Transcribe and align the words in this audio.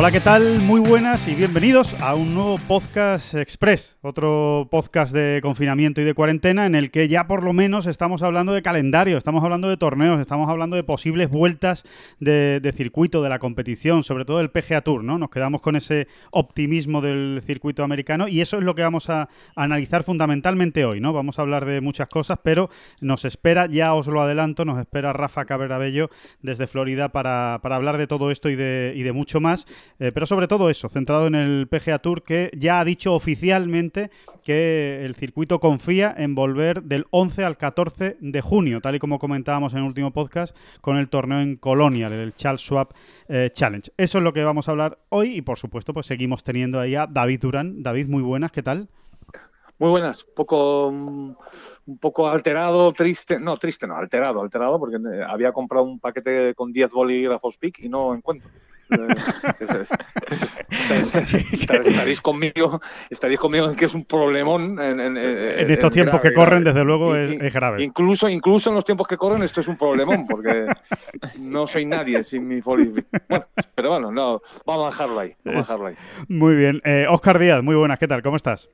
Hola, 0.00 0.12
¿qué 0.12 0.20
tal? 0.20 0.60
Muy 0.60 0.80
buenas 0.80 1.26
y 1.26 1.34
bienvenidos 1.34 1.94
a 1.94 2.14
un 2.14 2.32
nuevo 2.32 2.56
podcast 2.68 3.34
express, 3.34 3.98
otro 4.00 4.68
podcast 4.70 5.12
de 5.12 5.40
confinamiento 5.42 6.00
y 6.00 6.04
de 6.04 6.14
cuarentena 6.14 6.66
en 6.66 6.76
el 6.76 6.92
que 6.92 7.08
ya 7.08 7.26
por 7.26 7.42
lo 7.42 7.52
menos 7.52 7.88
estamos 7.88 8.22
hablando 8.22 8.52
de 8.52 8.62
calendario, 8.62 9.18
estamos 9.18 9.42
hablando 9.42 9.68
de 9.68 9.76
torneos, 9.76 10.20
estamos 10.20 10.48
hablando 10.48 10.76
de 10.76 10.84
posibles 10.84 11.28
vueltas 11.30 11.82
de, 12.20 12.72
circuito 12.76 13.24
de 13.24 13.28
la 13.28 13.40
competición, 13.40 14.04
sobre 14.04 14.24
todo 14.24 14.38
el 14.40 14.50
PGA 14.50 14.82
Tour, 14.82 15.02
¿no? 15.02 15.18
Nos 15.18 15.30
quedamos 15.30 15.62
con 15.62 15.74
ese 15.74 16.06
optimismo 16.30 17.00
del 17.00 17.42
circuito 17.44 17.82
americano 17.82 18.28
y 18.28 18.40
eso 18.40 18.56
es 18.56 18.62
lo 18.62 18.76
que 18.76 18.82
vamos 18.82 19.10
a, 19.10 19.28
analizar 19.56 20.04
fundamentalmente 20.04 20.84
hoy, 20.84 21.00
¿no? 21.00 21.12
Vamos 21.12 21.40
a 21.40 21.42
hablar 21.42 21.64
de 21.64 21.80
muchas 21.80 22.08
cosas, 22.08 22.38
pero 22.40 22.70
nos 23.00 23.24
espera, 23.24 23.66
ya 23.66 23.94
os 23.94 24.06
lo 24.06 24.20
adelanto, 24.20 24.64
nos 24.64 24.78
espera 24.78 25.12
Rafa 25.12 25.44
Cabrera-Bello 25.44 26.08
desde 26.40 26.68
Florida 26.68 27.08
para, 27.08 27.54
hablar 27.54 27.98
de 27.98 28.06
todo 28.06 28.30
esto 28.30 28.48
y 28.48 28.54
de 28.54 29.12
mucho 29.12 29.40
más. 29.40 29.66
Eh, 29.98 30.12
pero 30.12 30.26
sobre 30.26 30.46
todo 30.46 30.70
eso, 30.70 30.88
centrado 30.88 31.26
en 31.26 31.34
el 31.34 31.68
PGA 31.68 31.98
Tour, 31.98 32.22
que 32.22 32.50
ya 32.56 32.80
ha 32.80 32.84
dicho 32.84 33.14
oficialmente 33.14 34.10
que 34.44 35.04
el 35.04 35.14
circuito 35.14 35.58
confía 35.60 36.14
en 36.16 36.34
volver 36.34 36.82
del 36.82 37.06
11 37.10 37.44
al 37.44 37.56
14 37.56 38.16
de 38.20 38.40
junio, 38.40 38.80
tal 38.80 38.94
y 38.94 38.98
como 38.98 39.18
comentábamos 39.18 39.72
en 39.72 39.80
el 39.80 39.84
último 39.84 40.12
podcast, 40.12 40.56
con 40.80 40.96
el 40.96 41.08
torneo 41.08 41.40
en 41.40 41.56
Colonial, 41.56 42.12
el 42.12 42.34
Charles 42.34 42.62
Schwab 42.62 42.88
eh, 43.28 43.50
Challenge. 43.52 43.90
Eso 43.96 44.18
es 44.18 44.24
lo 44.24 44.32
que 44.32 44.44
vamos 44.44 44.68
a 44.68 44.70
hablar 44.70 44.98
hoy 45.08 45.36
y, 45.36 45.42
por 45.42 45.58
supuesto, 45.58 45.92
pues 45.92 46.06
seguimos 46.06 46.44
teniendo 46.44 46.78
ahí 46.78 46.94
a 46.94 47.06
David 47.06 47.40
Durán. 47.40 47.82
David, 47.82 48.08
muy 48.08 48.22
buenas, 48.22 48.52
¿qué 48.52 48.62
tal? 48.62 48.88
Muy 49.80 49.90
buenas, 49.90 50.24
poco, 50.24 50.88
un 50.88 51.36
poco 52.00 52.28
alterado, 52.28 52.92
triste, 52.92 53.38
no, 53.38 53.56
triste 53.56 53.86
no, 53.86 53.94
alterado, 53.94 54.42
alterado, 54.42 54.76
porque 54.76 54.96
eh, 54.96 55.22
había 55.24 55.52
comprado 55.52 55.84
un 55.84 56.00
paquete 56.00 56.52
con 56.56 56.72
10 56.72 56.90
bolígrafos 56.90 57.56
PIC 57.56 57.84
y 57.84 57.88
no 57.88 58.12
encuentro. 58.12 58.50
Es- 59.60 59.70
es- 59.70 59.90
es- 60.90 61.70
estaréis 61.70 62.20
conmigo, 62.20 62.80
estaréis 63.10 63.38
conmigo 63.40 63.68
en 63.68 63.76
que 63.76 63.84
es 63.84 63.94
un 63.94 64.04
problemón. 64.04 64.78
En, 64.80 64.98
en- 65.00 65.16
En 65.16 65.70
estos 65.70 65.90
tiempos 65.90 66.20
que 66.20 66.32
corren, 66.32 66.64
desde 66.64 66.84
luego, 66.84 67.14
es- 67.16 67.40
es 67.40 67.52
grave. 67.52 67.82
Incluso, 67.82 68.28
incluso 68.28 68.70
en 68.70 68.76
los 68.76 68.84
tiempos 68.84 69.06
que 69.06 69.16
corren, 69.16 69.42
esto 69.42 69.60
es 69.60 69.68
un 69.68 69.76
problemón, 69.76 70.26
porque 70.26 70.66
no 71.38 71.66
soy 71.66 71.84
nadie 71.86 72.22
sin 72.24 72.46
mi 72.46 72.60
folio. 72.62 72.92
Bueno, 73.28 73.44
pero 73.74 73.90
bueno, 73.90 74.10
no, 74.10 74.40
vamos 74.64 74.86
a 74.86 74.90
dejarlo 74.90 75.20
ahí, 75.20 75.34
vamos 75.44 75.68
a 75.70 75.72
dejarlo 75.74 75.86
ahí. 75.88 75.94
Muy 76.28 76.54
bien. 76.56 76.80
Eh, 76.84 77.06
Oscar 77.08 77.38
Díaz, 77.38 77.62
muy 77.62 77.74
buenas, 77.76 77.98
¿qué 77.98 78.08
tal? 78.08 78.22
¿Cómo 78.22 78.36
estás? 78.36 78.68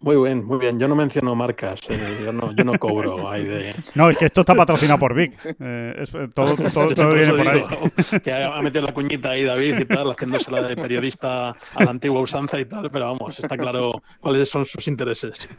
Muy 0.00 0.14
bien, 0.22 0.44
muy 0.44 0.58
bien. 0.58 0.78
Yo 0.78 0.88
no 0.88 0.94
menciono 0.94 1.34
marcas, 1.34 1.80
eh, 1.88 2.20
yo, 2.24 2.32
no, 2.32 2.52
yo 2.52 2.64
no 2.64 2.78
cobro 2.78 3.28
ahí 3.30 3.44
de... 3.44 3.74
No, 3.94 4.10
es 4.10 4.18
que 4.18 4.26
esto 4.26 4.42
está 4.42 4.54
patrocinado 4.54 4.98
por 4.98 5.14
Vic. 5.14 5.32
Eh, 5.58 5.94
es- 5.98 6.10
todo 6.10 6.54
todo- 6.54 6.94
todo 6.94 7.14
viene 7.14 7.32
por 7.32 7.48
ahí. 7.48 7.60
digo 7.64 8.22
Que 8.22 8.32
ha 8.32 8.60
metido 8.60 8.84
la 8.86 8.92
cuñita 8.92 9.30
ahí 9.30 9.44
David 9.44 9.78
y 9.80 9.84
tal, 9.86 10.10
haciéndosela 10.10 10.62
de 10.62 10.76
periodista 10.76 11.48
a 11.74 11.84
la 11.84 11.90
antigua 11.90 12.20
usanza 12.20 12.60
y 12.60 12.66
tal, 12.66 12.90
pero 12.90 13.06
vamos, 13.06 13.38
está 13.38 13.56
claro 13.56 14.02
cuáles 14.20 14.48
son 14.50 14.64
sus 14.66 14.86
intereses. 14.86 15.48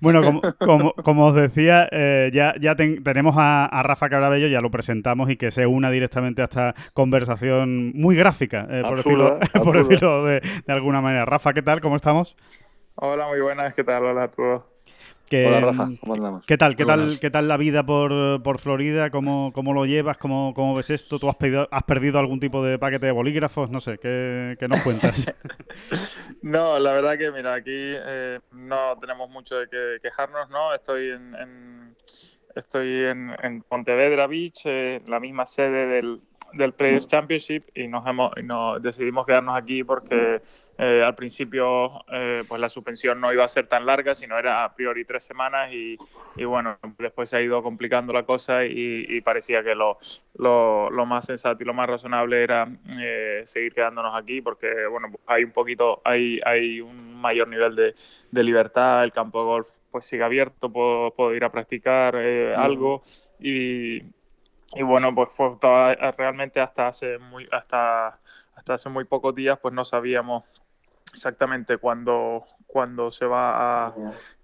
Bueno, 0.00 0.22
como, 0.22 0.40
como- 0.58 0.92
como 0.92 1.26
os 1.26 1.34
decía, 1.34 1.88
eh, 1.90 2.30
ya, 2.32 2.54
ya 2.60 2.76
ten- 2.76 3.02
tenemos 3.02 3.34
a, 3.38 3.66
a 3.66 3.82
Rafa 3.82 4.08
Cabrabello, 4.08 4.46
ya 4.46 4.60
lo 4.60 4.70
presentamos 4.70 5.28
y 5.30 5.36
que 5.36 5.50
se 5.50 5.66
una 5.66 5.90
directamente 5.90 6.42
a 6.42 6.44
esta 6.44 6.74
conversación 6.92 7.92
muy 7.94 8.14
gráfica, 8.14 8.66
eh, 8.70 8.82
por, 8.86 8.98
Absurda, 8.98 9.38
decirlo, 9.38 9.64
por 9.64 9.78
decirlo 9.88 10.24
de, 10.26 10.40
de 10.66 10.72
alguna 10.72 11.00
manera. 11.00 11.24
Rafa, 11.24 11.52
¿qué 11.52 11.62
tal? 11.62 11.80
¿Cómo 11.80 11.96
estamos? 11.96 12.36
Hola, 13.00 13.28
muy 13.28 13.40
buenas, 13.40 13.74
¿qué 13.76 13.84
tal? 13.84 14.04
Hola 14.04 14.24
a 14.24 14.28
todos. 14.30 14.64
Que- 15.30 15.46
Hola 15.46 15.60
Rafa, 15.60 15.88
¿cómo 16.00 16.14
andamos? 16.14 16.46
¿Qué 16.46 16.56
tal? 16.56 16.74
¿Qué 16.74 16.82
Muy 16.84 16.88
tal, 16.88 16.98
buenas. 17.00 17.20
¿Qué 17.20 17.30
tal 17.30 17.46
la 17.46 17.56
vida 17.56 17.84
por, 17.86 18.42
por 18.42 18.58
Florida? 18.58 19.10
¿Cómo, 19.10 19.52
¿Cómo 19.54 19.72
lo 19.72 19.84
llevas? 19.84 20.16
¿Cómo, 20.16 20.52
¿Cómo 20.54 20.74
ves 20.74 20.90
esto? 20.90 21.18
¿Tú 21.18 21.28
has, 21.28 21.36
pedido- 21.36 21.68
has 21.70 21.82
perdido 21.84 22.18
algún 22.18 22.40
tipo 22.40 22.64
de 22.64 22.78
paquete 22.78 23.06
de 23.06 23.12
bolígrafos? 23.12 23.70
No 23.70 23.78
sé, 23.80 23.98
¿qué, 23.98 24.56
qué 24.58 24.66
nos 24.68 24.82
cuentas? 24.82 25.30
No, 26.42 26.78
la 26.78 26.92
verdad 26.92 27.18
que, 27.18 27.30
mira, 27.30 27.54
aquí 27.54 27.72
eh, 27.74 28.40
no 28.52 28.96
tenemos 29.00 29.28
mucho 29.30 29.56
de 29.56 29.68
qué 29.68 29.98
quejarnos, 30.02 30.48
¿no? 30.50 30.72
Estoy 30.74 31.10
en, 31.10 31.34
en- 31.34 31.94
estoy 32.54 33.04
en, 33.04 33.30
en 33.42 33.62
Pontevedra 33.62 34.26
Beach, 34.26 34.62
eh, 34.64 35.02
la 35.06 35.20
misma 35.20 35.46
sede 35.46 35.86
del, 35.86 36.20
del 36.52 36.72
Players 36.72 37.08
Championship, 37.08 37.64
y 37.74 37.88
nos 37.88 38.06
hemos 38.06 38.32
y 38.36 38.42
nos 38.42 38.82
decidimos 38.82 39.26
quedarnos 39.26 39.56
aquí 39.56 39.84
porque 39.84 40.40
eh, 40.78 41.02
al 41.04 41.14
principio 41.14 42.04
eh, 42.12 42.44
pues 42.48 42.60
la 42.60 42.68
suspensión 42.68 43.20
no 43.20 43.32
iba 43.32 43.44
a 43.44 43.48
ser 43.48 43.66
tan 43.66 43.84
larga, 43.86 44.14
sino 44.14 44.38
era 44.38 44.64
a 44.64 44.74
priori 44.74 45.04
tres 45.04 45.24
semanas 45.24 45.72
y, 45.72 45.96
y 46.36 46.44
bueno, 46.44 46.78
después 46.98 47.28
se 47.30 47.36
ha 47.36 47.42
ido 47.42 47.62
complicando 47.62 48.12
la 48.12 48.24
cosa 48.24 48.64
y, 48.64 49.04
y 49.08 49.20
parecía 49.20 49.62
que 49.62 49.74
lo, 49.74 49.98
lo, 50.38 50.90
lo 50.90 51.06
más 51.06 51.26
sensato 51.26 51.62
y 51.62 51.66
lo 51.66 51.74
más 51.74 51.88
razonable 51.88 52.42
era 52.42 52.68
eh, 52.98 53.42
seguir 53.44 53.74
quedándonos 53.74 54.14
aquí 54.16 54.40
porque 54.40 54.86
bueno 54.86 55.08
hay 55.26 55.44
un 55.44 55.52
poquito 55.52 56.00
hay 56.04 56.38
hay 56.44 56.80
un 56.80 57.20
mayor 57.20 57.48
nivel 57.48 57.74
de, 57.74 57.94
de 58.30 58.42
libertad 58.42 59.04
el 59.04 59.12
campo 59.12 59.40
de 59.40 59.44
golf 59.44 59.68
pues 59.90 60.06
sigue 60.06 60.22
abierto 60.22 60.70
puedo, 60.70 61.12
puedo 61.12 61.34
ir 61.34 61.44
a 61.44 61.50
practicar 61.50 62.14
eh, 62.16 62.54
algo 62.54 63.02
y, 63.40 64.02
y 64.74 64.82
bueno 64.82 65.14
pues 65.14 65.28
fue 65.32 65.56
toda- 65.60 65.94
realmente 66.12 66.60
hasta 66.60 66.88
hace 66.88 67.18
muy 67.18 67.46
hasta 67.50 68.18
hasta 68.54 68.74
hace 68.74 68.88
muy 68.88 69.04
pocos 69.04 69.34
días 69.34 69.58
pues 69.60 69.72
no 69.74 69.84
sabíamos 69.84 70.62
exactamente 71.14 71.78
cuándo 71.78 72.44
cuándo 72.66 73.10
se 73.10 73.24
va 73.24 73.86
a 73.86 73.94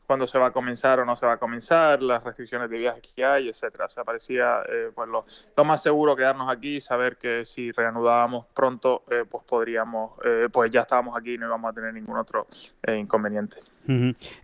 cuándo 0.06 0.26
se 0.26 0.38
va 0.38 0.48
a 0.48 0.50
comenzar 0.50 1.00
o 1.00 1.04
no 1.06 1.16
se 1.16 1.24
va 1.24 1.32
a 1.32 1.36
comenzar, 1.38 2.02
las 2.02 2.22
restricciones 2.22 2.68
de 2.68 2.76
viaje 2.76 3.00
que 3.16 3.24
hay, 3.24 3.48
etcétera. 3.48 3.86
O 3.86 3.88
sea, 3.88 4.04
parecía 4.04 4.60
eh, 4.68 4.90
pues 4.94 5.08
lo, 5.08 5.24
lo 5.56 5.64
más 5.64 5.82
seguro 5.82 6.14
quedarnos 6.14 6.50
aquí 6.54 6.76
y 6.76 6.80
saber 6.82 7.16
que 7.16 7.46
si 7.46 7.72
reanudábamos 7.72 8.44
pronto, 8.54 9.04
eh, 9.10 9.24
pues 9.26 9.44
podríamos, 9.44 10.12
eh, 10.22 10.48
pues 10.52 10.70
ya 10.70 10.82
estábamos 10.82 11.16
aquí 11.16 11.34
y 11.34 11.38
no 11.38 11.46
íbamos 11.46 11.70
a 11.70 11.74
tener 11.74 11.94
ningún 11.94 12.18
otro 12.18 12.46
eh, 12.82 12.96
inconveniente. 12.98 13.56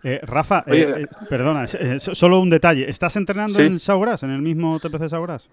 Eh, 0.03 0.19
Rafa, 0.23 0.63
eh, 0.65 0.71
Oye, 0.71 1.03
eh, 1.03 1.07
perdona, 1.29 1.65
eh, 1.65 1.99
so- 1.99 2.15
solo 2.15 2.39
un 2.39 2.49
detalle. 2.49 2.89
¿Estás 2.89 3.15
entrenando 3.15 3.53
Sí. 3.53 3.61
en 3.61 3.77
Sauras, 3.79 4.23
en 4.23 4.31
el 4.31 4.41
mismo 4.41 4.79
TPC 4.79 5.09
Sauras? 5.09 5.47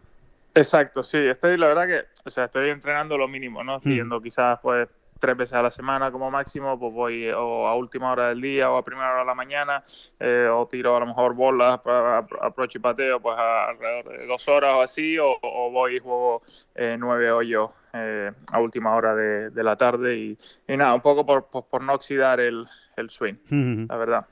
Exacto, 0.55 1.05
sí, 1.05 1.19
estoy, 1.19 1.57
la 1.57 1.69
verdad 1.69 1.87
que, 1.87 2.05
o 2.25 2.31
sea, 2.31 2.45
estoy 2.47 2.71
entrenando 2.71 3.17
lo 3.17 3.29
mínimo, 3.29 3.63
¿no? 3.63 3.77
Estoy 3.77 3.93
Mm. 3.93 3.97
yendo 3.97 4.21
quizás 4.21 4.59
pues 4.61 4.89
tres 5.21 5.37
veces 5.37 5.55
a 5.55 5.63
la 5.63 5.71
semana 5.71 6.13
como 6.13 6.31
máximo, 6.31 6.79
pues 6.79 6.93
voy 6.95 7.27
eh, 7.27 7.35
o 7.35 7.67
a 7.67 7.75
última 7.75 8.13
hora 8.13 8.29
del 8.29 8.41
día 8.41 8.71
o 8.71 8.77
a 8.77 8.85
primera 8.85 9.11
hora 9.11 9.21
de 9.21 9.27
la 9.27 9.35
mañana, 9.35 9.83
eh, 10.21 10.49
o 10.49 10.67
tiro 10.69 10.97
a 10.97 11.01
lo 11.01 11.07
mejor 11.07 11.35
bolas 11.35 11.81
para 11.81 12.19
approach 12.19 12.77
y 12.77 12.79
pateo 12.79 13.21
pues 13.21 13.37
a 13.37 13.69
alrededor 13.71 14.17
de 14.17 14.27
dos 14.27 14.47
horas 14.49 14.75
o 14.75 14.81
así, 14.83 15.19
o, 15.19 15.37
o 15.43 15.71
voy 15.73 15.97
y 15.97 15.99
juego 15.99 16.43
eh, 16.75 16.97
nueve 16.99 17.33
hoyos 17.33 17.71
eh, 17.93 18.31
a 18.53 18.61
última 18.61 18.95
hora 18.95 19.15
de, 19.17 19.51
de 19.51 19.63
la 19.65 19.77
tarde 19.77 20.17
y, 20.17 20.39
y 20.69 20.77
nada, 20.77 20.95
un 20.95 21.01
poco 21.01 21.27
por, 21.27 21.51
por, 21.51 21.67
por 21.67 21.83
no 21.83 21.95
oxidar 21.95 22.39
el, 22.39 22.65
el 22.97 23.11
swing, 23.11 23.35
Ujú. 23.47 23.87
la 23.89 23.97
verdad. 23.97 24.27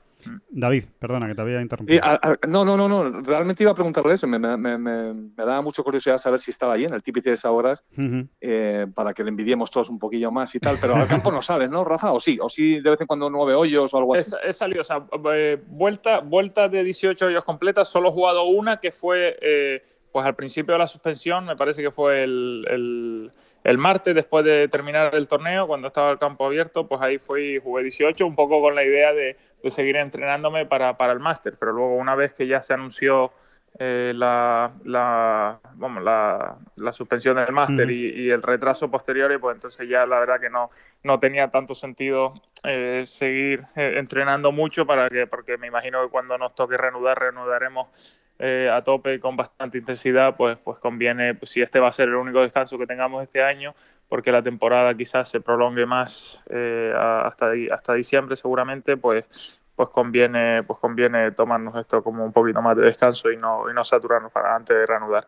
David, 0.49 0.85
perdona 0.99 1.27
que 1.27 1.35
te 1.35 1.41
había 1.41 1.59
Y, 1.59 1.61
interrumpido. 1.61 2.01
a- 2.03 2.19
a- 2.21 2.47
no, 2.47 2.65
no, 2.65 2.75
no, 2.75 2.87
no. 2.87 3.21
Realmente 3.21 3.63
iba 3.63 3.71
a 3.71 3.75
preguntarle 3.75 4.13
eso. 4.13 4.27
Me, 4.27 4.39
me, 4.39 4.57
me, 4.57 4.77
me- 4.77 5.31
daba 5.35 5.61
mucha 5.61 5.83
curiosidad 5.83 6.17
saber 6.17 6.39
si 6.39 6.51
estaba 6.51 6.73
ahí 6.73 6.85
en 6.85 6.93
el 6.93 7.01
TPT 7.03 7.25
de 7.25 7.33
esas 7.33 7.51
horas 7.51 7.83
Ujú. 7.97 8.27
eh, 8.41 8.87
para 8.93 9.13
que 9.13 9.23
le 9.23 9.29
envidiemos 9.29 9.69
todos 9.71 9.89
un 9.89 9.99
poquillo 9.99 10.31
más 10.31 10.53
y 10.55 10.59
tal. 10.59 10.77
Pero 10.81 10.95
al 10.95 11.07
campo 11.07 11.31
no 11.31 11.41
sales, 11.41 11.69
¿no, 11.69 11.83
Rafa? 11.83 12.11
¿O 12.11 12.19
sí? 12.19 12.37
¿O 12.41 12.49
sí 12.49 12.81
de 12.81 12.89
vez 12.89 13.01
en 13.01 13.07
cuando 13.07 13.29
nueve 13.29 13.53
hoyos 13.53 13.93
o 13.93 13.97
algo 13.97 14.15
He, 14.15 14.19
así? 14.19 14.35
he 14.43 14.53
salido, 14.53 14.81
o 14.81 14.83
sea, 14.83 15.05
eh, 15.33 15.61
vuelta, 15.67 16.19
vuelta 16.19 16.67
de 16.67 16.83
18 16.83 17.27
hoyos 17.27 17.43
completas, 17.43 17.87
solo 17.89 18.09
he 18.09 18.11
jugado 18.11 18.43
una 18.45 18.77
que 18.79 18.91
fue 18.91 19.37
eh, 19.41 19.83
pues 20.11 20.25
al 20.25 20.35
principio 20.35 20.73
de 20.73 20.79
la 20.79 20.87
suspensión, 20.87 21.45
me 21.45 21.55
parece 21.55 21.81
que 21.83 21.91
fue 21.91 22.23
el, 22.23 22.65
el, 22.69 23.31
el 23.67 23.77
martes 23.77 24.15
después 24.15 24.45
de 24.45 24.69
terminar 24.69 25.13
el 25.13 25.27
torneo, 25.27 25.67
cuando 25.67 25.89
estaba 25.89 26.09
el 26.09 26.17
campo 26.17 26.45
abierto, 26.45 26.87
pues 26.87 27.01
ahí 27.01 27.17
fui 27.17 27.55
y 27.55 27.59
jugué 27.59 27.83
18, 27.83 28.25
un 28.25 28.33
poco 28.33 28.61
con 28.61 28.75
la 28.75 28.85
idea 28.85 29.11
de, 29.11 29.35
de 29.61 29.71
seguir 29.71 29.97
entrenándome 29.97 30.65
para, 30.65 30.95
para 30.95 31.11
el 31.11 31.19
máster, 31.19 31.55
pero 31.59 31.73
luego 31.73 31.95
una 31.95 32.15
vez 32.15 32.33
que 32.33 32.47
ya 32.47 32.63
se 32.63 32.73
anunció 32.73 33.29
eh, 33.77 34.13
la, 34.15 34.71
la, 34.85 35.59
la, 36.01 36.55
la 36.77 36.91
suspensión 36.93 37.35
del 37.35 37.51
máster 37.51 37.87
Ujú. 37.87 37.91
y, 37.91 38.09
y 38.21 38.29
el 38.29 38.41
retraso 38.41 38.89
posterior, 38.89 39.37
pues 39.41 39.57
entonces 39.57 39.89
ya 39.89 40.05
la 40.05 40.21
verdad 40.21 40.39
que 40.39 40.49
no, 40.49 40.69
no 41.03 41.19
tenía 41.19 41.49
tanto 41.49 41.75
sentido 41.75 42.35
eh, 42.63 43.03
seguir 43.05 43.65
eh, 43.75 43.95
entrenando 43.97 44.53
mucho 44.53 44.85
para 44.85 45.09
que, 45.09 45.27
porque 45.27 45.57
me 45.57 45.67
imagino 45.67 46.01
que 46.03 46.09
cuando 46.09 46.37
nos 46.37 46.55
toque 46.55 46.77
reanudar, 46.77 47.19
reanudaremos 47.19 48.17
eh, 48.39 48.69
a 48.71 48.83
tope 48.83 49.19
con 49.19 49.35
bastante 49.35 49.77
intensidad, 49.77 50.35
pues, 50.35 50.57
pues 50.57 50.79
conviene, 50.79 51.35
pues, 51.35 51.51
si 51.51 51.61
este 51.61 51.79
va 51.79 51.89
a 51.89 51.91
ser 51.91 52.09
el 52.09 52.15
único 52.15 52.41
descanso 52.41 52.77
que 52.77 52.85
tengamos 52.85 53.23
este 53.23 53.41
año, 53.41 53.73
porque 54.07 54.31
la 54.31 54.43
temporada 54.43 54.93
quizás 54.95 55.29
se 55.29 55.41
prolongue 55.41 55.85
más 55.85 56.39
eh, 56.49 56.93
hasta, 56.95 57.51
hasta 57.71 57.93
diciembre 57.93 58.35
seguramente, 58.35 58.97
pues 58.97 59.59
pues 59.77 59.89
conviene, 59.89 60.63
pues 60.63 60.79
conviene 60.79 61.31
tomarnos 61.33 61.75
esto 61.75 62.01
como 62.01 62.25
un 62.25 62.33
poquito 62.33 62.63
más 62.63 62.75
de 62.75 62.81
descanso 62.81 63.31
y 63.31 63.37
no, 63.37 63.69
y 63.69 63.75
no 63.75 63.83
saturarnos 63.83 64.31
para 64.31 64.55
antes 64.55 64.75
de 64.75 64.87
reanudar. 64.87 65.27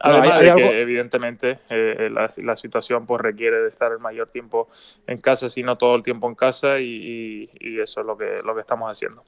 Además 0.00 0.40
de 0.40 0.54
que, 0.54 0.80
evidentemente, 0.80 1.58
eh, 1.68 2.08
la, 2.10 2.30
la, 2.38 2.56
situación 2.56 3.04
pues 3.04 3.20
requiere 3.20 3.60
de 3.60 3.68
estar 3.68 3.92
el 3.92 3.98
mayor 3.98 4.28
tiempo 4.28 4.70
en 5.06 5.18
casa, 5.18 5.50
si 5.50 5.62
no 5.62 5.76
todo 5.76 5.94
el 5.94 6.02
tiempo 6.02 6.26
en 6.26 6.34
casa, 6.34 6.78
y, 6.78 7.50
y, 7.52 7.78
eso 7.78 8.00
es 8.00 8.06
lo 8.06 8.16
que, 8.16 8.40
lo 8.42 8.54
que 8.54 8.62
estamos 8.62 8.90
haciendo. 8.90 9.22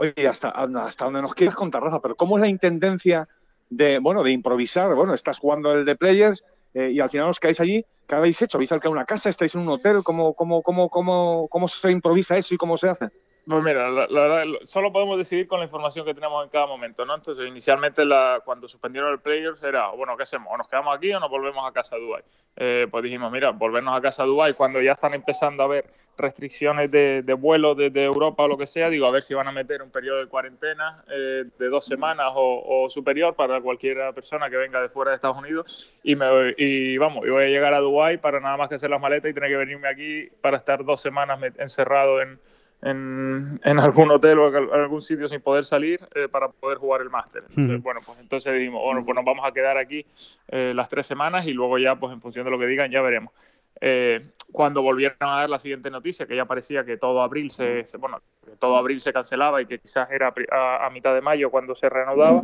Oye, 0.00 0.26
hasta, 0.26 0.48
hasta 0.48 1.04
donde 1.04 1.20
nos 1.20 1.34
quieras 1.34 1.54
contar, 1.54 1.82
Rafa, 1.82 2.00
pero 2.00 2.16
¿cómo 2.16 2.38
es 2.38 2.40
la 2.40 2.48
intendencia 2.48 3.28
de, 3.68 3.98
bueno, 3.98 4.22
de 4.22 4.30
improvisar? 4.30 4.94
Bueno, 4.94 5.12
estás 5.12 5.38
jugando 5.38 5.72
el 5.72 5.84
de 5.84 5.94
Players 5.94 6.42
eh, 6.72 6.88
y 6.90 7.00
al 7.00 7.10
final 7.10 7.28
os 7.28 7.38
quedáis 7.38 7.60
allí. 7.60 7.84
¿Qué 8.08 8.14
habéis 8.14 8.40
hecho? 8.40 8.56
¿Habéis 8.56 8.72
alquilado 8.72 8.92
una 8.92 9.04
casa? 9.04 9.28
¿Estáis 9.28 9.54
en 9.56 9.60
un 9.60 9.68
hotel? 9.68 10.02
¿Cómo, 10.02 10.32
cómo, 10.32 10.62
cómo, 10.62 10.88
cómo, 10.88 11.48
cómo 11.50 11.68
se 11.68 11.90
improvisa 11.90 12.38
eso 12.38 12.54
y 12.54 12.56
cómo 12.56 12.78
se 12.78 12.88
hace? 12.88 13.10
Pues 13.50 13.64
mira, 13.64 13.90
la, 13.90 14.06
verdad, 14.06 14.44
solo 14.62 14.92
podemos 14.92 15.18
decidir 15.18 15.48
con 15.48 15.58
la 15.58 15.64
información 15.64 16.06
que 16.06 16.14
tenemos 16.14 16.44
en 16.44 16.50
cada 16.50 16.66
momento, 16.66 17.04
¿no? 17.04 17.16
Entonces, 17.16 17.48
inicialmente, 17.48 18.04
la, 18.04 18.40
cuando 18.44 18.68
suspendieron 18.68 19.10
el 19.12 19.18
Players, 19.18 19.60
era, 19.64 19.88
bueno, 19.88 20.16
¿qué 20.16 20.22
hacemos? 20.22 20.52
¿O 20.52 20.56
nos 20.56 20.68
quedamos 20.68 20.96
aquí 20.96 21.12
o 21.12 21.18
nos 21.18 21.28
volvemos 21.28 21.68
a 21.68 21.72
casa 21.72 21.96
a 21.96 21.98
Dubai? 21.98 22.22
Eh, 22.54 22.86
pues 22.88 23.02
dijimos, 23.02 23.32
mira, 23.32 23.50
volvernos 23.50 23.98
a 23.98 24.00
casa 24.00 24.22
a 24.22 24.26
Dubai 24.26 24.54
cuando 24.54 24.80
ya 24.80 24.92
están 24.92 25.14
empezando 25.14 25.64
a 25.64 25.66
haber 25.66 25.86
restricciones 26.16 26.92
de, 26.92 27.22
de 27.22 27.34
vuelo 27.34 27.74
desde 27.74 28.04
Europa 28.04 28.44
o 28.44 28.48
lo 28.48 28.56
que 28.56 28.68
sea, 28.68 28.88
digo, 28.88 29.06
a 29.06 29.10
ver 29.10 29.24
si 29.24 29.34
van 29.34 29.48
a 29.48 29.52
meter 29.52 29.82
un 29.82 29.90
periodo 29.90 30.18
de 30.18 30.26
cuarentena 30.28 31.02
eh, 31.10 31.42
de 31.58 31.68
dos 31.68 31.84
semanas 31.84 32.30
o, 32.36 32.88
superior 32.88 33.34
para 33.34 33.60
cualquier 33.60 34.14
persona 34.14 34.48
que 34.48 34.58
venga 34.58 34.80
de 34.80 34.88
fuera 34.88 35.10
de 35.10 35.16
Estados 35.16 35.38
Unidos 35.38 35.92
y, 36.04 36.14
me, 36.14 36.54
y 36.56 36.98
vamos, 36.98 37.26
y 37.26 37.30
voy 37.30 37.44
a 37.44 37.48
llegar 37.48 37.74
a 37.74 37.80
Dubai 37.80 38.18
para 38.18 38.38
nada 38.38 38.56
más 38.56 38.68
que 38.68 38.76
hacer 38.76 38.90
las 38.90 39.00
maletas 39.00 39.28
y 39.28 39.34
tener 39.34 39.50
que 39.50 39.56
venirme 39.56 39.88
aquí 39.88 40.28
para 40.40 40.58
estar 40.58 40.84
dos 40.84 41.00
semanas 41.00 41.40
encerrado 41.58 42.20
en 42.22 42.38
en, 42.82 43.60
en, 43.62 43.78
algún 43.78 44.10
hotel 44.10 44.38
o 44.38 44.48
en 44.48 44.80
algún 44.80 45.02
sitio 45.02 45.28
sin 45.28 45.40
poder 45.40 45.64
salir 45.64 46.00
eh, 46.14 46.28
para 46.28 46.48
poder 46.48 46.78
jugar 46.78 47.02
el 47.02 47.10
máster. 47.10 47.44
Bueno, 47.54 48.00
pues 48.04 48.18
entonces 48.20 48.54
dijimos, 48.54 48.82
bueno, 48.82 49.04
pues 49.04 49.14
nos 49.14 49.24
vamos 49.24 49.46
a 49.46 49.52
quedar 49.52 49.76
aquí 49.76 50.04
eh, 50.48 50.72
las 50.74 50.88
tres 50.88 51.06
semanas 51.06 51.46
y 51.46 51.52
luego 51.52 51.78
ya, 51.78 51.96
pues 51.96 52.12
en 52.12 52.20
función 52.20 52.44
de 52.44 52.50
lo 52.50 52.58
que 52.58 52.66
digan, 52.66 52.90
ya 52.90 53.02
veremos. 53.02 53.32
Eh, 53.80 54.30
cuando 54.52 54.82
volvieron 54.82 55.16
a 55.20 55.40
dar 55.40 55.50
la 55.50 55.58
siguiente 55.58 55.90
noticia, 55.90 56.26
que 56.26 56.36
ya 56.36 56.44
parecía 56.44 56.84
que 56.84 56.96
todo 56.96 57.22
abril 57.22 57.50
se, 57.50 57.84
bueno, 57.98 58.20
que 58.44 58.56
todo 58.56 58.76
abril 58.76 59.00
se 59.00 59.12
cancelaba 59.12 59.60
y 59.62 59.66
que 59.66 59.78
quizás 59.78 60.10
era 60.10 60.32
a, 60.50 60.86
a 60.86 60.90
mitad 60.90 61.14
de 61.14 61.20
mayo 61.20 61.50
cuando 61.50 61.74
se 61.74 61.88
reanudaba, 61.88 62.42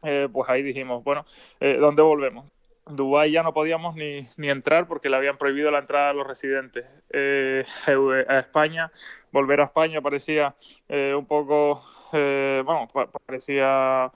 pues 0.00 0.48
ahí 0.48 0.62
dijimos, 0.62 1.02
bueno, 1.02 1.24
¿dónde 1.60 2.02
volvemos? 2.02 2.53
Dubái 2.86 3.30
ya 3.30 3.42
no 3.42 3.54
podíamos 3.54 3.94
ni, 3.94 4.28
ni, 4.36 4.50
entrar 4.50 4.86
porque 4.86 5.08
le 5.08 5.16
habían 5.16 5.38
prohibido 5.38 5.70
la 5.70 5.78
entrada 5.78 6.10
a 6.10 6.12
los 6.12 6.26
residentes. 6.26 6.84
Eh, 7.10 7.64
a 8.28 8.38
España, 8.38 8.90
volver 9.32 9.60
a 9.60 9.64
España 9.64 10.02
parecía 10.02 10.54
eh, 10.88 11.14
un 11.16 11.26
poco, 11.26 11.82
eh, 12.12 12.62
bueno, 12.64 12.86
parecía, 13.26 14.12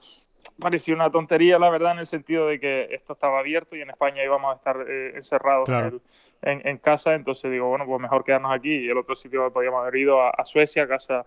parecía 0.59 0.93
una 0.93 1.09
tontería, 1.09 1.57
la 1.57 1.69
verdad, 1.69 1.93
en 1.93 1.99
el 1.99 2.07
sentido 2.07 2.47
de 2.47 2.59
que 2.59 2.87
esto 2.91 3.13
estaba 3.13 3.39
abierto 3.39 3.75
y 3.75 3.81
en 3.81 3.89
España 3.89 4.23
íbamos 4.23 4.53
a 4.53 4.57
estar 4.57 4.85
encerrados 5.15 5.67
en, 6.41 6.67
en, 6.67 6.77
casa. 6.77 7.15
Entonces 7.15 7.51
digo, 7.51 7.69
bueno, 7.69 7.85
pues 7.87 7.99
mejor 7.99 8.23
quedarnos 8.23 8.51
aquí. 8.53 8.85
Y 8.85 8.89
el 8.89 8.97
otro 8.97 9.15
sitio 9.15 9.51
podíamos 9.51 9.81
haber 9.81 9.95
ido 9.95 10.21
a, 10.21 10.29
a 10.29 10.45
Suecia, 10.45 10.83
a 10.83 10.87
casa 10.87 11.25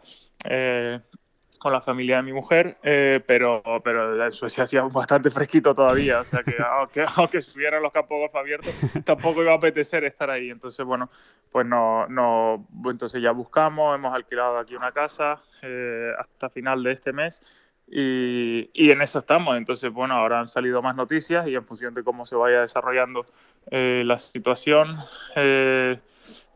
con 1.63 1.73
la 1.73 1.81
familia 1.81 2.17
de 2.17 2.25
mi 2.25 2.33
mujer, 2.33 2.77
eh, 2.83 3.23
pero, 3.25 3.63
pero 3.85 4.25
en 4.25 4.33
Suecia 4.33 4.65
hacía 4.65 4.83
bastante 4.83 5.31
fresquito 5.31 5.73
todavía, 5.73 6.21
o 6.21 6.25
sea 6.25 6.43
que 6.43 6.57
aunque, 6.73 7.05
aunque 7.17 7.39
estuvieran 7.39 7.81
los 7.81 7.93
campos 7.93 8.21
abiertos, 8.35 8.75
tampoco 9.05 9.43
iba 9.43 9.53
a 9.53 9.57
apetecer 9.57 10.03
estar 10.03 10.29
ahí. 10.29 10.51
Entonces, 10.51 10.85
bueno, 10.85 11.09
pues 11.53 11.65
no, 11.65 12.09
no 12.09 12.67
entonces 12.91 13.23
ya 13.23 13.31
buscamos, 13.31 13.95
hemos 13.95 14.13
alquilado 14.13 14.59
aquí 14.59 14.75
una 14.75 14.91
casa 14.91 15.41
eh, 15.63 16.11
hasta 16.19 16.51
final 16.51 16.83
de 16.83 16.93
este 16.95 17.13
mes 17.13 17.41
y, 17.87 18.69
y, 18.75 18.91
en 18.91 19.01
eso 19.01 19.21
estamos. 19.21 19.57
Entonces, 19.57 19.93
bueno, 19.93 20.15
ahora 20.15 20.41
han 20.41 20.49
salido 20.49 20.83
más 20.83 20.97
noticias 20.97 21.47
y 21.47 21.55
en 21.55 21.65
función 21.65 21.95
de 21.95 22.03
cómo 22.03 22.27
se 22.27 22.35
vaya 22.35 22.63
desarrollando 22.63 23.25
eh, 23.71 24.03
la 24.05 24.19
situación, 24.19 24.97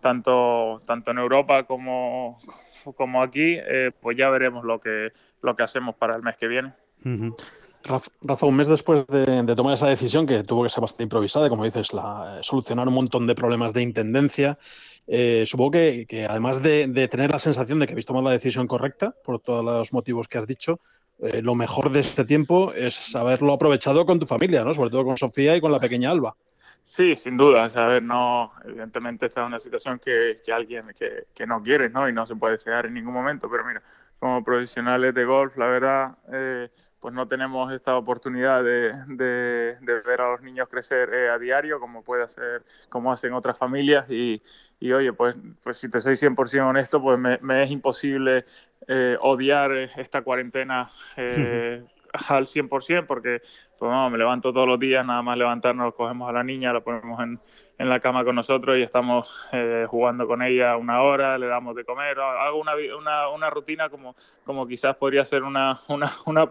tanto, 0.00 0.80
tanto 0.84 1.10
en 1.12 1.18
Europa 1.18 1.62
como, 1.62 2.40
como 2.94 3.22
aquí, 3.22 3.58
eh, 3.58 3.90
pues 4.00 4.16
ya 4.16 4.28
veremos 4.30 4.64
lo 4.64 4.80
que, 4.80 5.12
lo 5.42 5.56
que 5.56 5.62
hacemos 5.62 5.94
para 5.96 6.16
el 6.16 6.22
mes 6.22 6.36
que 6.36 6.48
viene. 6.48 6.72
Rafa, 7.84 8.46
un 8.46 8.56
mes 8.56 8.66
después 8.66 9.06
de, 9.06 9.54
tomar 9.54 9.74
esa 9.74 9.88
decisión, 9.88 10.26
que 10.26 10.42
tuvo 10.42 10.64
que 10.64 10.70
ser 10.70 10.80
bastante 10.80 11.04
improvisada, 11.04 11.48
como 11.48 11.64
dices, 11.64 11.92
la, 11.92 12.38
solucionar 12.42 12.88
un 12.88 12.94
montón 12.94 13.26
de 13.26 13.34
problemas 13.34 13.72
de 13.72 13.82
intendencia, 13.82 14.58
eh, 15.06 15.44
supongo 15.46 15.72
que, 15.72 16.26
además 16.28 16.62
de, 16.62 17.08
tener 17.08 17.30
la 17.30 17.38
sensación 17.38 17.78
de 17.78 17.86
que 17.86 17.92
habéis 17.92 18.06
tomado 18.06 18.24
la 18.24 18.32
decisión 18.32 18.66
correcta, 18.66 19.14
por 19.24 19.40
todos 19.40 19.64
los 19.64 19.92
motivos 19.92 20.26
que 20.26 20.38
has 20.38 20.46
dicho, 20.46 20.80
eh, 21.20 21.40
lo 21.42 21.54
mejor 21.54 21.90
de 21.90 22.00
este 22.00 22.24
tiempo 22.24 22.72
es 22.74 23.14
haberlo 23.14 23.52
aprovechado 23.52 24.04
con 24.04 24.18
tu 24.18 24.26
familia, 24.26 24.64
¿no? 24.64 24.74
sobre 24.74 24.90
todo 24.90 25.04
con 25.04 25.16
Sofía 25.16 25.56
y 25.56 25.60
con 25.60 25.72
la 25.72 25.80
pequeña 25.80 26.10
Alba. 26.10 26.36
Sí, 26.88 27.16
sin 27.16 27.36
duda. 27.36 27.64
a 27.64 27.86
ver, 27.88 28.02
no, 28.04 28.52
evidentemente 28.64 29.26
esta 29.26 29.40
es 29.42 29.46
una 29.48 29.58
situación 29.58 29.98
que, 29.98 30.40
que 30.44 30.52
alguien 30.52 30.86
que, 30.96 31.26
que, 31.34 31.44
no 31.44 31.60
quiere, 31.60 31.90
¿no? 31.90 32.08
Y 32.08 32.12
no 32.12 32.24
se 32.26 32.36
puede 32.36 32.52
desear 32.54 32.86
en 32.86 32.94
ningún 32.94 33.12
momento. 33.12 33.50
Pero 33.50 33.64
mira, 33.64 33.82
como 34.20 34.44
profesionales 34.44 35.12
de 35.12 35.24
golf, 35.24 35.56
la 35.56 35.66
verdad, 35.66 36.16
eh, 36.32 36.70
pues 37.00 37.12
no 37.12 37.26
tenemos 37.26 37.72
esta 37.72 37.96
oportunidad 37.96 38.62
de, 38.62 38.92
de, 39.08 40.00
ver 40.06 40.20
a 40.20 40.30
los 40.30 40.42
niños 40.42 40.68
crecer 40.68 41.12
eh, 41.12 41.28
a 41.28 41.40
diario, 41.40 41.80
como 41.80 42.04
puede 42.04 42.22
hacer, 42.22 42.62
como 42.88 43.10
hacen 43.10 43.32
otras 43.32 43.58
familias. 43.58 44.08
Y, 44.08 44.40
y 44.78 44.92
oye, 44.92 45.12
pues, 45.12 45.36
pues 45.64 45.78
si 45.78 45.90
te 45.90 45.98
soy 45.98 46.14
100% 46.14 46.68
honesto, 46.68 47.02
pues 47.02 47.18
me, 47.18 47.38
me 47.42 47.64
es 47.64 47.70
imposible 47.72 48.44
eh, 48.86 49.16
odiar 49.20 49.72
esta 49.72 50.22
cuarentena. 50.22 50.88
Eh, 51.16 51.82
al 52.28 52.46
100% 52.46 53.06
porque 53.06 53.40
pues, 53.78 53.90
no, 53.90 54.10
me 54.10 54.18
levanto 54.18 54.52
todos 54.52 54.66
los 54.66 54.78
días, 54.78 55.04
nada 55.06 55.22
más 55.22 55.36
levantarnos, 55.36 55.94
cogemos 55.94 56.28
a 56.28 56.32
la 56.32 56.42
niña, 56.42 56.72
la 56.72 56.80
ponemos 56.80 57.20
en, 57.20 57.38
en 57.78 57.88
la 57.88 58.00
cama 58.00 58.24
con 58.24 58.34
nosotros 58.34 58.78
y 58.78 58.82
estamos 58.82 59.46
eh, 59.52 59.86
jugando 59.88 60.26
con 60.26 60.42
ella 60.42 60.76
una 60.76 61.02
hora, 61.02 61.36
le 61.36 61.46
damos 61.46 61.76
de 61.76 61.84
comer, 61.84 62.18
hago 62.18 62.58
una, 62.58 62.72
una, 62.98 63.28
una 63.28 63.50
rutina 63.50 63.90
como, 63.90 64.14
como 64.44 64.66
quizás 64.66 64.96
podría 64.96 65.24
ser 65.24 65.42
una, 65.42 65.78
una, 65.88 66.10
una, 66.26 66.48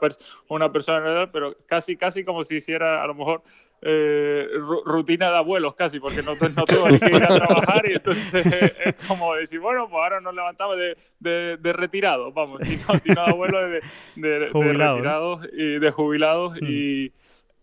una 0.49 0.69
persona, 0.69 1.29
pero 1.31 1.55
casi, 1.65 1.97
casi 1.97 2.23
como 2.23 2.43
si 2.43 2.57
hiciera 2.57 3.03
a 3.03 3.07
lo 3.07 3.15
mejor 3.15 3.41
eh, 3.81 4.47
rutina 4.85 5.29
de 5.29 5.37
abuelos 5.37 5.75
casi, 5.75 5.99
porque 5.99 6.21
no, 6.21 6.33
no 6.33 6.63
tengo 6.63 6.85
que 6.85 7.15
ir 7.15 7.23
a 7.23 7.27
trabajar 7.27 7.89
y 7.89 7.93
entonces 7.93 8.45
es 8.85 8.95
como 9.07 9.35
decir, 9.35 9.59
bueno, 9.59 9.87
pues 9.89 9.95
ahora 9.95 10.21
nos 10.21 10.33
levantamos 10.33 10.77
de, 10.77 10.97
de, 11.19 11.57
de 11.57 11.73
retirados, 11.73 12.33
vamos, 12.33 12.61
sino, 12.63 12.99
sino 13.03 13.21
abuelos 13.21 13.81
de, 14.15 14.29
de, 14.29 14.39
retirados 14.39 15.47
y 15.53 15.79
de 15.79 15.91
jubilados 15.91 16.59
hmm. 16.61 16.65
y, 16.67 17.11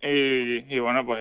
y, 0.04 0.78
bueno, 0.80 1.06
pues 1.06 1.20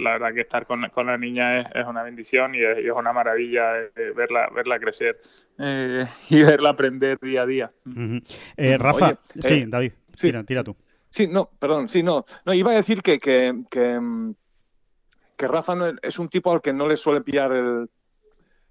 la 0.00 0.12
verdad 0.12 0.32
que 0.32 0.42
estar 0.42 0.66
con, 0.66 0.88
con 0.90 1.06
la 1.06 1.18
niña 1.18 1.60
es, 1.60 1.66
es, 1.74 1.86
una 1.86 2.04
bendición 2.04 2.54
y 2.54 2.62
es, 2.62 2.90
una 2.94 3.12
maravilla 3.12 3.78
eh, 3.78 4.12
verla, 4.14 4.48
verla 4.54 4.78
crecer 4.78 5.20
eh, 5.58 6.06
y 6.30 6.42
verla 6.42 6.70
aprender 6.70 7.18
día 7.20 7.42
a 7.42 7.46
día. 7.46 7.72
eh, 8.56 8.78
Rafa, 8.78 9.18
sí, 9.40 9.64
David, 9.66 9.92
Tira, 10.14 10.44
tira 10.44 10.62
tú. 10.62 10.76
Sí, 11.10 11.26
no, 11.26 11.50
perdón, 11.58 11.88
sí, 11.88 12.02
no. 12.02 12.24
No, 12.44 12.54
iba 12.54 12.72
a 12.72 12.74
decir 12.74 13.02
que, 13.02 13.18
que, 13.18 13.64
que, 13.70 13.98
mm, 13.98 14.34
que 15.36 15.48
Rafa 15.48 15.74
no, 15.74 15.86
es 16.02 16.18
un 16.18 16.28
tipo 16.28 16.52
al 16.52 16.60
que 16.60 16.72
no 16.72 16.86
le 16.86 16.96
suele 16.96 17.22
pillar 17.22 17.52
el, 17.52 17.88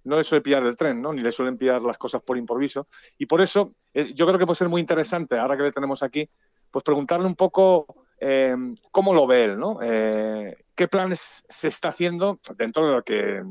no 0.06 0.18
le 0.18 0.24
suele 0.24 0.42
pillar 0.42 0.64
el 0.64 0.76
tren, 0.76 1.02
¿no? 1.02 1.12
Ni 1.12 1.22
le 1.22 1.32
suelen 1.32 1.58
pillar 1.58 1.82
las 1.82 1.98
cosas 1.98 2.22
por 2.22 2.38
improviso. 2.38 2.88
Y 3.18 3.26
por 3.26 3.42
eso 3.42 3.74
eh, 3.94 4.14
yo 4.14 4.26
creo 4.26 4.40
que 4.40 4.46
puede 4.46 4.58
ser 4.58 4.70
muy 4.70 4.80
interesante, 4.80 5.38
ahora 5.38 5.58
que 5.58 5.64
le 5.64 5.72
tenemos 5.72 6.04
aquí, 6.04 6.30
pues 6.72 6.84
preguntarle 6.84 7.26
un 7.26 7.36
poco 7.36 8.05
eh, 8.20 8.56
cómo 8.92 9.14
lo 9.14 9.28
ve 9.28 9.46
él, 9.46 9.60
¿no? 9.60 9.80
Eh, 9.82 10.56
¿Qué 10.76 10.88
planes 10.88 11.46
se 11.48 11.68
está 11.68 11.90
haciendo 11.90 12.40
dentro 12.58 12.88
de 12.88 12.96
lo 12.96 13.04
que 13.04 13.44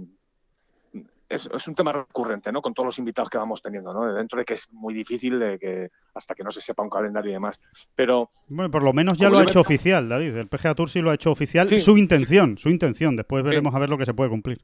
es, 1.29 1.69
un 1.69 1.75
tema 1.75 1.93
recurrente, 1.93 2.53
¿no? 2.53 2.63
Con 2.63 2.75
todos 2.75 2.87
los 2.87 2.99
invitados 2.99 3.29
que 3.29 3.39
vamos 3.39 3.63
teniendo, 3.63 3.93
¿no? 3.93 4.13
Dentro 4.13 4.39
de 4.39 4.45
que 4.45 4.55
es 4.55 4.71
muy 4.73 4.95
difícil 4.95 5.39
de 5.39 5.59
que 5.59 5.91
hasta 6.15 6.35
que 6.35 6.45
no 6.45 6.51
se 6.51 6.61
sepa 6.61 6.83
un 6.83 6.91
calendario 6.91 7.31
y 7.31 7.35
demás. 7.35 7.61
Pero 7.95 8.31
bueno, 8.49 8.71
por 8.71 8.83
lo 8.83 8.93
menos 8.93 9.19
ya 9.19 9.31
lo 9.31 9.39
ha 9.39 9.43
hecho 9.43 9.61
oficial, 9.61 10.09
David. 10.09 10.37
El 10.37 10.49
PGA 10.49 10.75
Tour 10.75 10.91
sí 10.91 11.01
lo 11.01 11.11
ha 11.11 11.15
hecho 11.15 11.31
oficial. 11.31 11.67
su 11.81 11.97
intención, 11.97 12.59
su 12.59 12.71
intención. 12.71 13.17
Después 13.17 13.45
veremos 13.45 13.75
a 13.75 13.79
ver 13.79 13.89
lo 13.89 13.99
que 13.99 14.07
se 14.07 14.15
puede 14.15 14.31
cumplir. 14.31 14.61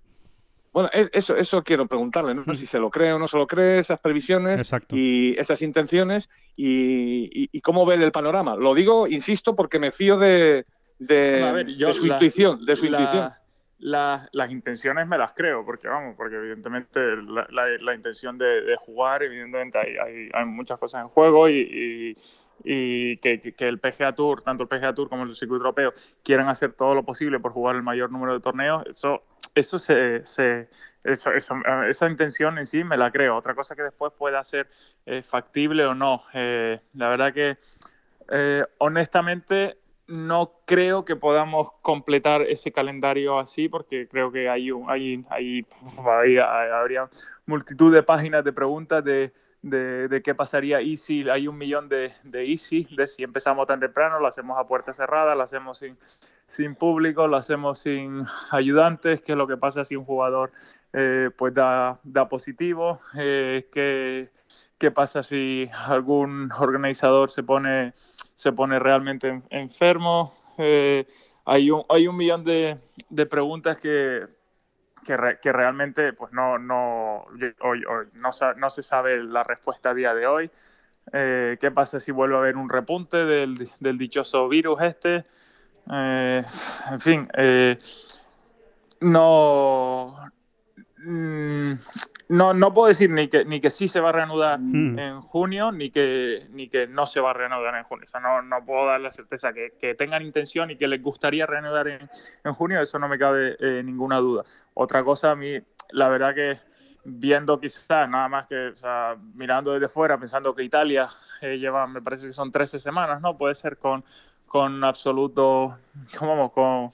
Bueno, 0.72 0.88
eso, 0.92 1.36
eso 1.36 1.62
quiero 1.64 1.86
preguntarle, 1.86 2.34
¿no? 2.34 2.44
Mm. 2.46 2.54
Si 2.54 2.66
se 2.66 2.78
lo 2.78 2.90
cree 2.90 3.12
o 3.12 3.18
no 3.18 3.26
se 3.26 3.36
lo 3.36 3.46
cree, 3.46 3.78
esas 3.78 3.98
previsiones 3.98 4.72
y 4.90 5.38
esas 5.38 5.62
intenciones 5.62 6.28
y, 6.56 7.60
cómo 7.60 7.84
ve 7.86 7.96
el 7.96 8.12
panorama. 8.12 8.56
Lo 8.56 8.74
digo, 8.74 9.08
insisto, 9.08 9.56
porque 9.56 9.78
me 9.78 9.90
fío 9.90 10.18
de, 10.18 10.64
su 11.92 12.06
intuición, 12.06 12.64
de 12.64 12.76
su 12.76 12.86
intuición 12.86 13.32
las 13.80 14.50
intenciones 14.50 15.08
me 15.08 15.18
las 15.18 15.32
creo, 15.32 15.64
porque 15.64 15.88
vamos, 15.88 16.14
porque 16.16 16.36
evidentemente 16.36 17.00
la, 17.16 17.94
intención 17.94 18.38
de, 18.38 18.76
jugar, 18.78 19.22
evidentemente 19.22 19.78
hay, 19.78 20.28
hay, 20.32 20.44
muchas 20.44 20.78
cosas 20.78 21.02
en 21.02 21.08
juego 21.08 21.48
y, 21.48 22.16
y, 22.64 23.16
que, 23.18 23.40
que, 23.40 23.68
el 23.68 23.78
PGA 23.78 24.14
Tour, 24.14 24.42
tanto 24.42 24.64
el 24.64 24.68
PGA 24.68 24.94
Tour 24.94 25.08
como 25.08 25.24
el 25.24 25.34
circuito 25.34 25.64
europeo, 25.64 25.92
quieran 26.22 26.48
hacer 26.48 26.72
todo 26.74 26.94
lo 26.94 27.04
posible 27.04 27.40
por 27.40 27.52
jugar 27.52 27.76
el 27.76 27.82
mayor 27.82 28.10
número 28.10 28.34
de 28.34 28.40
torneos, 28.40 28.84
eso 28.86 29.22
eso 29.54 29.78
se, 29.78 30.22
eso, 31.04 31.30
esa 31.88 32.08
intención 32.08 32.58
en 32.58 32.66
sí 32.66 32.84
me 32.84 32.96
la 32.96 33.10
creo. 33.10 33.36
Otra 33.36 33.54
cosa 33.54 33.74
que 33.74 33.82
después 33.82 34.12
pueda 34.16 34.42
ser 34.44 34.68
eh, 35.06 35.22
factible 35.22 35.84
o 35.84 35.94
no. 35.94 36.24
Eh, 36.34 36.80
la 36.94 37.08
verdad 37.08 37.32
que 37.32 37.58
eh, 38.30 38.64
honestamente 38.78 39.78
no 40.06 40.60
creo 40.66 41.04
que 41.04 41.14
podamos 41.14 41.70
completar 41.82 42.42
ese 42.42 42.72
calendario 42.72 43.38
así 43.38 43.68
porque 43.68 44.08
creo 44.08 44.32
que 44.32 44.48
hay, 44.48 44.70
hay, 44.88 45.24
hay, 45.30 45.66
hay 46.04 46.38
habría 46.38 47.08
multitud 47.46 47.94
de 47.94 48.02
páginas 48.02 48.42
de 48.42 48.52
preguntas 48.52 49.04
de 49.04 49.32
de, 49.62 50.22
qué 50.24 50.34
pasaría 50.34 50.80
y 50.80 50.96
si 50.96 51.28
hay 51.28 51.46
un 51.46 51.58
millón 51.58 51.88
de, 51.88 52.12
de 52.24 52.50
easy, 52.50 52.86
de 52.96 53.06
si 53.06 53.22
empezamos 53.22 53.66
tan 53.66 53.80
temprano, 53.80 54.18
lo 54.18 54.26
hacemos 54.26 54.58
a 54.58 54.66
puerta 54.66 54.92
cerrada, 54.92 55.34
lo 55.34 55.42
hacemos 55.42 55.78
sin, 55.78 55.98
sin 56.46 56.74
público, 56.74 57.26
lo 57.26 57.36
hacemos 57.36 57.80
sin 57.80 58.24
ayudantes, 58.50 59.20
qué 59.22 59.32
es 59.32 59.38
lo 59.38 59.46
que 59.46 59.56
pasa 59.56 59.84
si 59.84 59.96
un 59.96 60.04
jugador 60.04 60.50
eh, 60.92 61.30
pues 61.36 61.52
da, 61.54 62.00
da 62.04 62.28
positivo, 62.28 63.00
eh, 63.18 63.68
qué, 63.72 64.30
qué, 64.78 64.90
pasa 64.90 65.22
si 65.22 65.68
algún 65.86 66.50
organizador 66.58 67.30
se 67.30 67.42
pone, 67.42 67.92
se 67.94 68.52
pone 68.52 68.78
realmente 68.78 69.42
enfermo. 69.50 70.32
Eh, 70.56 71.06
hay, 71.44 71.70
un, 71.70 71.84
hay 71.88 72.06
un 72.06 72.16
millón 72.16 72.44
de, 72.44 72.78
de 73.10 73.26
preguntas 73.26 73.78
que 73.78 74.26
que, 75.04 75.52
realmente 75.52 76.12
pues 76.12 76.32
no, 76.32 76.58
no, 76.58 77.26
hoy, 77.60 77.84
no, 78.14 78.30
no, 78.56 78.70
se 78.70 78.82
sabe 78.82 79.22
la 79.22 79.44
respuesta 79.44 79.90
a 79.90 79.94
día 79.94 80.14
de 80.14 80.26
hoy. 80.26 80.50
Eh, 81.12 81.56
¿Qué 81.60 81.70
pasa 81.70 81.98
si 81.98 82.12
vuelve 82.12 82.36
a 82.36 82.40
haber 82.40 82.56
un 82.56 82.68
repunte 82.68 83.24
del, 83.24 83.70
del 83.80 83.98
dichoso 83.98 84.48
virus 84.48 84.80
este? 84.82 85.24
Eh, 85.90 86.44
en 86.90 87.00
fin, 87.00 87.28
eh, 87.36 87.78
no, 89.00 90.14
mm, 91.04 91.72
no, 92.28 92.54
no 92.54 92.72
puedo 92.72 92.88
decir 92.88 93.10
ni 93.10 93.28
que, 93.28 93.44
ni 93.44 93.60
que 93.60 93.70
sí 93.70 93.88
se 93.88 94.00
va 94.00 94.10
a 94.10 94.12
reanudar 94.12 94.58
hmm. 94.60 94.98
en 94.98 95.20
junio, 95.20 95.72
ni 95.72 95.90
que, 95.90 96.46
ni 96.50 96.68
que 96.68 96.86
no 96.86 97.06
se 97.06 97.20
va 97.20 97.30
a 97.30 97.34
reanudar 97.34 97.74
en 97.74 97.84
junio. 97.84 98.06
O 98.06 98.10
sea, 98.10 98.20
no, 98.20 98.42
no 98.42 98.64
puedo 98.64 98.86
dar 98.86 99.00
la 99.00 99.10
certeza 99.10 99.52
que, 99.52 99.72
que, 99.80 99.94
tengan 99.94 100.22
intención 100.22 100.70
y 100.70 100.76
que 100.76 100.86
les 100.86 101.02
gustaría 101.02 101.46
reanudar 101.46 101.88
en, 101.88 102.08
en 102.44 102.52
junio, 102.54 102.80
eso 102.80 102.98
no 102.98 103.08
me 103.08 103.18
cabe 103.18 103.56
eh, 103.58 103.82
ninguna 103.82 104.18
duda. 104.18 104.44
Otra 104.74 105.02
cosa, 105.02 105.32
a 105.32 105.36
mí, 105.36 105.58
la 105.90 106.08
verdad 106.08 106.34
que 106.34 106.58
viendo 107.04 107.58
quizás, 107.58 108.08
nada 108.08 108.28
más 108.28 108.46
que, 108.46 108.68
o 108.68 108.76
sea, 108.76 109.16
mirando 109.34 109.72
desde 109.72 109.88
fuera, 109.88 110.18
pensando 110.18 110.54
que 110.54 110.62
Italia 110.62 111.08
eh, 111.40 111.58
lleva, 111.58 111.86
me 111.86 112.02
parece 112.02 112.26
que 112.26 112.32
son 112.32 112.52
13 112.52 112.80
semanas, 112.80 113.20
¿no? 113.20 113.36
Puede 113.36 113.54
ser 113.54 113.78
con, 113.78 114.04
con 114.46 114.84
absoluto, 114.84 115.76
¿cómo? 116.18 116.52
Con 116.52 116.90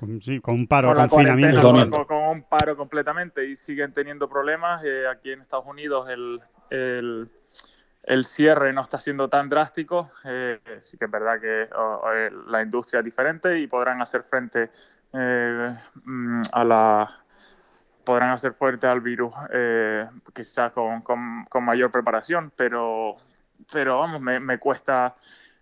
con, 0.00 0.22
sí, 0.22 0.40
con 0.40 0.54
un 0.54 0.66
paro, 0.66 0.94
con 0.94 1.08
confinamiento. 1.08 2.06
Con, 2.06 2.16
un 2.16 2.42
paro 2.44 2.74
completamente 2.74 3.44
y 3.44 3.54
siguen 3.54 3.92
teniendo 3.92 4.30
problemas. 4.30 4.82
Eh, 4.82 5.06
aquí 5.06 5.30
en 5.30 5.42
Estados 5.42 5.66
Unidos 5.66 6.08
el, 6.08 6.40
el, 6.70 7.30
el, 8.04 8.24
cierre 8.24 8.72
no 8.72 8.80
está 8.80 8.98
siendo 8.98 9.28
tan 9.28 9.50
drástico. 9.50 10.08
Eh, 10.24 10.58
sí 10.80 10.96
que 10.96 11.04
es 11.04 11.10
verdad 11.10 11.38
que 11.38 11.68
la 12.46 12.62
industria 12.62 13.00
es 13.00 13.04
diferente 13.04 13.58
y 13.58 13.66
podrán 13.66 14.00
hacer 14.00 14.22
frente 14.22 14.70
eh, 15.12 15.76
mm, 16.04 16.42
a 16.50 16.64
la 16.64 17.08
podrán 18.02 18.30
hacer 18.30 18.54
fuerte 18.54 18.86
al 18.86 19.02
virus 19.02 19.34
quizás 20.34 20.72
con, 20.72 21.02
con, 21.02 21.44
con, 21.44 21.62
mayor 21.62 21.90
preparación, 21.90 22.50
pero, 22.56 23.16
pero 23.70 23.98
vamos, 23.98 24.22
me, 24.22 24.40
me 24.40 24.58
cuesta 24.58 25.14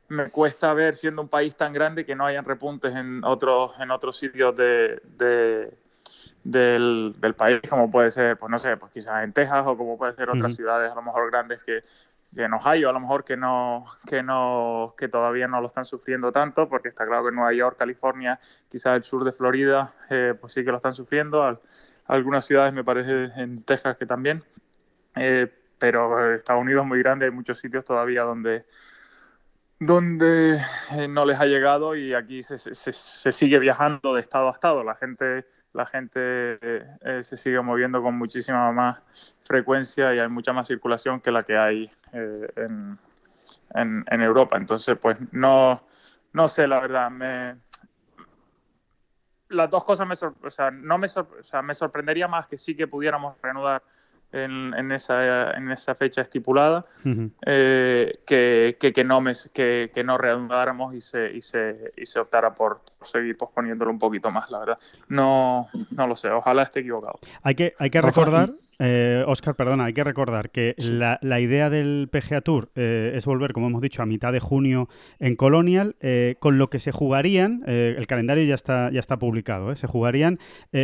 me 0.08 0.30
cuesta 0.30 0.72
ver, 0.74 0.94
siendo 0.94 1.22
un 1.22 1.28
país 1.28 1.54
tan 1.56 1.72
grande, 1.72 2.04
que 2.04 2.14
no 2.14 2.24
hayan 2.26 2.44
repuntes 2.44 2.94
en 2.94 3.22
otros, 3.24 3.72
en 3.78 3.90
otros 3.90 4.16
sitios 4.16 4.56
de, 4.56 5.00
del, 6.44 7.34
país, 7.36 7.60
como 7.68 7.90
puede 7.90 8.10
ser, 8.10 8.36
pues 8.36 8.50
no 8.50 8.58
sé, 8.58 8.76
pues 8.76 8.90
quizás 8.92 9.22
en 9.22 9.32
Texas 9.32 9.64
o 9.66 9.76
como 9.76 9.98
puede 9.98 10.14
ser 10.14 10.30
otras 10.30 10.54
ciudades 10.54 10.90
a 10.90 10.94
lo 10.94 11.02
mejor 11.02 11.30
grandes 11.30 11.62
que, 11.62 11.82
que 12.34 12.42
en 12.42 12.52
Ohio, 12.54 12.88
a 12.88 12.92
lo 12.92 13.00
mejor 13.00 13.24
que 13.24 13.36
no, 13.36 13.84
que 14.06 14.22
no, 14.22 14.94
que 14.96 15.08
todavía 15.08 15.46
no 15.46 15.60
lo 15.60 15.66
están 15.66 15.84
sufriendo 15.84 16.32
tanto, 16.32 16.68
porque 16.68 16.88
está 16.88 17.06
claro 17.06 17.26
que 17.26 17.32
Nueva 17.32 17.52
York, 17.52 17.76
California, 17.78 18.38
quizás 18.68 18.96
el 18.96 19.04
sur 19.04 19.24
de 19.24 19.32
Florida, 19.32 19.92
eh, 20.10 20.34
pues 20.40 20.52
sí 20.54 20.64
que 20.64 20.70
lo 20.70 20.76
están 20.76 20.94
sufriendo. 20.94 21.60
algunas 22.06 22.46
ciudades 22.46 22.72
me 22.72 22.84
parece 22.84 23.30
en 23.36 23.62
Texas 23.62 23.96
que 23.96 24.06
también. 24.06 24.42
Eh, 25.16 25.52
pero 25.78 26.34
Estados 26.34 26.62
Unidos 26.62 26.82
es 26.82 26.88
muy 26.88 26.98
grande, 26.98 27.26
hay 27.26 27.30
muchos 27.30 27.58
sitios 27.58 27.84
todavía 27.84 28.22
donde, 28.22 28.64
donde 29.80 30.61
eh, 30.90 31.08
no 31.08 31.25
les 31.25 31.38
ha 31.38 31.47
llegado 31.47 31.94
y 31.94 32.12
aquí 32.12 32.42
se, 32.42 32.58
se, 32.58 33.32
sigue 33.32 33.58
viajando 33.58 34.14
de 34.14 34.20
estado 34.20 34.49
a 34.49 34.52
estado. 34.52 34.82
La 34.82 34.97
gente, 34.97 35.44
la 35.73 35.87
gente 35.87 36.20
eh, 36.61 36.87
eh, 37.02 37.23
se 37.23 37.37
sigue 37.37 37.61
moviendo 37.61 38.02
con 38.02 38.18
muchísima 38.18 38.73
más 38.73 39.37
frecuencia 39.44 40.14
y 40.14 40.18
hay 40.18 40.28
mucha 40.28 40.52
más 40.52 40.66
circulación 40.66 41.20
que 41.20 41.30
la 41.30 41.44
que 41.44 41.56
hay 41.56 41.90
en, 42.12 42.99
en, 43.75 44.23
Europa. 44.23 44.56
Entonces, 44.56 44.99
pues 45.00 45.16
no, 45.32 45.80
no 46.32 46.49
sé, 46.49 46.66
la 46.66 46.80
verdad. 46.80 47.11
Me, 47.11 47.56
las 49.50 49.70
dos 49.70 49.85
cosas 49.85 50.06
me, 50.06 50.14
o 50.14 50.50
sea, 50.50 50.70
no 50.73 50.99
me, 50.99 51.06
o 51.06 51.44
sea, 51.44 51.62
me 51.62 51.75
sorprendería 51.75 52.26
más 52.26 52.49
que 52.49 52.58
sí 52.58 52.76
que 52.76 52.88
pudiéramos 52.88 53.40
reanudar 53.40 53.82
en, 54.32 54.75
en, 54.75 54.92
esa, 54.92 55.52
en 55.52 55.70
esa 55.70 55.94
fecha 55.94 56.23
estipulada, 56.23 56.82
eh, 57.47 58.20
que, 58.26 58.76
que, 58.78 59.04
no 59.04 59.20
me, 59.20 59.32
que, 59.52 59.90
que, 59.94 60.04
no 60.04 60.18
reanudáramos 60.18 60.94
y 60.94 61.00
se, 61.00 61.32
y 61.32 61.42
se, 61.42 61.92
y 61.97 62.06
se 62.06 62.18
optara 62.18 62.54
por, 62.54 62.82
seguir 63.02 63.37
posponiéndolo 63.37 63.90
un 63.90 63.99
poquito 63.99 64.30
más, 64.30 64.50
la 64.50 64.61
verdad. 64.61 64.78
No, 65.08 65.66
no 65.97 66.06
lo 66.06 66.16
sé, 66.16 66.30
ojalá 66.30 66.64
esté 66.64 66.80
equivocado. 66.80 67.18
Hay 67.42 67.54
que, 67.54 67.75
hay 67.78 67.90
que 67.90 68.00
recordar 68.00 68.50
eh, 68.78 69.25
Oscar, 69.26 69.56
perdona, 69.56 69.87
hay 69.87 69.92
que 69.92 70.04
recordar 70.04 70.50
que 70.50 70.75
la, 70.78 71.18
idea 71.40 71.70
del 71.70 72.08
PGA 72.11 72.40
Tour 72.40 72.70
eh, 72.75 73.12
es 73.14 73.26
volver, 73.26 73.52
como 73.52 73.66
hemos 73.66 73.82
dicho, 73.82 74.02
a 74.02 74.06
mitad 74.06 74.32
de 74.32 74.40
junio 74.40 74.88
en 75.18 75.37
Colonial, 75.37 75.97
eh, 76.00 76.37
con 76.38 76.58
lo 76.58 76.70
que 76.70 76.78
se 76.78 76.92
jugarían, 76.92 77.62
eh, 77.66 77.94
el 77.99 78.06
calendario 78.06 78.44
ya 78.44 78.54
está, 78.54 78.90
ya 78.90 79.00
está 79.00 79.18
publicado, 79.18 79.75
se 79.75 79.87
jugarían 79.87 80.38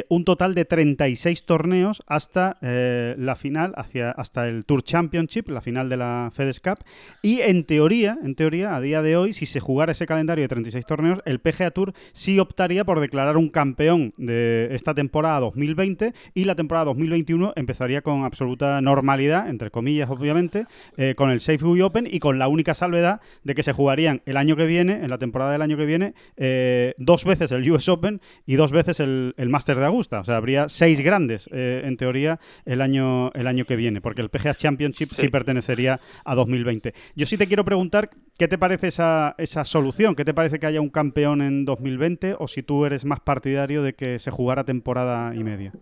un 0.09 0.25
total 0.25 0.55
de 0.55 0.65
36 0.65 1.47
torneos 1.47 2.03
hasta 2.07 2.59
la 2.61 3.37
final, 3.37 3.75
hacia, 3.77 4.11
hasta 4.11 4.49
el 4.49 4.65
Tour 4.65 4.83
Championship, 4.83 5.49
la 5.49 5.61
final 5.61 5.89
de 5.89 5.97
la 5.97 6.31
FedEx 6.33 6.61
Cup, 6.61 6.79
y 7.23 7.41
en 7.41 7.65
teoría, 7.65 8.19
en 8.23 8.35
teoría, 8.35 8.77
a 8.77 8.81
día 8.81 9.03
de 9.03 9.17
hoy, 9.17 9.33
si 9.33 9.47
se 9.47 9.61
jugara 9.61 9.93
ese 9.93 10.07
calendario 10.07 10.43
de 10.43 10.49
36 10.49 10.87
torneos, 10.87 11.21
el 11.25 11.41
PGA 11.41 11.71
Tour 11.71 11.93
sí 12.13 12.39
optaría 12.39 12.85
por 12.85 13.01
declarar 13.01 13.37
un 13.37 13.49
campeón 13.49 14.15
de 14.17 14.69
esta 14.73 14.95
temporada 14.95 15.41
2020 15.41 16.15
y 16.35 16.45
la 16.45 16.55
temporada 16.55 16.87
2021 16.87 17.53
empezaría 17.85 18.01
con 18.01 18.25
absoluta 18.25 18.81
normalidad, 18.81 19.51
entre 19.51 19.71
comillas, 19.71 20.09
obviamente, 20.09 20.65
eh, 20.97 21.15
con 21.15 21.31
el 21.31 21.41
Safeway 21.41 21.83
Open 21.83 22.09
y 22.11 22.19
con 22.19 22.39
la 22.39 22.49
única 22.49 22.73
salvedad 22.73 23.21
de 23.43 23.55
que 23.55 23.63
se 23.63 23.75
jugarían 23.75 24.23
el 24.25 24.39
año 24.39 24.57
que 24.57 24.65
viene, 24.65 25.05
en 25.05 25.11
la 25.11 25.19
temporada 25.19 25.53
del 25.53 25.61
año 25.61 25.77
que 25.77 25.85
viene, 25.85 26.15
eh, 26.39 26.95
dos 26.97 27.25
veces 27.27 27.53
el 27.53 27.71
US 27.71 27.89
Open 27.91 28.23
y 28.47 28.55
dos 28.55 28.73
veces 28.73 29.01
el, 29.01 29.35
el 29.37 29.51
Master 29.51 29.77
de 29.77 29.85
Augusta. 29.85 30.21
O 30.21 30.25
sea, 30.25 30.37
habría 30.37 30.71
seis 30.71 31.03
grandes, 31.03 31.51
eh, 31.53 31.83
en 31.85 31.99
teoría, 31.99 32.41
el 32.65 32.81
año, 32.81 33.31
el 33.33 33.47
año 33.47 33.67
que 33.67 33.77
viene, 33.77 34.01
porque 34.01 34.23
el 34.23 34.31
PGA 34.31 34.55
Championship 34.55 35.11
sí. 35.11 35.29
pertenecería 35.29 36.01
a 36.25 36.35
2020. 36.35 36.95
Yo 37.15 37.27
sí 37.27 37.37
te 37.37 37.47
quiero 37.47 37.67
preguntar 37.67 38.09
qué 38.39 38.49
te 38.49 38.57
parece 38.57 38.89
esa, 38.89 39.35
esa 39.37 39.67
solución, 39.67 40.15
qué 40.15 40.25
te 40.25 40.33
parece 40.33 40.59
que 40.59 40.67
haya 40.67 40.81
un 40.81 40.89
campeón 40.89 41.43
en 41.43 41.67
2020 41.67 42.37
o 42.39 42.49
si 42.49 42.63
tú 42.63 42.87
eres 42.87 43.05
más 43.05 43.21
partidario 43.21 43.83
de 43.83 43.93
que 43.93 44.19
se 44.19 44.31
jugara 44.31 44.65
temporada 44.65 45.35
y 45.35 45.45
media. 45.45 45.73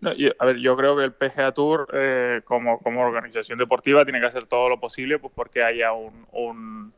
No, 0.00 0.10
a 0.10 0.44
ver, 0.46 0.56
yo 0.56 0.76
creo 0.76 0.96
que 0.96 1.04
el 1.04 1.12
PGA 1.12 1.52
Tour, 1.52 1.88
eh, 1.92 2.40
como, 2.44 2.80
organización 2.84 3.58
deportiva, 3.58 4.04
tiene 4.04 4.20
que 4.20 4.26
hacer 4.26 4.44
todo 4.44 4.68
lo 4.68 4.80
posible 4.80 5.18
pues, 5.18 5.32
porque 5.34 5.62
haya 5.62 5.92
un, 5.92 6.26
un, 6.32 6.92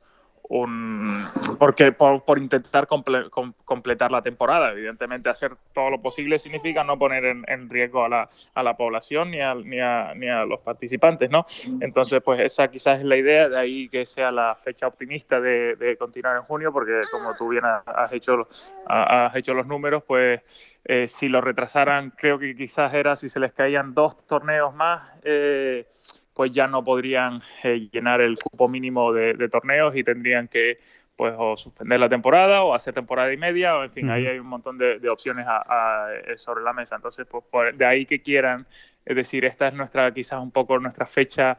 porque 1.59 1.92
por, 1.92 2.25
por 2.25 2.38
intentar 2.38 2.87
comple, 2.87 3.30
com, 3.30 3.50
completar 3.64 4.12
la 4.12 4.21
temporada. 4.21 4.73
Evidentemente, 4.73 5.30
hacer 5.30 5.52
todo 5.73 5.90
lo 5.90 6.02
posible 6.02 6.38
significa 6.38 6.85
no 6.85 6.99
poner 6.99 7.25
en, 7.25 7.44
en 7.49 7.71
riesgo 7.71 8.04
a 8.04 8.09
la, 8.09 8.28
a 8.54 8.62
la 8.62 8.76
población 8.76 9.30
ni 9.30 9.40
a, 9.40 9.54
ni, 9.54 9.80
a, 9.80 10.12
ni 10.14 10.28
a 10.28 10.44
los 10.44 10.61
participantes, 10.61 11.30
¿no? 11.30 11.47
Entonces, 11.80 12.21
pues 12.23 12.40
esa 12.40 12.68
quizás 12.68 12.99
es 12.99 13.04
la 13.04 13.16
idea, 13.16 13.49
de 13.49 13.59
ahí 13.59 13.88
que 13.88 14.04
sea 14.04 14.30
la 14.30 14.54
fecha 14.54 14.87
optimista 14.87 15.40
de, 15.40 15.76
de 15.76 15.97
continuar 15.97 16.37
en 16.37 16.42
junio, 16.42 16.73
porque 16.73 17.00
como 17.11 17.35
tú 17.35 17.49
bien 17.49 17.64
has 17.64 18.12
hecho, 18.12 18.47
has 18.87 19.35
hecho 19.35 19.54
los 19.54 19.66
números, 19.66 20.02
pues 20.06 20.42
eh, 20.84 21.06
si 21.06 21.28
lo 21.28 21.40
retrasaran, 21.40 22.10
creo 22.10 22.38
que 22.38 22.56
quizás 22.56 22.92
era 22.94 23.14
si 23.16 23.28
se 23.28 23.40
les 23.40 23.52
caían 23.52 23.94
dos 23.94 24.26
torneos 24.26 24.74
más, 24.74 25.12
eh, 25.22 25.86
pues 26.34 26.50
ya 26.50 26.66
no 26.66 26.82
podrían 26.82 27.36
eh, 27.62 27.88
llenar 27.92 28.20
el 28.20 28.38
cupo 28.38 28.68
mínimo 28.68 29.12
de, 29.12 29.34
de, 29.34 29.48
torneos 29.48 29.94
y 29.94 30.02
tendrían 30.02 30.48
que 30.48 30.78
pues 31.14 31.34
o 31.36 31.56
suspender 31.56 32.00
la 32.00 32.08
temporada 32.08 32.62
o 32.62 32.74
hacer 32.74 32.94
temporada 32.94 33.32
y 33.32 33.36
media, 33.36 33.76
o 33.76 33.84
en 33.84 33.92
fin, 33.92 34.06
uh 34.06 34.12
-huh. 34.12 34.14
ahí 34.14 34.26
hay 34.26 34.38
un 34.38 34.46
montón 34.46 34.78
de, 34.78 34.98
de 34.98 35.08
opciones 35.08 35.46
a, 35.46 35.58
a, 35.58 36.36
sobre 36.36 36.64
la 36.64 36.72
mesa. 36.72 36.96
Entonces, 36.96 37.26
pues 37.30 37.44
por, 37.50 37.74
de 37.74 37.84
ahí 37.84 38.06
que 38.06 38.22
quieran, 38.22 38.66
es 39.04 39.14
decir, 39.14 39.44
esta 39.44 39.68
es 39.68 39.74
nuestra, 39.74 40.12
quizás 40.12 40.42
un 40.42 40.50
poco 40.50 40.78
nuestra 40.78 41.06
fecha 41.06 41.58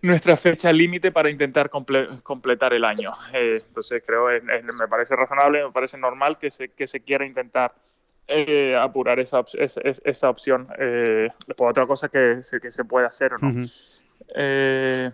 nuestra 0.00 0.36
fecha 0.36 0.72
límite 0.72 1.10
para 1.10 1.30
intentar 1.30 1.70
comple 1.70 2.08
completar 2.22 2.72
el 2.72 2.84
año. 2.84 3.10
Eh, 3.32 3.62
entonces 3.66 4.02
creo, 4.06 4.30
es, 4.30 4.42
es, 4.42 4.74
me 4.74 4.86
parece 4.86 5.16
razonable, 5.16 5.64
me 5.64 5.72
parece 5.72 5.98
normal 5.98 6.38
que 6.38 6.50
se, 6.50 6.68
que 6.68 6.86
se 6.86 7.00
quiera 7.00 7.26
intentar 7.26 7.74
eh, 8.28 8.76
apurar 8.76 9.18
esa, 9.18 9.44
esa, 9.54 9.80
esa 10.04 10.30
opción. 10.30 10.68
Eh, 10.78 11.28
pues 11.56 11.70
otra 11.70 11.86
cosa 11.86 12.08
que, 12.08 12.40
que 12.62 12.70
se 12.70 12.84
puede 12.84 13.06
hacer 13.06 13.34
o 13.34 13.38
no. 13.38 13.66
Eh, 14.34 15.10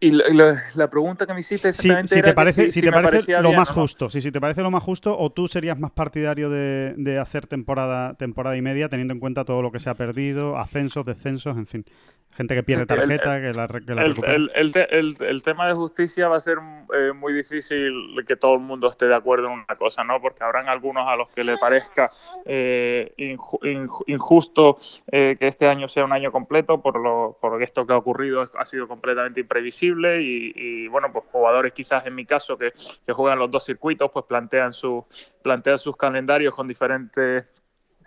y 0.00 0.10
la, 0.12 0.56
la- 0.74 0.90
pregunta 0.90 1.26
que 1.26 1.34
me 1.34 1.40
hiciste 1.40 1.72
Sí, 1.72 1.88
exactamente 1.88 2.08
si 2.14 2.18
era 2.20 2.28
te 2.28 2.34
parece, 2.34 2.64
si- 2.66 2.72
si 2.72 2.80
si 2.80 2.86
te 2.86 2.92
parece 2.92 3.32
lo 3.42 3.48
bien 3.48 3.56
más 3.56 3.68
no. 3.68 3.82
justo, 3.82 4.08
sí, 4.10 4.20
si 4.20 4.30
te 4.30 4.40
parece 4.40 4.62
lo 4.62 4.70
más 4.70 4.82
justo, 4.82 5.18
o 5.18 5.30
tú 5.30 5.48
serías 5.48 5.78
más 5.78 5.90
partidario 5.92 6.50
de, 6.50 6.94
de 6.96 7.18
hacer 7.18 7.46
temporada, 7.46 8.14
temporada 8.14 8.56
y 8.56 8.62
media, 8.62 8.88
teniendo 8.88 9.14
en 9.14 9.20
cuenta 9.20 9.44
todo 9.44 9.60
lo 9.62 9.72
que 9.72 9.80
se 9.80 9.90
ha 9.90 9.94
perdido, 9.94 10.56
ascensos, 10.58 11.04
descensos, 11.04 11.56
en 11.56 11.66
fin. 11.66 11.84
Gente 12.30 12.54
que 12.54 12.62
pierde 12.62 12.84
Sí, 12.86 12.92
el- 12.92 12.98
tarjeta, 13.00 13.40
que 13.40 13.52
la, 13.52 13.66
que 13.66 13.94
la 13.94 14.02
El, 14.02 14.08
recupera. 14.10 14.34
el- 14.36 14.50
el 14.54 14.72
te- 14.72 14.98
el- 14.98 15.16
el 15.20 15.42
tema 15.42 15.66
de 15.66 15.74
justicia 15.74 16.28
va 16.28 16.36
a 16.36 16.40
ser 16.40 16.58
eh, 16.94 17.12
muy 17.12 17.32
difícil 17.32 17.92
que 18.26 18.36
todo 18.36 18.54
el 18.54 18.60
mundo 18.60 18.88
esté 18.90 19.06
de 19.06 19.14
acuerdo 19.16 19.46
en 19.46 19.54
una 19.54 19.76
cosa, 19.76 20.04
¿no? 20.04 20.20
Porque 20.20 20.44
habrán 20.44 20.68
algunos 20.68 21.08
a 21.08 21.16
los 21.16 21.28
que 21.34 21.42
le 21.42 21.56
parezca 21.58 22.10
eh, 22.44 23.12
inju- 23.18 23.58
inju- 23.62 24.04
injusto 24.06 24.78
eh, 25.10 25.34
que 25.38 25.48
este 25.48 25.66
año 25.66 25.88
sea 25.88 26.04
un 26.04 26.12
año 26.12 26.30
completo 26.30 26.80
por 26.80 27.00
lo 27.00 27.36
por 27.40 27.60
esto 27.62 27.86
que 27.86 27.92
ha 27.94 27.96
ocurrido 27.96 28.48
ha 28.56 28.66
sido 28.66 28.86
completamente 28.86 29.40
imprevisible 29.40 29.87
y, 29.96 30.88
bueno, 30.88 31.12
pues 31.12 31.24
jugadores 31.30 31.72
quizás 31.72 32.06
en 32.06 32.14
mi 32.14 32.24
caso 32.24 32.56
que, 32.56 32.72
que 33.06 33.12
juegan 33.12 33.38
los 33.38 33.50
dos 33.50 33.64
circuitos 33.64 34.10
pues 34.10 34.24
plantean, 34.26 34.72
su, 34.72 35.04
plantean 35.42 35.78
sus 35.78 35.96
calendarios 35.96 36.54
con 36.54 36.68
diferentes 36.68 37.44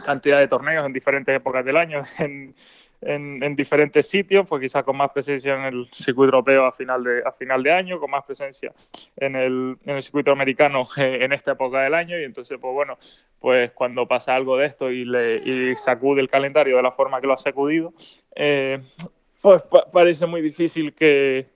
cantidad 0.03 0.39
de 0.39 0.47
torneos 0.47 0.85
en 0.85 0.93
diferentes 0.93 1.35
épocas 1.35 1.63
del 1.63 1.77
año, 1.77 2.01
en, 2.19 2.55
en, 3.01 3.43
en 3.43 3.55
diferentes 3.55 4.07
sitios, 4.07 4.47
pues 4.47 4.61
quizás 4.61 4.83
con 4.83 4.97
más 4.97 5.11
presencia 5.11 5.53
en 5.55 5.61
el 5.73 5.88
circuito 5.91 6.25
europeo 6.35 6.65
a 6.65 6.71
final 6.71 7.03
de, 7.03 7.21
a 7.23 7.31
final 7.31 7.61
de 7.61 7.71
año, 7.71 8.00
con 8.00 8.09
más 8.09 8.23
presencia 8.23 8.73
en 9.17 9.35
el, 9.35 9.77
en 9.85 9.95
el 9.95 10.01
circuito 10.03 10.31
americano 10.31 10.83
eh, 10.97 11.19
en 11.21 11.33
esta 11.33 11.51
época 11.51 11.81
del 11.81 11.93
año, 11.93 12.19
y 12.19 12.23
entonces, 12.23 12.57
pues 12.59 12.73
bueno, 12.73 12.97
pues 13.39 13.71
cuando 13.73 14.07
pasa 14.07 14.35
algo 14.35 14.57
de 14.57 14.67
esto 14.67 14.91
y, 14.91 15.05
le, 15.05 15.38
y 15.38 15.75
sacude 15.75 16.21
el 16.21 16.29
calendario 16.29 16.77
de 16.77 16.83
la 16.83 16.91
forma 16.91 17.19
que 17.21 17.27
lo 17.27 17.33
ha 17.33 17.38
sacudido, 17.38 17.93
eh, 18.35 18.79
pues 19.41 19.63
pa- 19.63 19.89
parece 19.91 20.25
muy 20.27 20.41
difícil 20.41 20.93
que, 20.93 21.47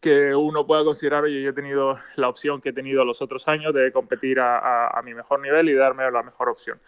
que 0.00 0.34
uno 0.34 0.66
pueda 0.66 0.82
considerar, 0.82 1.24
oye, 1.24 1.42
yo 1.42 1.50
he 1.50 1.52
tenido 1.52 1.96
la 2.16 2.28
opción 2.28 2.60
que 2.60 2.70
he 2.70 2.72
tenido 2.72 3.04
los 3.04 3.20
otros 3.20 3.46
años 3.48 3.74
de 3.74 3.92
competir 3.92 4.40
a, 4.40 4.58
a- 4.58 4.98
a 4.98 5.02
mi 5.02 5.14
mejor 5.14 5.40
nivel 5.40 5.68
y 5.68 5.74
darme 5.74 6.10
la 6.10 6.22
mejor 6.22 6.48
opción. 6.48 6.80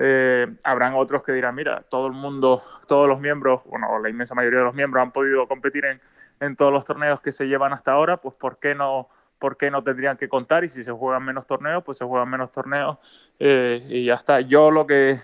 Eh, 0.00 0.46
habrán 0.64 0.94
otros 0.94 1.22
que 1.22 1.32
dirán, 1.32 1.54
mira, 1.54 1.82
todo 1.88 2.06
el 2.06 2.12
mundo, 2.14 2.60
todos 2.88 3.06
los 3.08 3.20
miembros, 3.20 3.62
bueno, 3.66 3.98
la 4.00 4.08
inmensa 4.08 4.34
mayoría 4.34 4.60
de 4.60 4.64
los 4.64 4.74
miembros 4.74 5.02
han 5.02 5.12
podido 5.12 5.46
competir 5.46 5.84
en, 5.84 6.00
en 6.40 6.56
todos 6.56 6.72
los 6.72 6.84
torneos 6.84 7.20
que 7.20 7.30
se 7.32 7.46
llevan 7.46 7.72
hasta 7.72 7.92
ahora, 7.92 8.16
pues 8.16 8.34
¿por 8.34 8.58
qué 8.58 8.74
no, 8.74 9.08
por 9.38 9.56
qué 9.56 9.70
no 9.70 9.84
tendrían 9.84 10.16
que 10.16 10.28
contar? 10.28 10.64
Y 10.64 10.68
si 10.68 10.82
se 10.82 10.90
juegan 10.90 11.24
menos 11.24 11.46
torneos, 11.46 11.84
pues 11.84 11.98
se 11.98 12.04
juegan 12.04 12.28
menos 12.28 12.50
torneos 12.50 12.98
eh, 13.38 13.86
y 13.88 14.06
ya 14.06 14.14
está. 14.14 14.40
Yo 14.40 14.70
lo 14.70 14.86
que 14.86 15.18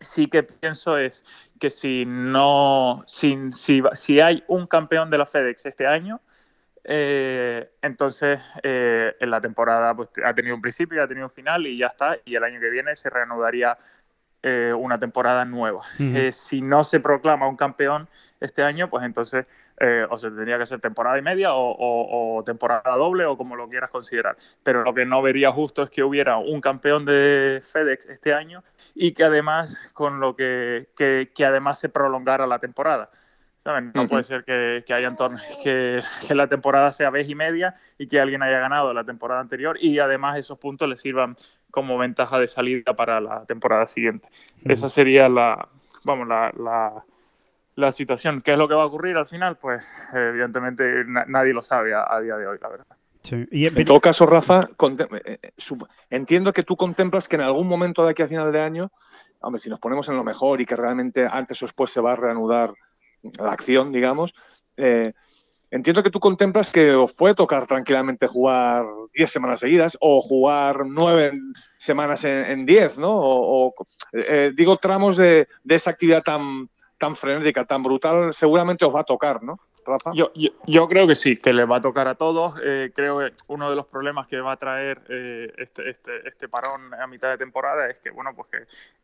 sí 0.00 0.28
que 0.28 0.44
pienso 0.44 0.96
es 0.96 1.24
que 1.58 1.70
si 1.70 2.04
no, 2.06 3.02
si, 3.06 3.36
si, 3.52 3.82
si 3.94 4.20
hay 4.20 4.44
un 4.46 4.66
campeón 4.68 5.10
de 5.10 5.18
la 5.18 5.26
FedEx 5.26 5.66
este 5.66 5.86
año, 5.86 6.20
eh, 6.90 7.70
entonces 7.82 8.40
eh, 8.62 9.14
en 9.20 9.30
la 9.30 9.40
temporada 9.42 9.94
pues, 9.94 10.08
ha 10.24 10.32
tenido 10.34 10.54
un 10.54 10.62
principio, 10.62 11.02
ha 11.02 11.06
tenido 11.06 11.26
un 11.26 11.32
final 11.32 11.66
y 11.66 11.76
ya 11.76 11.88
está. 11.88 12.16
Y 12.24 12.34
el 12.34 12.42
año 12.44 12.58
que 12.60 12.70
viene 12.70 12.96
se 12.96 13.10
reanudaría 13.10 13.76
eh, 14.42 14.72
una 14.76 14.98
temporada 14.98 15.44
nueva. 15.44 15.82
Si 16.32 16.62
no 16.62 16.84
se 16.84 17.00
proclama 17.00 17.46
un 17.48 17.56
campeón 17.56 18.08
este 18.40 18.62
año, 18.62 18.88
pues 18.88 19.04
entonces 19.04 19.46
o 20.10 20.18
se 20.18 20.28
tendría 20.30 20.58
que 20.58 20.66
ser 20.66 20.80
temporada 20.80 21.18
y 21.18 21.22
media 21.22 21.52
o, 21.54 21.70
o- 21.70 22.38
o 22.38 22.42
temporada 22.44 22.96
doble 22.96 23.24
o 23.26 23.36
como 23.36 23.54
lo 23.54 23.68
quieras 23.68 23.90
considerar. 23.90 24.36
Pero 24.62 24.82
lo 24.82 24.94
que 24.94 25.04
no 25.04 25.22
vería 25.22 25.52
justo 25.52 25.82
es 25.82 25.90
que 25.90 26.02
hubiera 26.02 26.38
un 26.38 26.60
campeón 26.60 27.04
de 27.04 27.60
FedEx 27.62 28.06
este 28.06 28.32
año 28.34 28.62
y 28.94 29.12
que 29.12 29.24
además 29.24 29.78
con 29.94 30.20
lo 30.20 30.34
que, 30.36 30.88
que, 30.96 31.30
que 31.34 31.44
además 31.44 31.78
se 31.78 31.88
prolongara 31.90 32.46
la 32.46 32.58
temporada. 32.60 33.10
¿Saben? 33.58 33.90
No 33.92 34.06
puede 34.06 34.22
ser 34.22 34.44
que, 34.44 34.84
que 34.86 34.94
haya 34.94 35.14
torneos 35.16 35.42
que, 35.64 36.00
que 36.26 36.34
la 36.34 36.46
temporada 36.46 36.92
sea 36.92 37.10
vez 37.10 37.28
y 37.28 37.34
media 37.34 37.74
y 37.98 38.06
que 38.06 38.20
alguien 38.20 38.42
haya 38.42 38.60
ganado 38.60 38.94
la 38.94 39.04
temporada 39.04 39.40
anterior 39.40 39.76
y 39.80 39.98
además 39.98 40.38
esos 40.38 40.58
puntos 40.58 40.88
le 40.88 40.96
sirvan 40.96 41.34
como 41.70 41.98
ventaja 41.98 42.38
de 42.38 42.46
salida 42.46 42.94
para 42.94 43.20
la 43.20 43.44
temporada 43.46 43.86
siguiente. 43.86 44.28
Esa 44.64 44.88
sería 44.88 45.28
la, 45.28 45.68
vamos, 46.04 46.28
la, 46.28 46.52
la, 46.56 47.04
la 47.74 47.92
situación. 47.92 48.40
¿Qué 48.40 48.52
es 48.52 48.58
lo 48.58 48.68
que 48.68 48.74
va 48.74 48.84
a 48.84 48.86
ocurrir 48.86 49.16
al 49.16 49.26
final? 49.26 49.56
Pues 49.56 49.84
eh, 50.14 50.28
evidentemente 50.30 51.04
na- 51.04 51.24
nadie 51.26 51.52
lo 51.52 51.62
sabe 51.62 51.94
a, 51.94 52.06
a 52.08 52.20
día 52.20 52.36
de 52.36 52.46
hoy, 52.46 52.58
la 52.62 52.68
verdad. 52.68 52.86
Sí. 53.22 53.44
Y, 53.50 53.66
En 53.66 53.84
todo 53.84 54.00
caso, 54.00 54.24
Rafa, 54.24 54.62
eh, 54.62 55.38
eh, 55.42 55.50
entiendo 56.10 56.52
que 56.52 56.62
tú 56.62 56.76
contemplas 56.76 57.26
que 57.26 57.34
en 57.36 57.42
algún 57.42 57.66
momento 57.66 58.04
de 58.04 58.12
aquí 58.12 58.22
a 58.22 58.28
final 58.28 58.52
de 58.52 58.60
año, 58.60 58.92
hombre, 59.40 59.58
si 59.58 59.68
nos 59.68 59.80
ponemos 59.80 60.08
en 60.08 60.16
lo 60.16 60.22
mejor 60.24 60.60
y 60.60 60.64
que 60.64 60.76
realmente 60.76 61.26
antes 61.28 61.60
o 61.62 61.66
después 61.66 61.90
se 61.90 62.00
va 62.00 62.12
a 62.12 62.16
reanudar 62.16 62.70
la 63.22 63.52
acción, 63.52 63.92
digamos, 63.92 64.34
eh, 64.76 65.12
entiendo 65.70 66.02
que 66.02 66.10
tú 66.10 66.20
contemplas 66.20 66.72
que 66.72 66.92
os 66.92 67.12
puede 67.12 67.34
tocar 67.34 67.66
tranquilamente 67.66 68.26
jugar 68.26 68.86
10 69.14 69.30
semanas 69.30 69.60
seguidas 69.60 69.98
o 70.00 70.20
jugar 70.20 70.86
9 70.86 71.32
semanas 71.78 72.24
en 72.24 72.44
en 72.44 72.66
10, 72.66 72.98
¿no? 72.98 73.10
O, 73.10 73.66
o, 73.68 73.74
eh, 74.12 74.52
digo, 74.54 74.76
tramos 74.76 75.16
de, 75.16 75.46
de 75.64 75.74
esa 75.74 75.90
actividad 75.90 76.22
tan, 76.22 76.68
tan 76.98 77.14
frenética, 77.14 77.64
tan 77.64 77.82
brutal, 77.82 78.34
seguramente 78.34 78.84
os 78.84 78.94
va 78.94 79.00
a 79.00 79.04
tocar, 79.04 79.42
¿no, 79.42 79.60
Rafa? 79.88 80.12
Yo, 80.14 80.30
yo, 80.34 80.50
yo 80.66 80.88
creo 80.88 81.06
que 81.06 81.14
sí, 81.14 81.36
que 81.36 81.52
le 81.52 81.64
va 81.64 81.76
a 81.76 81.80
tocar 81.80 82.06
a 82.08 82.14
todos. 82.14 82.60
Eh, 82.62 82.92
creo 82.94 83.18
que 83.18 83.32
uno 83.48 83.68
de 83.70 83.76
los 83.76 83.86
problemas 83.86 84.26
que 84.28 84.40
va 84.40 84.52
a 84.52 84.56
traer 84.56 85.00
eh, 85.08 85.52
este, 85.58 85.90
este, 85.90 86.28
este 86.28 86.48
parón 86.48 86.94
a 86.94 87.06
mitad 87.06 87.30
de 87.30 87.38
temporada 87.38 87.88
es 87.88 87.98
que, 87.98 88.10
bueno, 88.10 88.34
pues 88.34 88.48
que 88.48 88.58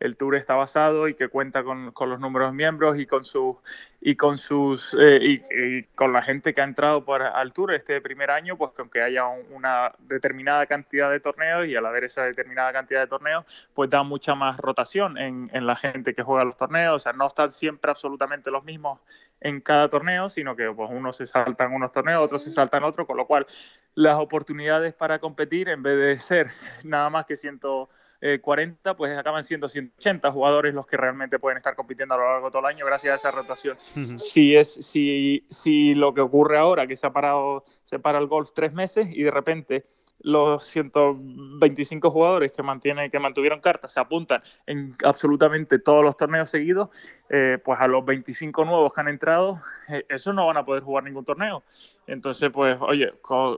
el 0.04 0.16
Tour 0.16 0.36
está 0.36 0.54
basado 0.54 1.08
y 1.08 1.14
que 1.14 1.28
cuenta 1.28 1.64
con, 1.64 1.92
con 1.92 2.10
los 2.10 2.20
números 2.20 2.50
de 2.50 2.56
miembros 2.56 2.98
y 2.98 3.06
con 3.06 3.24
sus 3.24 3.56
y 4.00 4.16
con 4.16 4.36
sus 4.36 4.94
eh, 5.00 5.18
y, 5.22 5.82
con 5.94 6.12
la 6.12 6.20
gente 6.20 6.52
que 6.52 6.60
ha 6.60 6.64
entrado 6.64 7.04
por, 7.04 7.22
al 7.22 7.52
Tour 7.52 7.72
este 7.72 8.00
primer 8.02 8.30
año, 8.30 8.56
pues 8.58 8.72
que 8.72 8.82
aunque 8.82 9.00
haya 9.02 9.26
un- 9.26 9.44
una 9.50 9.92
determinada 9.98 10.66
cantidad 10.66 11.10
de 11.10 11.20
torneos 11.20 11.66
y 11.66 11.74
al 11.74 11.86
haber 11.86 12.04
esa 12.04 12.22
determinada 12.24 12.72
cantidad 12.72 13.00
de 13.00 13.06
torneos, 13.06 13.44
pues 13.72 13.88
da 13.88 14.02
mucha 14.02 14.34
más 14.34 14.58
rotación 14.58 15.16
en, 15.16 15.50
en 15.54 15.66
la 15.66 15.74
gente 15.76 16.14
que 16.14 16.22
juega 16.22 16.44
los 16.44 16.56
torneos. 16.56 16.96
O 16.96 16.98
sea, 16.98 17.12
no 17.14 17.26
están 17.26 17.50
siempre 17.50 17.90
absolutamente 17.90 18.50
los 18.50 18.62
mismos 18.64 19.00
en 19.44 19.60
cada 19.60 19.88
torneo, 19.88 20.28
sino 20.28 20.56
que 20.56 20.72
pues 20.72 20.90
unos 20.90 21.18
se 21.18 21.26
saltan 21.26 21.72
unos 21.72 21.92
torneos, 21.92 22.24
otros 22.24 22.42
se 22.42 22.50
saltan 22.50 22.82
otros, 22.82 23.06
con 23.06 23.18
lo 23.18 23.26
cual 23.26 23.46
las 23.94 24.16
oportunidades 24.16 24.94
para 24.94 25.18
competir, 25.18 25.68
en 25.68 25.82
vez 25.82 25.98
de 25.98 26.18
ser 26.18 26.50
nada 26.82 27.10
más 27.10 27.26
que 27.26 27.36
140, 27.36 28.96
pues 28.96 29.16
acaban 29.16 29.44
siendo 29.44 29.68
180 29.68 30.32
jugadores 30.32 30.72
los 30.72 30.86
que 30.86 30.96
realmente 30.96 31.38
pueden 31.38 31.58
estar 31.58 31.76
compitiendo 31.76 32.14
a 32.14 32.18
lo 32.18 32.24
largo 32.24 32.46
de 32.46 32.52
todo 32.52 32.60
el 32.66 32.74
año 32.74 32.86
gracias 32.86 33.12
a 33.12 33.16
esa 33.16 33.30
rotación. 33.30 33.76
Si 34.18 34.56
es 34.56 34.72
si, 34.72 35.46
si 35.50 35.92
lo 35.92 36.14
que 36.14 36.22
ocurre 36.22 36.56
ahora, 36.56 36.86
que 36.86 36.96
se 36.96 37.06
ha 37.06 37.12
parado, 37.12 37.64
se 37.82 37.98
para 37.98 38.18
el 38.18 38.26
golf 38.26 38.52
tres 38.54 38.72
meses 38.72 39.08
y 39.10 39.24
de 39.24 39.30
repente 39.30 39.84
los 40.20 40.64
125 40.64 42.10
jugadores 42.10 42.52
que 42.52 42.62
mantienen, 42.62 43.10
que 43.10 43.18
mantuvieron 43.18 43.60
cartas 43.60 43.92
se 43.92 44.00
apuntan 44.00 44.42
en 44.66 44.94
absolutamente 45.04 45.78
todos 45.78 46.02
los 46.02 46.16
torneos 46.16 46.48
seguidos, 46.48 46.88
eh, 47.28 47.58
pues 47.62 47.78
a 47.80 47.88
los 47.88 48.04
25 48.04 48.64
nuevos 48.64 48.92
que 48.92 49.00
han 49.00 49.08
entrado, 49.08 49.58
eh, 49.90 50.04
esos 50.08 50.34
no 50.34 50.46
van 50.46 50.56
a 50.56 50.64
poder 50.64 50.82
jugar 50.82 51.04
ningún 51.04 51.24
torneo. 51.24 51.62
Entonces, 52.06 52.50
pues, 52.52 52.76
oye, 52.80 53.12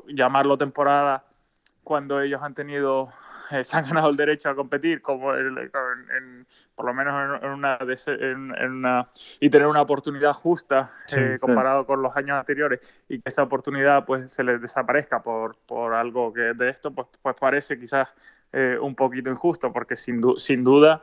llamarlo 0.08 0.58
temporada 0.58 1.24
cuando 1.86 2.20
ellos 2.20 2.42
han 2.42 2.52
tenido, 2.52 3.08
eh, 3.52 3.62
se 3.62 3.76
han 3.76 3.84
ganado 3.84 4.10
el 4.10 4.16
derecho 4.16 4.50
a 4.50 4.56
competir, 4.56 5.00
como 5.00 5.32
el- 5.34 5.56
en- 5.56 6.10
en- 6.16 6.46
por 6.74 6.84
lo 6.84 6.92
menos 6.92 7.40
en, 7.40 7.46
en 7.46 7.52
una, 7.52 7.78
en- 7.80 8.52
en 8.58 8.70
una- 8.72 9.08
y 9.38 9.48
tener 9.48 9.68
una 9.68 9.82
oportunidad 9.82 10.32
justa 10.32 10.86
Sí, 11.06 11.14
eh, 11.20 11.34
sí. 11.34 11.40
comparado 11.40 11.86
con 11.86 12.02
los 12.02 12.16
años 12.16 12.36
anteriores 12.38 13.04
y 13.08 13.20
que 13.20 13.28
esa 13.28 13.44
oportunidad 13.44 14.04
pues 14.04 14.32
se 14.32 14.42
les 14.42 14.60
desaparezca 14.60 15.22
por, 15.22 15.58
por 15.64 15.94
algo 15.94 16.32
que 16.32 16.54
de 16.54 16.70
esto, 16.70 16.90
pues, 16.90 17.06
pues 17.22 17.36
parece 17.38 17.78
quizás 17.78 18.12
eh, 18.52 18.76
un 18.82 18.96
poquito 18.96 19.30
injusto, 19.30 19.72
porque 19.72 19.94
sin, 19.94 20.20
du- 20.20 20.38
sin 20.38 20.64
duda 20.64 21.02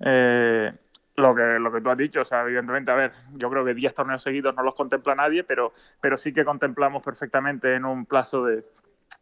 eh, 0.00 0.72
lo 1.16 1.34
que, 1.34 1.42
lo 1.58 1.70
que 1.70 1.82
tú 1.82 1.90
has 1.90 1.98
dicho, 1.98 2.22
o 2.22 2.24
sea, 2.24 2.40
evidentemente, 2.40 2.90
a 2.90 2.94
ver, 2.94 3.12
yo 3.34 3.50
creo 3.50 3.66
que 3.66 3.74
10 3.74 3.94
torneos 3.94 4.22
seguidos 4.22 4.54
no 4.56 4.62
los 4.62 4.74
contempla 4.74 5.14
nadie, 5.14 5.44
pero, 5.44 5.74
pero 6.00 6.16
sí 6.16 6.32
que 6.32 6.42
contemplamos 6.42 7.02
perfectamente 7.02 7.74
en 7.74 7.84
un 7.84 8.06
plazo 8.06 8.46
de, 8.46 8.64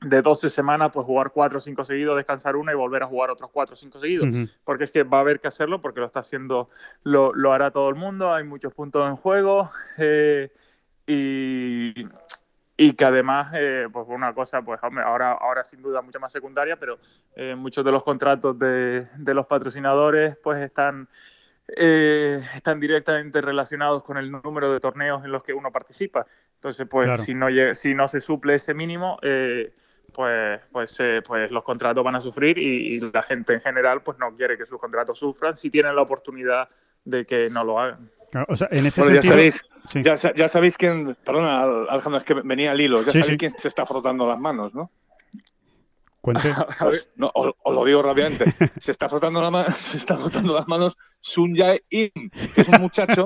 de 0.01 0.23
12 0.23 0.51
semanas, 0.51 0.91
pues 0.93 1.05
jugar 1.05 1.31
4 1.33 1.59
o 1.59 1.61
5 1.61 1.85
seguidos, 1.85 2.17
descansar 2.17 2.57
una 2.57 2.73
y 2.73 2.75
volver 2.75 3.03
a 3.03 3.07
jugar 3.07 3.31
otros 3.31 3.51
4 3.51 3.75
o 3.75 3.77
5 3.77 4.01
seguidos. 4.01 4.49
Porque 4.65 4.85
es 4.85 4.91
que 4.91 5.03
va 5.03 5.19
a 5.19 5.21
haber 5.21 5.41
que 5.41 5.49
hacerlo, 5.49 5.81
porque 5.81 6.01
lo 6.01 6.07
está 6.07 6.21
haciendo, 6.21 6.69
lo, 7.03 7.35
lo 7.35 7.53
hará 7.53 7.71
todo 7.71 7.89
el 7.89 7.97
mundo, 7.97 8.33
hay 8.33 8.45
muchos 8.45 8.75
puntos 8.75 9.07
en 9.09 9.17
juego. 9.17 9.71
eh, 9.99 10.51
y, 11.07 11.93
y 12.77 12.95
que 12.95 13.05
además, 13.05 13.53
eh, 13.55 13.89
pues 13.93 14.07
una 14.09 14.33
cosa, 14.33 14.63
pues 14.63 14.81
hombre, 14.83 15.05
ahora, 15.05 15.33
ahora 15.33 15.65
sin 15.65 15.83
duda 15.83 16.01
mucho 16.01 16.19
más 16.19 16.33
secundaria, 16.33 16.77
pero 16.77 16.99
eh, 17.37 17.55
muchos 17.55 17.85
de 17.85 17.93
los 17.93 18.03
contratos 18.03 18.59
de, 18.59 19.07
de 19.17 19.35
los 19.35 19.45
patrocinadores 19.47 20.39
pues 20.43 20.63
están, 20.63 21.07
eh, 21.77 22.41
están 22.55 22.81
directamente 22.81 23.41
relacionados 23.41 24.03
con 24.03 24.17
el 24.17 24.31
número 24.31 24.73
de 24.73 24.81
torneos 24.81 25.25
en 25.25 25.33
los 25.33 25.43
que 25.43 25.53
uno 25.53 25.71
participa. 25.71 26.27
Entonces, 26.55 26.87
pues 26.91 27.07
Claro. 27.07 27.23
si, 27.23 27.35
no 27.35 27.49
llega- 27.49 27.75
si 27.75 27.95
no 27.95 28.09
se 28.09 28.21
suple 28.21 28.55
ese 28.57 28.75
mínimo, 28.75 29.19
eh, 29.23 29.73
pues, 30.13 30.61
pues, 30.73 30.97
eh, 31.01 31.23
pues 31.25 31.51
los 31.51 31.63
contratos 31.63 32.05
van 32.05 32.17
a 32.17 32.21
sufrir 32.21 32.59
y, 32.59 32.95
y, 32.97 33.01
la 33.13 33.23
gente 33.23 33.55
en 33.55 33.61
general 33.61 34.03
pues 34.03 34.19
no 34.19 34.35
quiere 34.37 34.59
que 34.59 34.67
sus 34.67 34.79
contratos 34.81 35.19
sufran 35.19 35.55
si 35.57 35.71
tienen 35.71 35.95
la 35.95 36.03
oportunidad 36.03 36.69
de 37.05 37.25
que 37.25 37.49
no 37.51 37.65
lo 37.65 37.79
hagan. 37.79 38.11
o 38.49 38.57
sea, 38.57 38.69
en 38.73 38.87
ese 38.87 39.01
bueno, 39.01 39.15
sentido, 39.15 39.23
ya, 39.23 39.29
sabéis, 39.29 39.65
sí. 39.89 40.03
ya, 40.03 40.15
ya, 40.35 40.49
sabéis 40.49 40.77
quién, 40.77 41.17
perdona 41.25 41.63
Alejandro, 41.89 42.19
es 42.19 42.25
que 42.25 42.35
venía 42.35 42.73
al 42.73 42.81
hilo, 42.81 43.03
ya 43.03 43.13
Sí, 43.13 43.19
sabéis 43.21 43.27
sí. 43.35 43.37
quién 43.39 43.53
se 43.57 43.69
está 43.69 43.87
frotando 43.87 44.27
las 44.27 44.39
manos, 44.39 44.75
¿no? 44.75 44.91
Cuente. 46.21 46.53
No, 47.17 47.31
os, 47.35 47.53
os 47.63 47.75
lo 47.75 47.85
digo 47.85 48.03
rápidamente. 48.03 48.45
Se 48.81 48.91
está 48.91 49.09
frotando, 49.09 49.41
la 49.41 49.65
se 49.73 49.97
está 49.97 50.17
frotando 50.17 50.55
las 50.55 50.69
manos 50.69 50.97
Sun 51.21 51.55
Jae 51.55 51.83
In, 51.91 52.31
que 52.55 52.61
es 52.63 52.69
un 52.69 52.81
muchacho, 52.81 53.25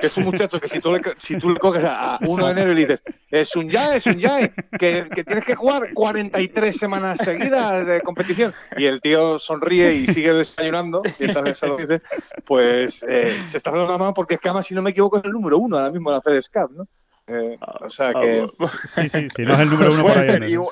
que 0.00 0.06
es 0.06 0.16
un 0.16 0.24
muchacho 0.24 0.60
que 0.60 0.68
si 0.68 0.80
tú 0.80 0.92
le, 0.92 1.00
si 1.16 1.38
tú 1.38 1.50
le 1.50 1.58
coges 1.58 1.84
a 1.84 2.18
1 2.20 2.46
de 2.46 2.52
enero 2.52 2.72
y 2.72 2.74
le 2.74 2.80
dices, 2.80 3.04
es 3.30 3.48
Sun 3.48 3.68
Jae, 3.68 4.00
Sun 4.00 4.20
Jae, 4.20 4.52
que, 4.78 5.08
que 5.14 5.22
tienes 5.22 5.44
que 5.44 5.54
jugar 5.54 5.92
43 5.94 6.76
semanas 6.76 7.20
seguidas 7.20 7.86
de 7.86 8.00
competición. 8.00 8.52
Y 8.76 8.86
el 8.86 9.00
tío 9.00 9.38
sonríe 9.38 9.94
y 9.94 10.06
sigue 10.08 10.32
desayunando, 10.32 11.02
mientras 11.18 11.58
se 11.58 11.66
lo 11.68 11.76
dice, 11.76 12.02
pues 12.44 13.04
eh, 13.08 13.40
se 13.44 13.56
está 13.56 13.70
frotando 13.70 13.92
las 13.92 14.00
manos 14.00 14.14
porque 14.14 14.34
es 14.34 14.40
que 14.40 14.48
además, 14.48 14.66
si 14.66 14.74
no 14.74 14.82
me 14.82 14.90
equivoco, 14.90 15.18
es 15.18 15.24
el 15.24 15.32
número 15.32 15.58
uno 15.58 15.76
ahora 15.76 15.90
mismo 15.90 16.10
de 16.10 16.16
la 16.16 16.22
FedEsCap, 16.22 16.70
¿no? 16.72 16.88
Eh, 17.28 17.56
o 17.80 17.88
sea 17.88 18.12
que... 18.12 18.46
Sí, 18.86 19.08
sí, 19.08 19.28
sí, 19.34 19.42
no 19.42 19.54
es 19.54 19.60
el 19.60 19.70
número 19.70 19.90
uno 19.92 20.08
ahí. 20.12 20.26
ser, 20.26 20.42
igual, 20.44 20.66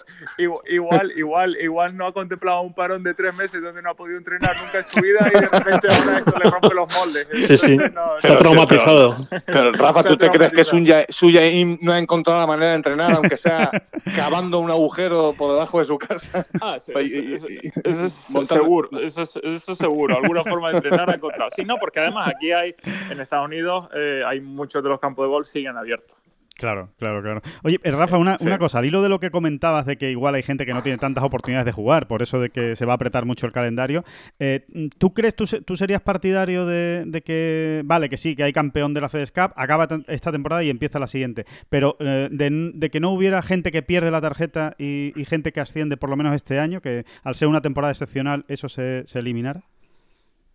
igual, 0.69 1.13
igual, 1.17 1.57
igual, 1.61 1.97
no 1.97 2.07
ha 2.07 2.13
contemplado 2.13 2.61
un 2.63 2.75
parón 2.75 3.03
de 3.05 3.15
tres 3.15 3.33
meses 3.35 3.63
donde 3.63 3.81
no 3.83 3.91
ha 3.91 3.95
podido 3.95 4.19
entrenar 4.19 4.57
nunca 4.61 4.79
en 4.79 4.85
su 4.85 5.01
vida 5.01 5.27
y 5.29 5.41
de 5.41 5.47
repente 5.49 5.89
ahora 5.91 6.19
esto 6.19 6.33
le 6.43 6.51
rompe 6.51 6.75
los 6.75 6.95
moldes. 6.97 7.29
Sí, 7.47 7.57
sí. 7.57 7.77
No, 7.95 8.17
Está 8.17 8.29
Pero- 8.29 8.39
traumatizado. 8.41 9.17
Pero 9.47 9.73
Rafa, 9.73 10.03
¿tú 10.03 10.17
te 10.17 10.29
crees 10.29 10.53
que. 10.53 10.65
Suya, 10.65 11.05
Suya 11.09 11.43
no 11.81 11.93
ha 11.93 11.99
encontrado 11.99 12.41
la 12.41 12.47
manera 12.47 12.71
de 12.71 12.77
entrenar, 12.77 13.13
aunque 13.13 13.37
sea 13.37 13.71
cavando 14.17 14.59
un 14.59 14.71
agujero 14.71 15.35
por 15.39 15.53
debajo 15.53 15.79
de 15.79 15.85
su 15.85 15.99
casa? 15.99 16.47
Ah, 16.63 16.77
sí, 16.79 16.93
eso, 16.95 17.47
eso- 17.47 17.81
eso 17.85 18.07
es 18.43 18.49
seguro, 18.49 18.89
eso, 19.01 19.23
es- 19.23 19.37
eso 19.43 19.73
es 19.73 19.79
seguro, 19.79 20.17
alguna 20.17 20.43
forma 20.45 20.71
de 20.71 20.77
entrenar 20.79 21.09
ha 21.11 21.15
encontrado. 21.15 21.51
Sí, 21.55 21.63
no, 21.65 21.77
porque 21.79 22.01
además 22.01 22.31
aquí 22.37 22.53
hay, 22.53 22.75
en 23.11 23.21
Estados 23.21 23.47
Unidos, 23.47 23.89
eh, 23.95 24.23
hay 24.27 24.41
muchos 24.41 24.83
de 24.83 24.89
los 24.89 25.01
campos 25.01 25.25
de 25.25 25.29
golf 25.31 25.47
siguen 25.49 25.77
abiertos. 25.77 26.17
Claro, 26.61 26.91
claro, 26.99 27.23
claro. 27.23 27.41
Oye, 27.63 27.79
eh, 27.83 27.91
Rafa, 27.91 28.19
una, 28.19 28.37
Sí. 28.39 28.47
una 28.47 28.59
cosa, 28.59 28.81
al 28.81 28.85
hilo 28.85 29.01
de 29.01 29.09
lo 29.09 29.19
que 29.19 29.31
comentabas 29.31 29.87
de 29.87 29.97
que 29.97 30.11
igual 30.11 30.35
hay 30.35 30.43
gente 30.43 30.67
que 30.67 30.75
no 30.75 30.83
tiene 30.83 30.99
tantas 30.99 31.25
oportunidades 31.25 31.65
de 31.65 31.73
jugar, 31.73 32.07
por 32.07 32.21
eso 32.21 32.39
de 32.39 32.51
que 32.51 32.77
se 32.77 32.85
va 32.85 32.93
a 32.93 32.97
apretar 32.97 33.25
mucho 33.25 33.47
el 33.47 33.53
calendario, 33.53 34.05
eh, 34.39 34.67
¿tú 34.99 35.15
crees, 35.15 35.35
tú, 35.35 35.47
se- 35.47 35.63
tú 35.63 35.75
serías 35.77 36.03
partidario 36.03 36.67
de, 36.67 37.05
de 37.07 37.23
que, 37.23 37.81
vale, 37.87 38.11
que 38.11 38.19
sí, 38.19 38.37
que 38.37 38.43
hay 38.43 38.53
campeón 38.53 38.93
de 38.93 39.01
la 39.01 39.09
FedEx 39.09 39.31
Cup, 39.33 39.53
acaba 39.57 39.89
esta 40.09 40.33
temporada 40.33 40.63
y 40.63 40.69
empieza 40.69 40.99
la 40.99 41.07
siguiente, 41.07 41.47
pero 41.71 41.97
eh, 41.99 42.29
de, 42.31 42.73
de 42.75 42.91
que 42.91 43.01
no 43.01 43.09
hubiera 43.11 43.41
gente 43.41 43.71
que 43.71 43.81
pierde 43.83 44.11
la 44.11 44.21
tarjeta 44.21 44.75
y, 44.79 45.19
y 45.19 45.25
gente 45.25 45.53
que 45.53 45.61
asciende 45.61 45.97
por 45.97 46.11
lo 46.11 46.17
menos 46.19 46.35
este 46.35 46.59
año, 46.59 46.83
que 46.83 47.07
al 47.25 47.37
ser 47.37 47.49
una 47.49 47.63
temporada 47.63 47.91
excepcional 47.93 48.45
eso 48.49 48.69
se, 48.69 49.03
se 49.07 49.19
eliminara? 49.21 49.63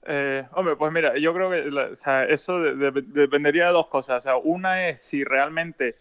Eh, 0.07 0.45
hombre, 0.53 0.75
pues 0.75 0.91
mira, 0.91 1.17
yo 1.17 1.33
creo 1.33 1.49
que 1.49 1.93
eso 2.29 2.59
de- 2.61 2.91
de- 2.91 3.01
dependería 3.01 3.67
de 3.67 3.73
dos 3.73 3.87
cosas. 3.87 4.17
O 4.17 4.21
sea, 4.21 4.37
una 4.37 4.87
es 4.89 5.01
si 5.01 5.23
realmente 5.23 5.95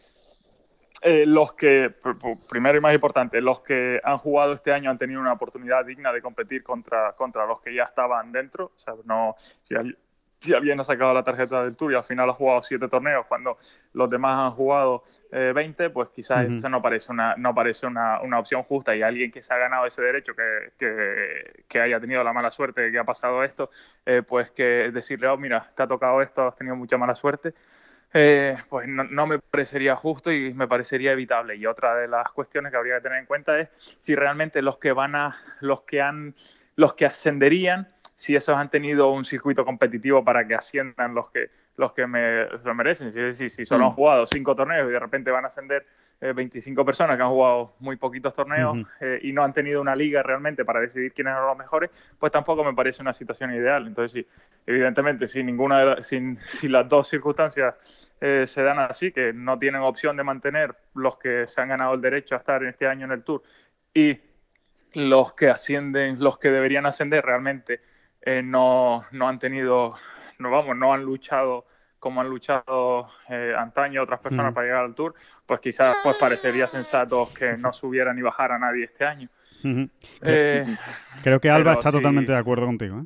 eh, 1.03 1.25
los 1.27 1.53
que, 1.53 1.91
pr- 1.91 2.19
pr- 2.19 2.49
primero 2.49 2.79
y 2.79 2.81
más 2.81 2.95
importante, 2.95 3.41
los 3.41 3.61
que 3.61 4.01
han 4.03 4.17
jugado 4.17 4.53
este 4.53 4.73
año 4.73 4.91
han 4.91 4.97
tenido 4.99 5.21
una 5.21 5.33
oportunidad 5.33 5.85
digna 5.85 6.13
de 6.13 6.23
competir 6.23 6.63
contra, 6.63 7.13
contra 7.13 7.47
los 7.47 7.61
que 7.61 7.75
ya 7.75 7.85
estaban 7.85 8.33
dentro. 8.33 8.73
O 8.75 8.79
sea, 8.79 8.95
no, 9.05 9.35
si 10.45 10.55
alguien 10.55 10.79
ha 10.79 10.85
sacado 10.85 11.15
la 11.15 11.23
tarjeta 11.23 11.65
del 11.65 11.77
Tour 11.77 11.93
y 11.93 11.97
al 11.97 12.05
final 12.05 12.29
ha 12.29 12.35
jugado 12.35 12.61
siete 12.61 12.87
torneos 12.89 13.25
cuando 13.27 13.57
los 13.95 14.11
demás 14.11 14.39
han 14.39 14.51
jugado 14.53 15.03
eh, 15.33 15.53
20, 15.55 15.91
pues 15.91 16.11
quizás 16.11 16.47
Ujú. 16.47 16.57
esa 16.57 16.69
no 16.69 16.83
parece 16.83 17.13
una, 17.13 17.35
no 17.37 17.55
parece 17.55 17.87
una, 17.87 18.21
una 18.21 18.39
opción 18.39 18.63
justa 18.63 18.95
y 18.95 19.03
alguien 19.03 19.31
que 19.31 19.43
se 19.43 19.55
ha 19.55 19.57
ganado 19.57 19.87
ese 19.87 20.03
derecho, 20.03 20.35
que, 20.35 20.73
que, 20.79 21.65
que 21.67 21.81
haya 21.81 21.99
tenido 21.99 22.23
la 22.23 22.33
mala 22.33 22.51
suerte 22.51 22.91
que 22.91 22.99
ha 22.99 23.05
pasado 23.05 23.43
esto, 23.43 23.71
eh, 24.05 24.23
pues 24.27 24.51
que 24.51 24.91
decirle, 24.93 25.29
oh, 25.29 25.37
mira, 25.39 25.71
te 25.75 25.83
ha 25.83 25.87
tocado 25.87 26.21
esto, 26.21 26.47
has 26.47 26.57
tenido 26.57 26.77
mucha 26.77 26.99
mala 26.99 27.15
suerte, 27.15 27.55
eh, 28.13 28.57
pues 28.69 28.87
no, 28.87 29.05
no 29.05 29.27
me 29.27 29.39
parecería 29.39 29.97
justo 29.97 30.31
y 30.31 30.53
me 30.53 30.69
parecería 30.69 31.13
evitable. 31.13 31.57
Y 31.57 31.67
otra 31.67 31.97
de 31.97 32.07
las 32.07 32.31
cuestiones 32.33 32.71
que 32.71 32.77
habría 32.77 32.97
que 32.97 33.03
tener 33.03 33.19
en 33.19 33.27
cuenta 33.27 33.59
es 33.59 33.97
si 33.99 34.15
realmente 34.15 34.63
los 34.63 34.79
que 34.79 34.93
van 34.93 35.17
a, 35.17 35.37
los 35.61 35.83
que 35.83 36.03
han, 36.03 36.35
los 36.77 36.95
que 36.95 37.07
ascenderían, 37.07 37.94
si 38.15 38.37
esos 38.37 38.57
han 38.57 38.71
tenido 38.71 39.11
un 39.11 39.25
circuito 39.25 39.65
competitivo 39.65 40.25
para 40.25 40.47
que 40.47 40.55
asciendan 40.55 41.15
los 41.15 41.31
que 41.31 41.51
los 41.77 41.93
que 41.93 42.07
me 42.07 42.47
lo 42.65 42.75
merecen. 42.75 43.13
Si, 43.13 43.33
si, 43.33 43.51
si 43.51 43.67
solo 43.67 43.87
han 43.87 43.91
Mm. 43.91 43.95
jugado 43.95 44.27
cinco 44.27 44.55
torneos 44.55 44.89
y 44.89 44.93
de 44.93 44.99
repente 45.01 45.31
van 45.33 45.45
a 45.45 45.49
ascender 45.49 45.85
eh, 46.21 46.33
25 46.33 46.85
personas 46.85 47.17
que 47.17 47.23
han 47.25 47.31
jugado 47.31 47.75
muy 47.81 47.97
poquitos 47.97 48.33
torneos 48.33 48.79
eh, 49.01 49.19
y 49.23 49.33
no 49.33 49.43
han 49.43 49.53
tenido 49.53 49.81
una 49.81 49.97
liga 49.97 50.23
realmente 50.23 50.65
para 50.65 50.81
decidir 50.81 51.13
quiénes 51.13 51.35
son 51.35 51.47
los 51.47 51.57
mejores, 51.57 51.91
pues 52.19 52.31
tampoco 52.31 52.63
me 52.63 52.75
parece 52.75 53.03
una 53.03 53.13
situación 53.13 53.53
ideal. 53.53 53.87
Entonces, 53.89 54.13
sí, 54.13 54.45
evidentemente, 54.67 55.27
si 55.27 55.43
ninguna 55.43 55.81
de 55.81 55.87
las, 55.87 56.07
si, 56.07 56.37
si 56.37 56.69
las 56.69 56.89
dos 56.89 57.09
circunstancias 57.09 57.75
eh, 58.21 58.45
se 58.47 58.63
dan 58.63 58.79
así, 58.79 59.11
que 59.11 59.33
no 59.33 59.59
tienen 59.59 59.83
opción 59.83 60.17
de 60.17 60.23
mantener 60.23 60.77
los 60.95 61.19
que 61.19 61.49
se 61.49 61.61
han 61.61 61.71
ganado 61.71 61.95
el 61.95 62.01
derecho 62.01 62.37
a 62.37 62.39
estar 62.39 62.63
este 62.65 62.87
año 62.87 63.07
en 63.07 63.13
el 63.13 63.25
Tour 63.25 63.43
y 63.93 64.17
los 64.93 65.33
que 65.33 65.51
ascienden, 65.51 66.23
los 66.23 66.39
que 66.39 66.51
deberían 66.51 66.87
ascender 66.87 67.25
realmente 67.25 67.81
eh, 68.25 68.43
no, 68.43 69.05
no 69.13 69.29
han 69.29 69.39
tenido, 69.39 69.95
no 70.39 70.51
vamos, 70.51 70.77
no 70.77 70.93
han 70.93 71.03
luchado 71.05 71.67
como 71.99 72.21
han 72.21 72.29
luchado 72.29 73.09
eh, 73.31 73.55
antaño 73.59 74.03
otras 74.03 74.21
personas 74.21 74.53
Mm. 74.53 74.55
para 74.55 74.67
llegar 74.67 74.85
al 74.85 74.95
Tour, 74.95 75.15
pues 75.47 75.61
quizás 75.61 75.97
pues 76.03 76.17
parecería 76.17 76.67
sensato 76.67 77.31
que 77.37 77.57
no 77.57 77.73
subiera 77.73 78.13
ni 78.13 78.21
bajara 78.21 78.59
nadie 78.59 78.85
este 78.85 79.07
año. 79.07 79.29
Eh, 80.21 80.77
Creo 81.23 81.41
que 81.41 81.49
Alba 81.51 81.73
está 81.73 81.91
sí. 81.91 81.97
totalmente 81.97 82.31
de 82.33 82.37
acuerdo 82.39 82.67
contigo. 82.67 82.99
¿eh? 83.01 83.05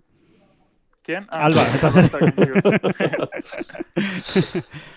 ¿Quién? 1.04 1.26
Alba, 1.31 1.62
sí, 1.62 1.76
estás- 1.76 1.96
está 1.96 2.18
contigo. 2.18 2.54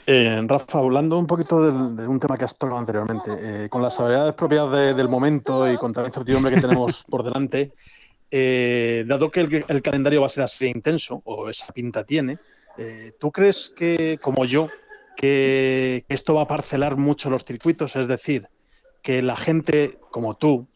Eh, 0.07 0.41
Rafa, 0.47 0.79
hablando 0.79 1.17
un 1.17 1.27
poquito 1.27 1.61
del- 1.63 1.95
de, 1.95 2.07
un 2.07 2.19
tema 2.19 2.37
que 2.37 2.45
has 2.45 2.57
tocado 2.57 2.79
anteriormente, 2.79 3.31
eh, 3.65 3.69
con 3.69 3.81
las 3.81 3.99
habilidades 3.99 4.33
propias 4.33 4.71
de- 4.71 4.93
del 4.93 5.07
momento 5.09 5.71
y 5.71 5.77
con 5.77 5.91
la 5.95 6.05
incertidumbre 6.05 6.53
que 6.55 6.61
tenemos 6.61 7.03
por 7.09 7.23
delante, 7.23 7.71
eh, 8.31 9.03
dado 9.07 9.29
que 9.29 9.41
el, 9.67 9.81
calendario 9.81 10.21
va 10.21 10.27
a 10.27 10.29
ser 10.29 10.43
así 10.43 10.67
intenso, 10.67 11.21
o 11.25 11.49
esa 11.49 11.71
pinta 11.73 12.05
tiene, 12.05 12.37
eh, 12.77 13.11
¿tú 13.19 13.31
crees 13.31 13.69
que, 13.75 14.17
como 14.21 14.45
yo, 14.45 14.69
que 15.15 16.05
esto 16.07 16.35
va 16.35 16.43
a 16.43 16.47
parcelar 16.47 16.97
mucho 16.97 17.29
los 17.29 17.43
circuitos? 17.43 17.95
Es 17.95 18.07
decir, 18.07 18.47
que 19.01 19.21
la 19.21 19.35
gente 19.35 19.99
como 20.09 20.35
tú, 20.37 20.67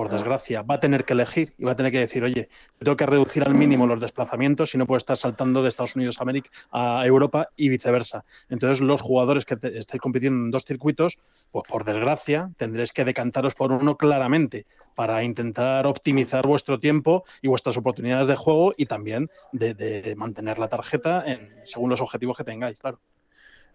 por 0.00 0.08
desgracia, 0.08 0.62
va 0.62 0.76
a 0.76 0.80
tener 0.80 1.04
que 1.04 1.12
elegir 1.12 1.54
y 1.58 1.64
va 1.64 1.72
a 1.72 1.76
tener 1.76 1.92
que 1.92 1.98
decir, 1.98 2.24
oye, 2.24 2.48
tengo 2.78 2.96
que 2.96 3.04
reducir 3.04 3.42
al 3.44 3.54
mínimo 3.54 3.86
los 3.86 4.00
desplazamientos 4.00 4.74
y 4.74 4.78
no 4.78 4.86
puedo 4.86 4.96
estar 4.96 5.14
saltando 5.14 5.62
de 5.62 5.68
Estados 5.68 5.94
Unidos 5.94 6.16
a, 6.18 6.22
América, 6.22 6.48
a 6.70 7.04
Europa 7.04 7.50
y 7.54 7.68
viceversa. 7.68 8.24
Entonces, 8.48 8.80
los 8.80 9.02
jugadores 9.02 9.44
que 9.44 9.56
te- 9.56 9.76
estáis 9.76 10.00
compitiendo 10.00 10.42
en 10.46 10.50
dos 10.50 10.64
circuitos, 10.64 11.18
pues 11.50 11.66
por 11.68 11.84
desgracia, 11.84 12.50
tendréis 12.56 12.92
que 12.92 13.04
decantaros 13.04 13.54
por 13.54 13.72
uno 13.72 13.98
claramente 13.98 14.64
para 14.94 15.22
intentar 15.22 15.86
optimizar 15.86 16.46
vuestro 16.46 16.80
tiempo 16.80 17.24
y 17.42 17.48
vuestras 17.48 17.76
oportunidades 17.76 18.26
de 18.26 18.36
juego 18.36 18.72
y 18.78 18.86
también 18.86 19.28
de, 19.52 19.74
de 19.74 20.16
mantener 20.16 20.58
la 20.58 20.68
tarjeta 20.68 21.24
en- 21.26 21.60
según 21.66 21.90
los 21.90 22.00
objetivos 22.00 22.38
que 22.38 22.44
tengáis, 22.44 22.78
claro. 22.78 23.02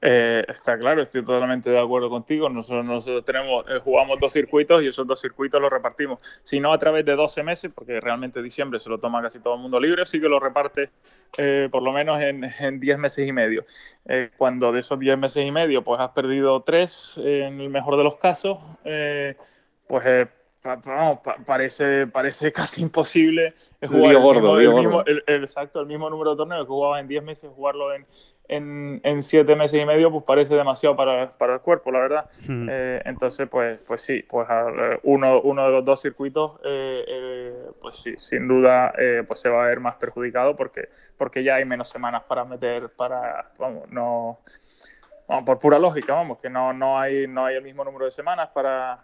Eh, 0.01 0.43
está 0.47 0.77
claro, 0.77 1.01
estoy 1.01 1.23
totalmente 1.23 1.69
de 1.69 1.79
acuerdo 1.79 2.09
contigo. 2.09 2.49
Nosotros, 2.49 3.25
tenemos, 3.25 3.65
eh, 3.69 3.79
jugamos 3.83 4.19
dos 4.19 4.33
circuitos 4.33 4.83
y 4.83 4.87
esos 4.87 5.07
dos 5.07 5.19
circuitos 5.19 5.61
los 5.61 5.71
repartimos, 5.71 6.19
si 6.43 6.59
no 6.59 6.73
a 6.73 6.77
través 6.77 7.05
de 7.05 7.15
12 7.15 7.43
meses, 7.43 7.71
porque 7.73 7.99
realmente 7.99 8.41
diciembre 8.41 8.79
se 8.79 8.89
lo 8.89 8.99
toma 8.99 9.21
casi 9.21 9.39
todo 9.39 9.55
el 9.55 9.61
mundo 9.61 9.79
libre, 9.79 10.05
sí 10.05 10.19
que 10.19 10.29
lo 10.29 10.39
reparte 10.39 10.89
eh, 11.37 11.69
por 11.71 11.81
lo 11.81 11.91
menos 11.91 12.21
en, 12.21 12.43
en 12.59 12.79
10 12.79 12.97
meses 12.99 13.27
y 13.27 13.31
medio. 13.31 13.65
Eh, 14.05 14.29
cuando 14.37 14.71
de 14.71 14.81
esos 14.81 14.99
10 14.99 15.17
meses 15.17 15.45
y 15.45 15.51
medio 15.51 15.83
pues 15.83 15.99
has 15.99 16.11
perdido 16.11 16.61
tres, 16.61 17.17
en 17.17 17.59
el 17.59 17.69
mejor 17.69 17.97
de 17.97 18.03
los 18.03 18.17
casos, 18.17 18.59
eh, 18.83 19.35
pues 19.87 20.27
eh, 20.73 20.77
pa- 20.83 20.91
vamos, 20.95 21.19
pa- 21.19 21.37
parece, 21.45 22.07
parece 22.07 22.51
casi 22.53 22.81
imposible 22.81 23.53
jugar 23.81 24.01
Lío 24.01 24.11
el 24.17 24.23
gordo, 24.23 24.41
mismo- 24.53 24.57
lío 24.59 24.69
el 24.71 24.75
mismo- 24.77 24.91
gordo. 24.97 25.11
el- 25.11 25.23
el- 25.27 25.43
exacto, 25.43 25.79
el 25.79 25.85
mismo 25.87 26.09
número 26.09 26.31
de 26.31 26.37
torneos 26.37 26.63
que 26.65 26.67
jugabas 26.67 27.01
en 27.01 27.07
10 27.07 27.23
meses, 27.23 27.49
jugarlo 27.55 27.93
en, 27.93 28.05
en, 28.47 29.01
en 29.03 29.23
7 29.23 29.55
meses 29.55 29.81
y 29.81 29.85
medio, 29.85 30.11
pues 30.11 30.23
parece 30.23 30.53
demasiado 30.55 30.95
para, 30.95 31.29
para 31.31 31.55
el 31.55 31.61
cuerpo, 31.61 31.91
la 31.91 31.99
verdad. 31.99 32.25
Ujú. 32.43 32.67
Eh, 32.69 33.01
entonces, 33.05 33.47
pues, 33.49 33.83
pues 33.85 34.01
sí, 34.03 34.23
pues 34.27 34.47
uno, 35.03 35.41
uno 35.41 35.65
de 35.65 35.71
los 35.71 35.85
dos 35.85 36.01
circuitos, 36.01 36.59
eh, 36.63 37.03
eh, 37.07 37.53
pues 37.81 37.97
sí, 37.99 38.13
sin 38.17 38.47
duda, 38.47 38.93
eh, 38.97 39.23
pues 39.27 39.39
se 39.39 39.49
va 39.49 39.63
a 39.63 39.67
ver 39.67 39.79
más 39.79 39.95
perjudicado 39.95 40.55
porque, 40.55 40.89
porque 41.17 41.43
ya 41.43 41.55
hay 41.55 41.65
menos 41.65 41.89
semanas 41.89 42.23
para 42.27 42.45
meter, 42.45 42.89
para, 42.89 43.51
vamos, 43.57 43.89
no, 43.89 44.39
vamos, 45.27 45.43
por 45.45 45.57
pura 45.57 45.79
lógica, 45.79 46.13
vamos, 46.13 46.37
que 46.37 46.49
no, 46.49 46.71
no 46.71 46.99
hay, 46.99 47.27
no 47.27 47.45
hay 47.45 47.55
el 47.55 47.63
mismo 47.63 47.83
número 47.83 48.05
de 48.05 48.11
semanas 48.11 48.49
para, 48.53 49.03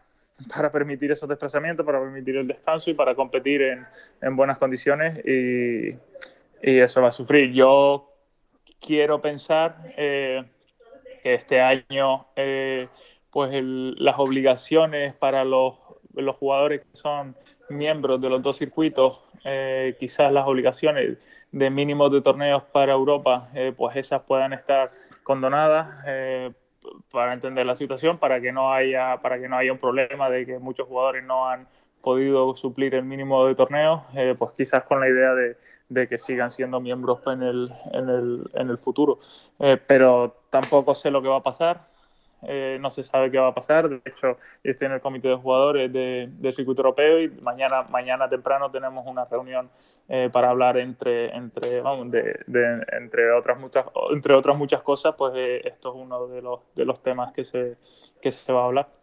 para 0.54 0.72
permitir 0.72 1.12
esos 1.12 1.28
desplazamientos, 1.28 1.86
para 1.86 2.00
permitir 2.00 2.38
el 2.38 2.48
descanso 2.48 2.90
y 2.90 2.94
para 2.94 3.16
competir 3.16 3.62
en, 3.62 3.86
en 4.22 4.36
buenas 4.36 4.58
condiciones 4.58 5.20
y, 5.26 5.90
y 6.62 6.80
eso 6.80 7.02
va 7.02 7.10
a 7.10 7.12
sufrir. 7.12 7.52
Yo 7.54 8.12
quiero 8.80 9.22
pensar 9.22 9.78
eh, 9.98 10.44
que 11.22 11.36
este 11.36 11.62
año, 11.62 12.28
eh, 12.36 12.88
pues 13.30 13.52
las 13.64 14.16
obligaciones 14.18 15.14
para 15.14 15.44
los 15.44 15.78
los 16.14 16.36
jugadores 16.36 16.82
que 16.82 16.98
son 16.98 17.38
miembros 17.70 18.20
de 18.20 18.30
los 18.30 18.42
dos 18.42 18.58
circuitos, 18.58 19.24
eh, 19.46 19.96
quizás 19.98 20.30
las 20.34 20.46
obligaciones 20.46 21.18
de 21.54 21.70
mínimos 21.70 22.12
de 22.12 22.20
torneos 22.20 22.64
para 22.64 22.92
Europa, 22.92 23.50
pues 23.78 23.96
esas 23.96 24.22
puedan 24.24 24.52
estar 24.52 24.90
condonadas 25.24 26.04
para 27.12 27.34
entender 27.34 27.66
la 27.66 27.76
situación, 27.76 28.18
para 28.18 28.40
que 28.42 28.52
no 28.52 28.74
haya, 28.74 29.18
para 29.22 29.40
que 29.40 29.48
no 29.48 29.58
haya 29.58 29.72
un 29.72 29.80
problema 29.80 30.30
de 30.30 30.46
que 30.46 30.60
muchos 30.60 30.88
jugadores 30.88 31.24
no 31.24 31.48
han 31.48 31.68
podido 32.02 32.56
suplir 32.56 32.96
el 32.96 33.06
mínimo 33.06 33.46
de 33.46 33.56
torneos, 33.56 34.02
eh, 34.16 34.36
pues 34.38 34.52
quizás 34.58 34.84
con 34.84 35.00
la 35.00 35.08
idea 35.08 35.34
de, 35.34 36.08
que 36.08 36.18
sigan 36.18 36.52
siendo 36.52 36.80
miembros 36.80 37.20
en 37.28 37.44
el, 37.44 37.72
en 37.94 38.10
el, 38.10 38.50
en 38.54 38.70
el 38.70 38.78
futuro. 38.78 39.20
Eh, 39.60 39.78
pero 39.86 40.36
tampoco 40.50 40.96
sé 40.96 41.12
lo 41.12 41.22
que 41.22 41.28
va 41.28 41.38
a 41.38 41.44
pasar, 41.44 41.84
eh, 42.44 42.78
no 42.80 42.90
se 42.90 43.04
sabe 43.04 43.32
qué 43.32 43.38
va 43.38 43.48
a 43.48 43.54
pasar. 43.54 43.90
De 43.90 44.02
hecho, 44.06 44.38
estoy 44.64 44.88
en 44.88 44.94
el 44.94 45.02
comité 45.02 45.30
de 45.30 45.36
jugadores 45.36 45.92
de, 45.92 46.30
del 46.32 46.54
circuito 46.54 46.82
europeo 46.82 47.20
y 47.20 47.30
mañana, 47.30 47.84
mañana 47.84 48.28
temprano 48.28 48.72
tenemos 48.72 49.06
una 49.06 49.26
reunión 49.26 49.70
para 50.32 50.50
hablar 50.50 50.78
entre, 50.78 51.36
entre, 51.36 51.82
vamos, 51.82 52.12
de, 52.12 52.40
de, 52.48 52.86
entre, 52.92 53.32
otras 53.32 53.60
muchas, 53.60 53.86
entre 54.12 54.34
otras 54.34 54.58
muchas 54.58 54.82
cosas, 54.82 55.16
pues 55.18 55.34
esto 55.64 55.90
es 55.90 55.96
uno 55.96 56.28
de 56.28 56.42
los, 56.42 56.60
de 56.76 56.86
los 56.86 57.02
temas 57.02 57.32
que 57.32 57.44
se, 57.44 57.78
que 58.22 58.32
se 58.32 58.52
va 58.52 58.62
a 58.62 58.66
hablar. 58.66 59.02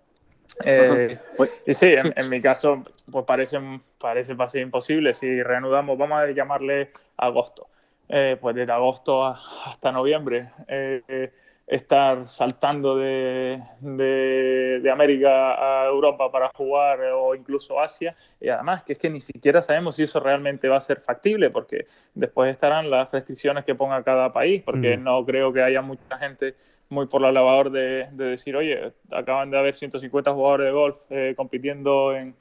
Eh, 0.65 1.19
y 1.67 1.75
sí, 1.75 1.95
en, 1.97 2.31
mi 2.31 2.41
caso, 2.41 2.85
pues 3.11 3.25
parece, 3.25 3.59
parece 3.99 4.37
casi 4.37 4.59
imposible. 4.61 5.13
Si 5.13 5.43
reanudamos, 5.43 5.99
vamos 5.99 6.19
a 6.19 6.31
llamarle 6.31 6.91
agosto. 7.17 7.69
Eh, 8.09 8.39
pues 8.41 8.57
desde 8.57 8.73
agosto 8.73 9.27
hasta 9.27 9.93
noviembre. 9.93 10.51
Eh, 10.67 11.33
estar 11.69 12.27
saltando 12.31 12.97
de, 12.97 13.63
de, 13.81 14.91
América 14.91 15.83
a 15.83 15.87
Europa 15.87 16.33
para 16.33 16.51
jugar 16.55 17.01
o 17.13 17.35
incluso 17.35 17.79
Asia. 17.79 18.15
Y 18.41 18.49
además 18.49 18.85
que 18.85 18.95
es 18.95 18.99
que 18.99 19.11
ni 19.11 19.21
siquiera 19.21 19.61
sabemos 19.61 19.97
si 19.97 20.05
eso 20.05 20.19
realmente 20.19 20.69
va 20.69 20.79
a 20.79 20.81
ser 20.81 21.01
factible, 21.01 21.51
porque 21.51 21.85
después 22.15 22.51
estarán 22.51 22.91
las 22.91 23.13
restricciones 23.13 23.65
que 23.65 23.75
ponga 23.75 24.03
cada 24.03 24.33
país, 24.33 24.63
porque 24.65 24.97
mm. 24.97 25.05
no 25.05 25.25
creo 25.27 25.53
que 25.53 25.63
haya 25.63 25.83
mucha 25.83 26.19
gente 26.19 26.55
muy 26.89 27.07
por 27.07 27.21
la 27.21 27.33
labor 27.33 27.71
de, 27.71 28.09
de, 28.13 28.25
decir, 28.25 28.57
oye, 28.57 28.93
acaban 29.13 29.51
de 29.51 29.59
haber 29.59 29.75
150 29.75 30.33
jugadores 30.33 30.65
de 30.65 30.73
golf 30.73 30.99
eh, 31.11 31.35
compitiendo 31.37 32.17
en, 32.17 32.35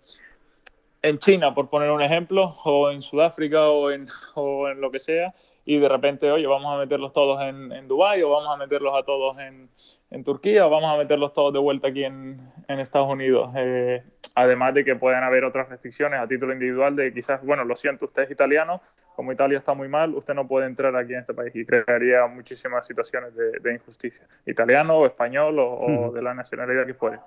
en 1.02 1.20
China, 1.20 1.54
por 1.54 1.70
poner 1.70 1.92
un 1.92 2.02
ejemplo, 2.02 2.56
o 2.64 2.92
en 2.92 3.02
Sudáfrica 3.02 3.68
o 3.68 3.92
en, 3.92 4.08
o 4.36 4.70
en 4.70 4.80
lo 4.80 4.90
que 4.90 5.00
sea, 5.00 5.34
y 5.70 5.80
de 5.80 5.90
repente, 5.90 6.32
oye, 6.32 6.48
vamos 6.48 6.74
a 6.74 6.78
meterlos 6.78 7.12
todos 7.12 7.44
en, 7.44 7.74
en 7.74 7.90
Dubái 7.90 8.24
o 8.24 8.30
vamos 8.30 8.56
a 8.56 8.56
meterlos 8.56 8.98
a 8.98 9.04
todos 9.04 9.38
en, 9.38 9.70
en, 10.10 10.24
Turquía 10.24 10.66
o 10.66 10.70
vamos 10.70 10.90
a 10.90 10.96
meterlos 10.96 11.34
todos 11.34 11.52
de 11.52 11.60
vuelta 11.60 11.90
aquí 11.90 12.06
en, 12.06 12.40
en 12.70 12.80
Estados 12.80 13.10
Unidos. 13.10 13.52
Eh, 13.54 14.02
además 14.34 14.74
de 14.76 14.86
que 14.86 14.96
pueden 14.96 15.26
haber 15.26 15.44
otras 15.44 15.68
restricciones 15.68 16.22
a 16.22 16.28
título 16.28 16.54
individual 16.54 16.96
de 16.96 17.14
quizás, 17.14 17.44
bueno, 17.44 17.66
lo 17.66 17.76
siento, 17.76 18.06
usted 18.06 18.24
es 18.24 18.32
italiano, 18.32 18.80
como 19.14 19.34
Italia 19.34 19.58
está 19.58 19.74
muy 19.74 19.90
mal, 19.90 20.16
usted 20.16 20.34
no 20.34 20.48
puede 20.48 20.68
entrar 20.68 20.96
aquí 20.96 21.12
en 21.12 21.20
este 21.20 21.34
país 21.34 21.54
y 21.54 21.66
crearía 21.66 22.26
muchísimas 22.28 22.88
situaciones 22.88 23.36
de, 23.36 23.60
de 23.60 23.74
injusticia, 23.74 24.26
italiano 24.46 24.96
o 24.96 25.06
español 25.06 25.60
o, 25.60 25.70
o, 25.70 26.12
de 26.14 26.22
la 26.22 26.34
nacionalidad 26.34 26.86
que 26.86 26.94
fuere. 26.94 27.20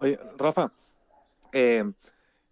Oye, 0.00 0.18
Rafa, 0.36 0.70
eh, 1.50 1.82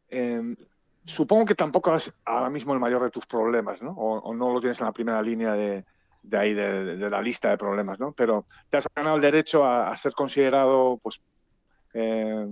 eh, 0.09 0.55
supongo 1.05 1.45
que 1.45 1.55
tampoco 1.55 1.95
es 1.95 2.15
ahora 2.25 2.51
mismo 2.51 2.73
el 2.73 2.81
mayor 2.81 3.03
de 3.03 3.11
tus 3.11 3.27
problemas, 3.27 3.83
¿no? 3.83 3.93
O, 3.93 4.35
no 4.35 4.53
lo 4.53 4.61
tienes 4.61 4.81
en 4.81 4.87
la 4.87 4.93
primera 4.93 5.23
línea 5.23 5.53
de, 5.53 5.85
ahí, 6.33 6.55
de, 6.55 7.11
la 7.11 7.21
lista 7.21 7.51
de 7.51 7.59
problemas, 7.59 7.99
¿no? 7.99 8.13
Pero 8.13 8.47
te 8.69 8.79
has 8.79 8.89
ganado 8.95 9.17
el 9.17 9.23
derecho 9.23 9.65
a, 9.65 9.95
ser 9.97 10.13
considerado, 10.13 10.99
pues, 11.03 11.21
eh, 11.93 12.47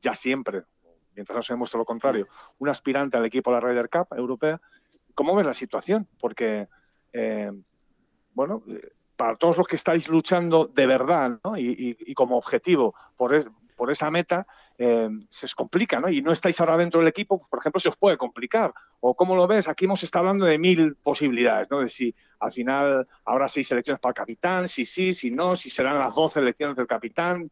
ya 0.00 0.14
siempre, 0.14 0.62
mientras 1.14 1.36
no 1.36 1.42
se 1.42 1.52
demuestre 1.52 1.78
lo 1.78 1.84
contrario, 1.84 2.28
un 2.58 2.68
aspirante 2.68 3.16
al 3.16 3.24
equipo 3.24 3.50
de 3.50 3.60
la 3.60 3.66
Ryder 3.66 3.88
Cup 3.90 4.08
europea. 4.16 4.60
¿Cómo 5.14 5.34
ves 5.34 5.46
la 5.46 5.54
situación? 5.54 6.06
Porque, 6.20 6.68
eh, 7.12 7.50
bueno, 8.34 8.62
para 9.16 9.36
todos 9.36 9.56
los 9.56 9.66
que 9.66 9.76
estáis 9.76 10.08
luchando 10.08 10.66
de 10.66 10.86
verdad 10.86 11.40
¿no? 11.42 11.56
y, 11.56 11.68
y, 11.68 11.96
y, 12.10 12.14
como 12.14 12.36
objetivo 12.36 12.94
por, 13.16 13.34
es, 13.34 13.48
por 13.76 13.90
esa 13.90 14.10
meta, 14.10 14.46
eh, 14.78 15.08
se 15.28 15.46
os 15.46 15.54
complica, 15.54 16.00
¿no? 16.00 16.08
Y 16.08 16.22
no 16.22 16.32
estáis 16.32 16.58
ahora 16.60 16.76
dentro 16.76 17.00
del 17.00 17.08
equipo, 17.08 17.46
por 17.48 17.58
ejemplo, 17.58 17.80
se 17.80 17.88
os 17.88 17.96
puede 17.96 18.16
complicar. 18.16 18.72
¿O 19.00 19.14
cómo 19.14 19.36
lo 19.36 19.46
ves? 19.46 19.68
Aquí 19.68 19.84
hemos 19.84 20.02
estado 20.02 20.22
hablando 20.22 20.46
de 20.46 20.58
mil 20.58 20.96
posibilidades, 20.96 21.68
¿no? 21.70 21.80
De 21.80 21.88
si 21.88 22.14
al 22.40 22.50
final 22.50 23.06
habrá 23.24 23.48
seis 23.48 23.68
selecciones 23.68 24.00
para 24.00 24.10
el 24.10 24.16
capitán, 24.16 24.66
si 24.66 24.84
sí, 24.84 25.14
si 25.14 25.30
no, 25.30 25.54
si 25.54 25.70
serán 25.70 25.98
las 25.98 26.14
doce 26.14 26.40
elecciones 26.40 26.76
del 26.76 26.86
capitán. 26.86 27.50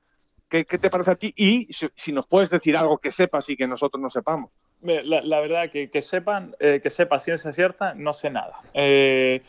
¿Qué, 0.49 0.65
¿Qué, 0.65 0.79
te 0.79 0.91
parece 0.91 1.11
a 1.11 1.17
ti? 1.17 1.33
Y 1.37 1.73
si, 1.73 1.89
si, 1.95 2.13
nos 2.13 2.27
puedes 2.27 2.51
decir 2.51 2.77
algo 2.77 2.99
que 2.99 3.11
sepas 3.11 3.49
y 3.49 3.57
que 3.57 3.67
nosotros 3.67 4.01
no 4.01 4.09
sepamos. 4.09 4.51
La, 4.83 5.23
la 5.23 5.41
verdad 5.41 5.71
que, 5.71 5.91
que 5.91 6.03
sepan, 6.03 6.55
eh, 6.61 6.81
que 6.83 6.91
sepa 6.91 7.19
ciencia 7.19 7.53
cierta, 7.53 7.95
no 7.95 8.13
sé 8.13 8.29
nada. 8.31 8.59
Eh, 8.75 9.43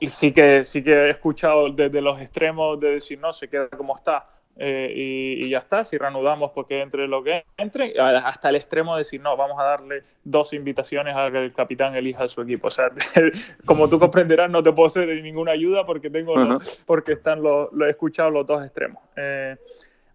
y 0.00 0.06
sí 0.06 0.32
que, 0.32 0.64
sí 0.64 0.82
que 0.82 0.92
he 0.92 1.10
escuchado 1.10 1.70
desde 1.70 2.00
los 2.00 2.20
extremos 2.20 2.78
de 2.78 2.94
decir, 2.94 3.18
no, 3.18 3.32
se 3.32 3.48
queda 3.48 3.68
como 3.68 3.96
está 3.96 4.28
eh, 4.60 4.92
y, 4.94 5.46
y, 5.46 5.50
ya 5.50 5.58
está, 5.58 5.84
si 5.84 5.96
reanudamos 5.96 6.50
porque 6.50 6.80
entre 6.80 7.06
lo 7.06 7.22
que 7.22 7.44
entre, 7.56 7.94
hasta 8.00 8.48
el 8.48 8.56
extremo 8.56 8.96
de 8.96 9.00
decir, 9.00 9.20
no, 9.20 9.36
vamos 9.36 9.58
a 9.60 9.64
darle 9.64 10.02
dos 10.24 10.52
invitaciones 10.52 11.16
a 11.16 11.30
que 11.30 11.38
el 11.38 11.52
capitán 11.52 11.94
elija 11.94 12.24
a 12.24 12.28
su 12.28 12.42
equipo. 12.42 12.66
O 12.66 12.70
sea, 12.70 12.90
como 13.64 13.88
tú 13.88 14.00
comprenderás, 14.00 14.50
no 14.50 14.62
te 14.62 14.72
puedo 14.72 14.88
hacer 14.88 15.08
ninguna 15.22 15.52
ayuda 15.52 15.86
porque 15.86 16.10
tengo, 16.10 16.32
uh 16.32 16.38
-huh. 16.38 16.48
los, 16.54 16.82
porque 16.84 17.12
están 17.12 17.40
los, 17.40 17.72
lo 17.72 17.86
he 17.86 17.90
escuchado 17.90 18.30
los 18.30 18.46
dos 18.46 18.64
extremos. 18.64 19.00
Eh, 19.16 19.56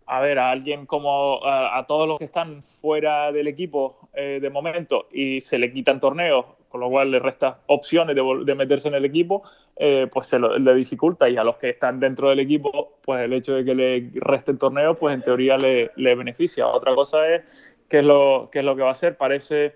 a 0.05 0.19
ver, 0.19 0.37
a 0.37 0.51
alguien 0.51 0.85
como 0.85 1.43
a, 1.45 1.77
a, 1.77 1.87
todos 1.87 2.07
los 2.07 2.19
que 2.19 2.25
están 2.25 2.61
fuera 2.61 3.31
del 3.31 3.47
equipo 3.47 4.09
eh, 4.13 4.39
de 4.41 4.49
momento 4.49 5.07
y 5.11 5.39
se 5.39 5.57
le 5.57 5.71
quitan 5.71 6.01
torneos, 6.01 6.45
con 6.73 6.81
lo 6.81 6.89
cual 6.89 7.11
le 7.11 7.19
resta 7.19 7.59
opciones 7.67 8.15
de, 8.15 8.23
de 8.45 8.55
meterse 8.55 8.87
en 8.87 8.95
el 8.95 9.05
equipo, 9.05 9.43
eh, 9.75 10.07
pues 10.11 10.25
se 10.25 10.39
lo, 10.39 10.57
le 10.57 10.73
dificulta. 10.73 11.29
Y 11.29 11.37
a 11.37 11.43
los 11.43 11.57
que 11.57 11.69
están 11.69 11.99
dentro 11.99 12.29
del 12.29 12.39
equipo, 12.39 12.97
pues 13.03 13.21
el 13.21 13.33
hecho 13.33 13.53
de 13.53 13.63
que 13.63 13.75
le 13.75 14.09
resten 14.15 14.57
torneos, 14.57 14.97
pues 14.99 15.13
en 15.13 15.21
teoría 15.21 15.55
le, 15.55 15.91
le 15.97 16.15
beneficia. 16.15 16.65
Otra 16.65 16.95
cosa 16.95 17.29
es 17.29 17.77
qué 17.87 17.99
es 17.99 18.05
lo, 18.07 18.49
qué 18.51 18.59
es 18.59 18.65
lo 18.65 18.75
que 18.75 18.81
va 18.81 18.87
a 18.87 18.93
hacer. 18.93 19.17
Parece, 19.17 19.75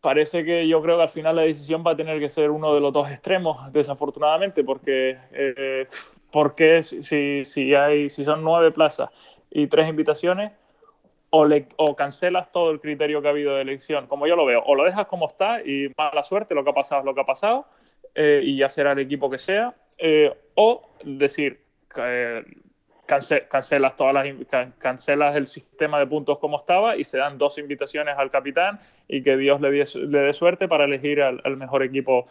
parece 0.00 0.44
que 0.44 0.68
yo 0.68 0.80
creo 0.82 0.98
que 0.98 1.02
al 1.02 1.08
final 1.08 1.34
la 1.34 1.42
decisión 1.42 1.82
va 1.84 1.90
a 1.90 1.96
tener 1.96 2.20
que 2.20 2.28
ser 2.28 2.52
uno 2.52 2.72
de 2.74 2.80
los 2.80 2.92
dos 2.92 3.10
extremos, 3.10 3.72
desafortunadamente, 3.72 4.62
porque, 4.62 5.18
eh, 5.32 5.84
porque 6.30 6.84
si, 6.84 7.44
si, 7.44 7.74
hay, 7.74 8.08
si 8.08 8.24
son 8.24 8.44
nueve 8.44 8.70
plazas 8.70 9.10
y 9.50 9.66
tres 9.66 9.88
invitaciones, 9.88 10.52
o, 11.30 11.96
cancelas 11.96 12.50
todo 12.50 12.70
el 12.70 12.80
criterio 12.80 13.20
que 13.20 13.28
ha 13.28 13.30
habido 13.30 13.54
de 13.54 13.62
elección, 13.62 14.06
como 14.06 14.26
yo 14.26 14.36
lo 14.36 14.46
veo, 14.46 14.62
o 14.64 14.74
lo 14.74 14.84
dejas 14.84 15.06
como 15.06 15.26
está 15.26 15.60
y 15.62 15.92
mala 15.96 16.22
suerte, 16.22 16.54
lo 16.54 16.64
que 16.64 16.70
ha 16.70 16.74
pasado 16.74 17.00
es 17.00 17.04
lo 17.04 17.14
que 17.14 17.20
ha 17.20 17.24
pasado, 17.24 17.66
eh, 18.14 18.40
y 18.42 18.56
ya 18.56 18.68
será 18.68 18.92
el 18.92 18.98
equipo 18.98 19.28
que 19.28 19.38
sea, 19.38 19.74
eh, 19.98 20.34
o 20.54 20.90
decir, 21.04 21.58
eh, 21.98 22.44
cance, 23.04 23.46
cancelas, 23.48 23.96
todas 23.96 24.14
las, 24.14 24.26
can, 24.48 24.72
cancelas 24.78 25.36
el 25.36 25.46
sistema 25.46 25.98
de 25.98 26.06
puntos 26.06 26.38
como 26.38 26.56
estaba 26.56 26.96
y 26.96 27.04
se 27.04 27.18
dan 27.18 27.36
dos 27.36 27.58
invitaciones 27.58 28.16
al 28.16 28.30
capitán 28.30 28.78
y 29.06 29.22
que 29.22 29.36
Dios 29.36 29.60
le, 29.60 29.70
dé 29.70 30.32
suerte 30.32 30.66
para 30.66 30.84
elegir 30.84 31.20
al, 31.20 31.56
mejor 31.56 31.82
equipo 31.82 32.26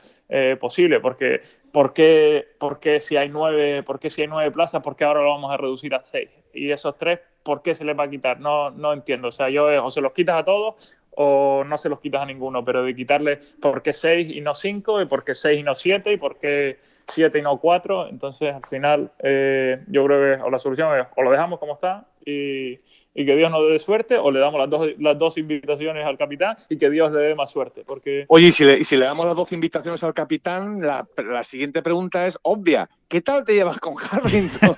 posible, 0.60 1.00
porque 1.00 1.42
¿por 1.72 1.94
qué, 1.94 2.48
por 2.60 2.80
qué 2.80 3.00
si 3.02 3.18
hay 3.18 3.30
nueve, 3.30 3.84
por 3.84 4.00
qué 4.00 4.10
si 4.10 4.22
hay 4.22 4.28
nueve 4.28 4.52
plazas, 4.52 4.82
por 4.82 4.96
qué 4.96 5.04
ahora 5.04 5.22
lo 5.22 5.30
vamos 5.30 5.52
a 5.52 5.58
reducir 5.58 5.94
a 5.94 6.04
seis? 6.04 6.30
Y 6.54 6.72
esos 6.72 6.98
tres 6.98 7.20
¿por 7.48 7.62
qué 7.62 7.74
se 7.74 7.86
les 7.86 7.98
va 7.98 8.04
a 8.04 8.10
quitar? 8.10 8.42
No, 8.42 8.72
no 8.72 8.92
entiendo. 8.92 9.30
O 9.30 9.32
sea, 9.32 9.50
yo 9.50 9.68
o 9.82 9.90
se 9.90 10.02
los 10.02 10.12
quitas 10.12 10.38
a 10.38 10.44
todos 10.44 10.98
o 11.20 11.64
no 11.66 11.78
se 11.78 11.88
los 11.88 12.02
quitas 12.02 12.22
a 12.22 12.26
ninguno, 12.26 12.66
pero 12.66 12.84
de 12.84 12.94
quitarle 12.94 13.40
por 13.62 13.82
qué 13.82 13.94
6 13.94 14.30
y 14.36 14.42
no 14.42 14.54
5, 14.54 15.02
y 15.02 15.06
por 15.08 15.24
qué 15.24 15.34
6 15.34 15.62
y 15.62 15.64
no 15.64 15.74
7, 15.74 16.12
y 16.12 16.18
por 16.18 16.38
qué 16.38 16.78
7 17.08 17.40
y 17.40 17.42
no 17.42 17.58
4. 17.58 18.10
Entonces, 18.10 18.54
al 18.54 18.66
final, 18.66 19.12
eh, 19.24 19.82
yo 19.88 20.06
creo 20.06 20.38
que 20.38 20.44
o 20.44 20.50
la 20.50 20.60
solución 20.60 21.00
es 21.00 21.08
o 21.16 21.24
lo 21.24 21.32
dejamos 21.32 21.58
como 21.58 21.74
está 21.74 22.06
y, 22.26 22.78
y 23.14 23.26
que 23.26 23.36
Dios 23.36 23.50
nos 23.50 23.68
dé 23.68 23.80
suerte, 23.80 24.18
o 24.18 24.30
le 24.30 24.40
damos 24.42 24.60
las 24.60 24.70
dos, 24.70 24.90
las 25.00 25.18
dos 25.18 25.38
invitaciones 25.38 26.06
al 26.06 26.18
capitán 26.18 26.58
y 26.70 26.78
que 26.78 26.90
Dios 26.90 27.12
le 27.14 27.22
dé 27.22 27.36
más 27.36 27.50
suerte. 27.50 27.84
Porque... 27.88 28.26
Oye, 28.28 28.48
y 28.48 28.52
si, 28.52 28.66
le, 28.66 28.78
y 28.78 28.84
si 28.84 28.98
le 28.98 29.06
damos 29.06 29.26
las 29.26 29.36
dos 29.36 29.54
invitaciones 29.54 30.04
al 30.04 30.14
capitán, 30.14 30.82
la, 30.82 31.08
la 31.18 31.44
siguiente 31.44 31.82
pregunta 31.82 32.28
es 32.28 32.38
obvia. 32.44 32.90
¿Qué 33.08 33.22
tal 33.22 33.46
te 33.46 33.54
llevas 33.54 33.80
con 33.80 33.96
Harrington? 33.98 34.76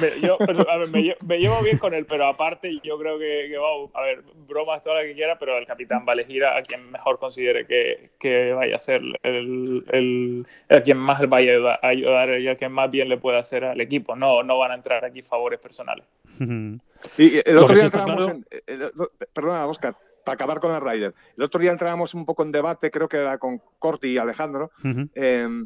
me, 0.00 0.20
yo, 0.26 0.36
pero, 0.38 0.70
a 0.70 0.76
ver, 0.76 0.88
me, 0.90 1.16
me, 1.26 1.38
llevo 1.38 1.62
bien 1.62 1.78
con 1.78 1.94
él, 1.94 2.04
pero 2.04 2.26
aparte 2.26 2.80
yo 2.84 2.98
creo 2.98 3.18
que, 3.18 3.48
que 3.50 3.56
wow, 3.56 3.90
a 3.94 4.02
ver, 4.02 4.22
bromas 4.46 4.82
toda 4.82 4.96
la 4.96 5.02
que 5.04 5.14
quiera, 5.14 5.38
pero 5.38 5.56
el 5.56 5.66
capitán 5.66 6.04
va 6.06 6.12
a 6.12 6.14
elegir 6.14 6.44
a, 6.44 6.62
quien 6.62 6.90
mejor 6.90 7.18
considere 7.18 7.66
que, 7.66 8.10
que 8.18 8.52
vaya 8.52 8.76
a 8.76 8.80
ser 8.80 9.00
el, 9.00 9.16
el, 9.22 9.84
el, 9.88 10.46
a 10.68 10.82
quien 10.82 10.98
más 10.98 11.26
vaya 11.28 11.52
a 11.52 11.54
ayudar, 11.54 11.80
a 11.82 11.88
ayudar 11.88 12.40
y 12.40 12.48
a 12.48 12.56
quien 12.56 12.72
más 12.72 12.90
bien 12.90 13.08
le 13.08 13.16
pueda 13.16 13.38
hacer 13.38 13.64
al 13.64 13.80
equipo. 13.80 14.14
No, 14.14 14.42
no 14.42 14.58
van 14.58 14.72
a 14.72 14.74
entrar 14.74 15.04
aquí 15.04 15.22
favores 15.22 15.58
personales. 15.60 16.04
Y 17.16 17.48
el 17.48 17.58
otro 17.58 17.76
día 17.76 17.84
entramos 17.84 18.16
claro... 18.16 18.32
en, 18.32 18.46
el, 18.66 18.90
perdona, 19.32 19.66
Oscar, 19.66 19.96
para 20.24 20.34
acabar 20.34 20.58
con 20.58 20.72
la 20.72 20.80
Ryder. 20.80 21.14
El 21.36 21.44
otro 21.44 21.60
día 21.60 21.70
entrábamos 21.70 22.12
un 22.12 22.26
poco 22.26 22.42
en 22.42 22.50
debate, 22.50 22.90
creo 22.90 23.08
que 23.08 23.18
era 23.18 23.38
con 23.38 23.62
Corti 23.78 24.08
y 24.08 24.18
Alejandro, 24.18 24.72
uh 24.82 24.88
-huh. 24.88 25.10
eh, 25.14 25.64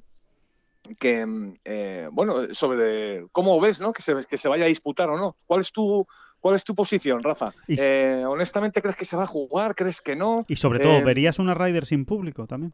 que, 0.99 1.27
eh, 1.65 2.09
bueno, 2.13 2.53
sobre 2.55 2.79
de, 2.79 3.27
cómo 3.33 3.61
ves, 3.61 3.81
¿no? 3.81 3.93
Que 3.93 4.03
se, 4.03 4.15
que 4.29 4.37
se 4.37 4.49
vaya 4.49 4.65
a 4.65 4.69
disputar 4.69 5.09
o 5.11 5.17
no. 5.17 5.37
¿Cuál 5.47 5.61
es 5.61 5.73
tu, 5.73 6.07
¿Cuál 6.41 6.57
es 6.57 6.65
tu 6.65 6.75
posición, 6.75 7.23
Rafa? 7.23 7.55
Y- 7.69 7.77
Eh, 7.79 8.25
honestamente, 8.27 8.83
¿crees 8.83 8.97
que 8.97 9.05
se 9.05 9.17
va 9.17 9.23
a 9.23 9.29
jugar? 9.29 9.75
¿Crees 9.77 10.01
que 10.01 10.17
no? 10.17 10.45
Y 10.49 10.57
sobre 10.57 10.81
todo, 10.81 10.99
Eh, 10.99 11.05
¿verías 11.05 11.39
una 11.39 11.55
Ryder 11.55 11.85
sin 11.85 12.05
público 12.05 12.47
también? 12.47 12.73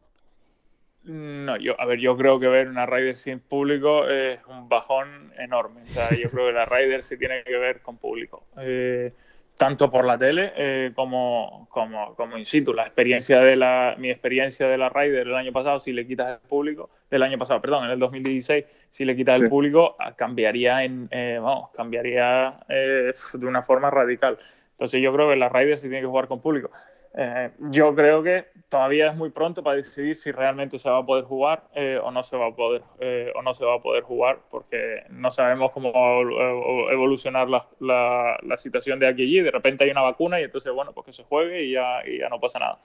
No, 1.04 1.56
yo, 1.56 1.80
a 1.80 1.86
ver, 1.86 2.00
yo 2.00 2.16
creo 2.16 2.38
que 2.40 2.48
ver 2.48 2.68
una 2.68 2.84
Ryder 2.84 3.14
sin 3.14 3.40
público 3.40 4.06
es 4.08 4.40
un 4.46 4.68
bajón 4.68 5.32
enorme. 5.38 5.82
O 5.82 5.88
sea, 5.88 6.14
yo 6.14 6.30
creo 6.30 6.46
que 6.48 6.52
la 6.52 6.66
Ryder 6.66 7.02
sí 7.02 7.16
tiene 7.16 7.42
que 7.44 7.56
ver 7.56 7.80
con 7.80 7.96
público. 7.96 8.44
Eh, 8.58 9.12
tanto 9.58 9.90
por 9.90 10.04
la 10.04 10.16
tele 10.16 10.52
eh, 10.56 10.92
como, 10.94 11.66
como, 11.70 12.14
como 12.14 12.38
in 12.38 12.46
situ. 12.46 12.72
La 12.72 12.84
experiencia 12.84 13.40
de 13.40 13.56
la, 13.56 13.96
mi 13.98 14.08
experiencia 14.08 14.68
de 14.68 14.78
la 14.78 14.88
Ryder 14.88 15.26
el 15.26 15.34
año 15.34 15.52
pasado, 15.52 15.80
si 15.80 15.92
le 15.92 16.06
quitas 16.06 16.40
el 16.40 16.48
público, 16.48 16.90
el 17.10 17.22
año 17.24 17.36
pasado, 17.38 17.60
perdón, 17.60 17.84
en 17.86 17.90
el 17.90 17.98
2016, 17.98 18.64
si 18.88 19.04
le 19.04 19.16
quitas 19.16 19.36
Sí. 19.36 19.42
el 19.42 19.48
público, 19.50 19.96
ah, 19.98 20.14
cambiaría 20.14 20.84
en, 20.84 21.08
eh, 21.10 21.40
vamos, 21.42 21.70
cambiaría 21.74 22.60
eh, 22.68 23.12
de 23.34 23.46
una 23.46 23.62
forma 23.62 23.90
radical. 23.90 24.38
Entonces 24.70 25.02
yo 25.02 25.12
creo 25.12 25.28
que 25.28 25.36
la 25.36 25.48
Ryder 25.48 25.76
sí 25.76 25.88
tiene 25.88 26.02
que 26.02 26.06
jugar 26.06 26.28
con 26.28 26.40
público. 26.40 26.70
Eh, 27.14 27.50
yo 27.70 27.94
creo 27.94 28.22
que 28.22 28.46
todavía 28.68 29.08
es 29.10 29.16
muy 29.16 29.30
pronto 29.30 29.62
para 29.62 29.76
decidir 29.76 30.14
si 30.14 30.30
realmente 30.30 30.78
se 30.78 30.90
va 30.90 30.98
a 30.98 31.06
poder 31.06 31.24
jugar 31.24 31.64
eh, 31.74 31.98
o 32.02 32.10
no 32.10 32.22
se 32.22 32.36
va 32.36 32.46
a 32.48 32.54
poder 32.54 32.82
eh, 33.00 33.32
o 33.34 33.42
no 33.42 33.54
se 33.54 33.64
va 33.64 33.76
a 33.76 33.80
poder 33.80 34.02
jugar 34.04 34.40
porque 34.50 35.02
no 35.10 35.30
sabemos 35.30 35.72
cómo 35.72 35.90
va 35.92 35.98
a 36.00 36.20
evol- 36.20 36.92
evolucionar 36.92 37.48
la, 37.48 37.66
la- 37.80 38.38
la 38.42 38.56
situación 38.58 38.98
de 39.00 39.06
aquí 39.08 39.22
y 39.22 39.26
allí. 39.26 39.40
De 39.40 39.50
repente 39.50 39.84
hay 39.84 39.90
una 39.90 40.02
vacuna 40.02 40.38
y 40.40 40.44
entonces 40.44 40.72
bueno 40.72 40.92
pues 40.92 41.06
que 41.06 41.12
se 41.12 41.24
juegue 41.24 41.64
y 41.64 41.72
ya, 41.72 42.06
y 42.06 42.18
ya 42.18 42.28
no 42.28 42.38
pasa 42.40 42.58
nada. 42.58 42.78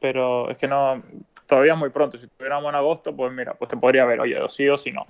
Pero 0.00 0.50
es 0.50 0.58
que 0.58 0.66
no 0.68 1.02
todavía 1.46 1.72
es 1.74 1.78
muy 1.78 1.90
pronto. 1.90 2.18
Si 2.18 2.26
tuviéramos 2.28 2.68
en 2.70 2.76
agosto 2.76 3.14
pues 3.14 3.32
mira 3.32 3.54
pues 3.54 3.68
te 3.70 3.76
podría 3.76 4.04
ver 4.04 4.20
oye 4.20 4.38
o 4.40 4.48
sí 4.48 4.68
o 4.68 4.78
sí 4.78 4.92
no. 4.92 5.02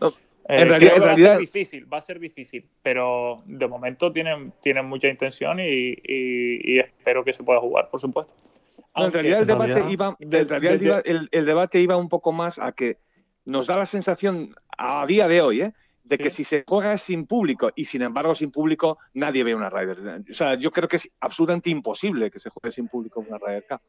Eh, 0.49 0.63
en 0.63 0.69
realidad- 0.69 0.95
en 0.97 1.01
va 1.03 1.07
realidad- 1.07 1.31
a 1.31 1.35
ser 1.35 1.41
difícil, 1.41 1.93
va 1.93 1.99
a 1.99 2.01
ser 2.01 2.19
difícil, 2.19 2.69
pero 2.83 3.43
de 3.47 3.67
momento 3.69 4.13
tienen, 4.13 4.53
tienen 4.61 4.87
mucha 4.87 5.09
intención 5.09 5.61
y, 5.61 5.65
y- 5.93 6.61
y 6.75 6.79
espero 6.81 7.25
que 7.25 7.33
se 7.33 7.43
pueda 7.45 7.61
jugar, 7.61 7.89
por 7.91 8.01
supuesto. 8.01 8.35
En 8.97 9.13
realidad 9.13 9.41
el 9.43 9.47
debate 9.47 9.73
realidad- 9.75 9.91
iba, 9.91 10.17
de- 10.19 10.45
realidad 10.45 10.73
el 10.73 10.79
de- 10.81 11.11
el, 11.11 11.29
el 11.31 11.47
debate 11.47 11.81
iba 11.81 11.97
un 11.97 12.09
poco 12.09 12.33
más 12.33 12.59
a 12.59 12.73
que 12.73 12.97
nos 13.45 13.67
da 13.67 13.77
la 13.77 13.87
sensación 13.87 14.55
a 14.79 15.05
día 15.07 15.29
de 15.29 15.41
hoy, 15.43 15.63
¿eh? 15.63 15.73
de 16.05 16.19
que 16.19 16.31
Sí. 16.31 16.39
si 16.39 16.45
se 16.45 16.65
juega 16.67 16.99
sin 16.99 17.27
público 17.27 17.71
y 17.77 17.85
sin 17.85 18.03
embargo 18.03 18.35
sin 18.35 18.51
público 18.51 18.99
nadie 19.15 19.45
ve 19.45 19.55
una 19.55 19.71
Ryder. 19.71 20.23
O 20.29 20.35
sea, 20.35 20.55
yo 20.57 20.71
creo 20.73 20.89
que 20.89 20.97
es 20.97 21.09
absolutamente 21.21 21.71
imposible 21.71 22.31
que 22.31 22.41
se 22.41 22.51
juegue 22.51 22.73
sin 22.73 22.89
público 22.89 23.21
una 23.27 23.39
Ryder 23.39 23.65
Cup. 23.69 23.81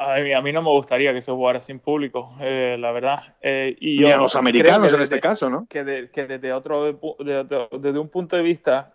A 0.00 0.20
mí, 0.20 0.32
a 0.32 0.40
mí 0.40 0.52
no 0.52 0.62
me 0.62 0.70
gustaría 0.70 1.12
que 1.12 1.20
se 1.20 1.32
jugara 1.32 1.60
sin 1.60 1.80
público, 1.80 2.32
eh, 2.40 2.76
la 2.78 2.92
verdad. 2.92 3.34
Eh, 3.42 3.76
y 3.80 3.96
Ni 3.98 4.02
yo 4.08 4.14
a 4.14 4.16
los 4.18 4.36
americanos 4.36 4.88
que 4.90 4.94
en 4.96 5.02
este 5.02 5.16
desde- 5.16 5.20
caso, 5.20 5.50
¿no? 5.50 5.66
que, 5.68 5.82
de- 5.82 6.08
que 6.10 6.26
desde 6.26 6.52
otro 6.52 6.88
pu- 7.00 7.16
de- 7.18 7.42
de- 7.44 7.68
desde 7.80 7.98
un 7.98 8.08
punto 8.08 8.36
de 8.36 8.42
vista 8.42 8.94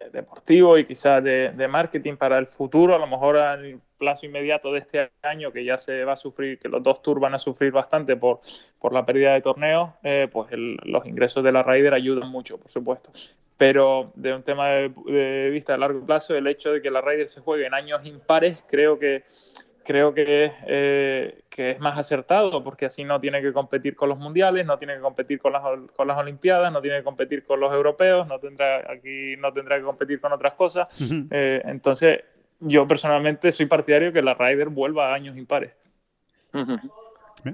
eh, 0.00 0.08
deportivo 0.10 0.78
y 0.78 0.84
quizás 0.84 1.22
de, 1.22 1.68
marketing 1.68 2.16
para 2.16 2.38
el 2.38 2.46
futuro, 2.46 2.94
a 2.94 2.98
lo 2.98 3.06
mejor 3.06 3.36
al 3.36 3.78
plazo 3.98 4.24
inmediato 4.24 4.72
de 4.72 4.78
este 4.78 5.10
año 5.22 5.52
que 5.52 5.64
ya 5.66 5.76
se 5.76 6.02
va 6.04 6.14
a 6.14 6.16
sufrir, 6.16 6.58
que 6.58 6.68
los 6.70 6.82
dos 6.82 7.02
tours 7.02 7.20
van 7.20 7.34
a 7.34 7.38
sufrir 7.38 7.70
bastante 7.70 8.16
por, 8.16 8.40
por 8.80 8.92
la 8.94 9.04
pérdida 9.04 9.34
de 9.34 9.42
torneos, 9.42 9.90
eh, 10.02 10.28
pues 10.32 10.50
el- 10.52 10.78
los 10.84 11.04
ingresos 11.06 11.44
de 11.44 11.52
la 11.52 11.62
Ryder 11.62 11.92
ayudan 11.92 12.30
mucho, 12.30 12.58
por 12.58 12.70
supuesto. 12.70 13.10
Pero 13.58 14.10
de 14.16 14.34
un 14.34 14.42
tema 14.42 14.68
de, 14.70 14.88
de 15.06 15.50
vista 15.50 15.74
a 15.74 15.76
largo 15.78 16.04
plazo, 16.06 16.34
el 16.34 16.46
hecho 16.46 16.72
de 16.72 16.80
que 16.80 16.90
la 16.90 17.02
Ryder 17.02 17.28
se 17.28 17.40
juegue 17.42 17.66
en 17.66 17.74
años 17.74 18.04
impares, 18.06 18.64
creo 18.66 18.98
que 18.98 19.22
creo 19.84 20.14
que, 20.14 20.46
es, 20.46 20.52
eh, 20.66 21.42
que 21.48 21.72
es 21.72 21.80
más 21.80 21.98
acertado 21.98 22.62
porque 22.62 22.86
así 22.86 23.04
no 23.04 23.20
tiene 23.20 23.42
que 23.42 23.52
competir 23.52 23.96
con 23.96 24.08
los 24.08 24.18
mundiales, 24.18 24.66
no 24.66 24.78
tiene 24.78 24.94
que 24.94 25.00
competir 25.00 25.40
con 25.40 25.52
las, 25.52 25.62
con 25.94 26.08
las 26.08 26.18
olimpiadas, 26.18 26.72
no 26.72 26.80
tiene 26.80 26.98
que 26.98 27.04
competir 27.04 27.44
con 27.44 27.60
los 27.60 27.72
europeos, 27.72 28.26
no 28.26 28.38
tendrá 28.38 28.78
aquí 28.90 29.36
no 29.38 29.52
tendrá 29.52 29.78
que 29.78 29.84
competir 29.84 30.20
con 30.20 30.32
otras 30.32 30.54
cosas. 30.54 30.88
Eh, 31.30 31.62
entonces, 31.64 32.20
yo 32.60 32.86
personalmente 32.86 33.50
soy 33.52 33.66
partidario 33.66 34.12
que 34.12 34.22
la 34.22 34.34
Ryder 34.34 34.68
vuelva 34.68 35.10
a 35.10 35.14
años 35.14 35.36
impares. 35.36 35.72
Ujú. 36.54 36.78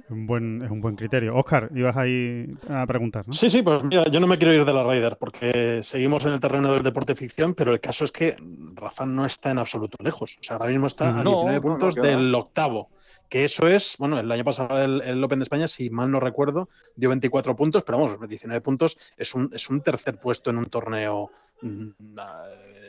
Un 0.08 0.26
buen, 0.26 0.62
es 0.62 0.70
un 0.70 0.80
buen 0.80 0.96
criterio. 0.96 1.34
Oscar, 1.34 1.70
ibas 1.74 1.96
ahí 1.96 2.46
a 2.68 2.86
preguntar, 2.86 3.26
¿no? 3.26 3.32
Sí, 3.32 3.48
sí, 3.48 3.62
pues 3.62 3.82
mira, 3.84 4.08
yo 4.08 4.20
no 4.20 4.26
me 4.26 4.38
quiero 4.38 4.52
ir 4.54 4.64
de 4.64 4.72
la 4.72 4.82
Ryder 4.82 5.16
porque 5.18 5.80
seguimos 5.82 6.24
en 6.24 6.32
el 6.32 6.40
terreno 6.40 6.72
del 6.72 6.82
deporte 6.82 7.14
ficción, 7.14 7.54
pero 7.54 7.72
el 7.72 7.80
caso 7.80 8.04
es 8.04 8.12
que 8.12 8.36
Rafa 8.74 9.06
no 9.06 9.24
está 9.24 9.50
en 9.50 9.58
absoluto 9.58 9.96
lejos. 10.02 10.36
O 10.40 10.42
sea, 10.42 10.56
ahora 10.56 10.70
mismo 10.70 10.86
está 10.86 11.08
a 11.10 11.22
No, 11.22 11.30
19 11.30 11.46
no, 11.46 11.52
no, 11.52 11.62
puntos 11.62 11.94
del 11.94 12.34
octavo. 12.34 12.90
Que 13.28 13.44
eso 13.44 13.68
es, 13.68 13.96
bueno, 13.98 14.18
el 14.18 14.32
año 14.32 14.44
pasado 14.44 14.82
el, 14.82 15.02
el 15.02 15.22
Open 15.22 15.40
de 15.40 15.42
España, 15.42 15.68
si 15.68 15.90
mal 15.90 16.10
no 16.10 16.18
recuerdo, 16.18 16.70
dio 16.96 17.10
24 17.10 17.54
puntos, 17.54 17.84
pero 17.84 17.98
vamos, 17.98 18.18
19 18.26 18.62
puntos 18.62 18.96
es 19.18 19.34
un, 19.34 19.50
es 19.52 19.68
un 19.68 19.82
tercer 19.82 20.18
puesto 20.18 20.48
en 20.48 20.56
un 20.56 20.64
torneo 20.64 21.30
mm, 21.60 21.88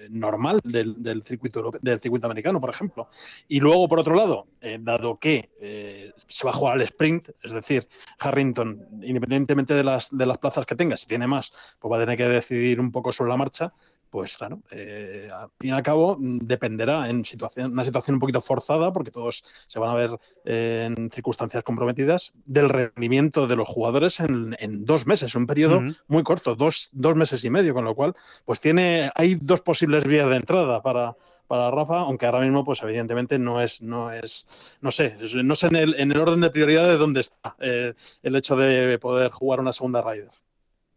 normal 0.09 0.59
del, 0.63 1.01
del 1.01 1.23
circuito 1.23 1.71
del 1.81 1.99
circuito 1.99 2.25
americano, 2.25 2.59
por 2.59 2.69
ejemplo. 2.69 3.09
Y 3.47 3.59
luego, 3.59 3.87
por 3.87 3.99
otro 3.99 4.15
lado, 4.15 4.47
eh, 4.61 4.77
dado 4.81 5.17
que 5.17 5.49
eh, 5.61 6.11
se 6.27 6.45
va 6.45 6.51
a 6.51 6.53
jugar 6.53 6.73
al 6.75 6.81
sprint, 6.81 7.29
es 7.43 7.53
decir, 7.53 7.87
Harrington, 8.19 8.87
independientemente 9.01 9.73
de 9.73 9.83
las, 9.83 10.15
de 10.15 10.25
las 10.25 10.37
plazas 10.37 10.65
que 10.65 10.75
tenga, 10.75 10.97
si 10.97 11.07
tiene 11.07 11.27
más, 11.27 11.53
pues 11.79 11.91
va 11.91 11.97
a 11.97 11.99
tener 12.01 12.17
que 12.17 12.27
decidir 12.27 12.79
un 12.79 12.91
poco 12.91 13.11
sobre 13.11 13.29
la 13.29 13.37
marcha. 13.37 13.73
Pues 14.09 14.37
claro, 14.37 14.61
eh, 14.71 15.29
al 15.31 15.49
fin 15.59 15.69
y 15.69 15.71
al 15.71 15.83
cabo 15.83 16.17
mm, 16.19 16.39
dependerá 16.39 17.09
en 17.09 17.23
situación, 17.23 17.71
una 17.73 17.85
situación 17.85 18.15
un 18.15 18.19
poquito 18.19 18.41
forzada, 18.41 18.91
porque 18.91 19.11
todos 19.11 19.43
se 19.67 19.77
van 19.77 19.91
a 19.91 19.93
ver 19.93 20.11
eh, 20.45 20.87
en 20.89 21.11
circunstancias 21.11 21.63
comprometidas, 21.63 22.31
del 22.45 22.69
rendimiento 22.69 23.45
de 23.45 23.55
los 23.55 23.67
jugadores 23.67 24.19
en, 24.19 24.55
en 24.59 24.83
dos 24.85 25.05
meses, 25.05 25.35
un 25.35 25.45
periodo 25.45 25.83
muy 26.07 26.23
corto, 26.23 26.55
dos, 26.55 26.89
dos 26.91 27.15
meses 27.15 27.43
y 27.43 27.51
medio, 27.51 27.75
con 27.75 27.85
lo 27.85 27.93
cual, 27.93 28.15
pues 28.45 28.59
tiene, 28.59 29.11
hay 29.13 29.35
dos 29.35 29.61
posibles 29.61 30.05
vías 30.05 30.27
de 30.29 30.37
entrada 30.37 30.81
para, 30.81 31.15
para 31.45 31.69
Rafa, 31.69 31.99
aunque 31.99 32.25
ahora 32.25 32.41
mismo, 32.41 32.63
pues 32.63 32.81
evidentemente 32.81 33.37
no 33.37 33.61
es, 33.61 33.81
no 33.81 34.11
es, 34.11 34.77
no 34.81 34.89
sé, 34.89 35.17
no 35.43 35.53
sé 35.53 35.67
en 35.67 35.75
el, 35.75 35.95
en 35.99 36.11
el 36.11 36.19
orden 36.19 36.41
de 36.41 36.49
prioridad 36.49 36.87
de 36.87 36.97
dónde 36.97 37.19
está 37.19 37.55
eh, 37.59 37.93
el 38.23 38.35
hecho 38.35 38.55
de 38.55 38.97
poder 38.97 39.31
jugar 39.31 39.59
una 39.59 39.73
segunda 39.73 40.01
Ryder. 40.01 40.29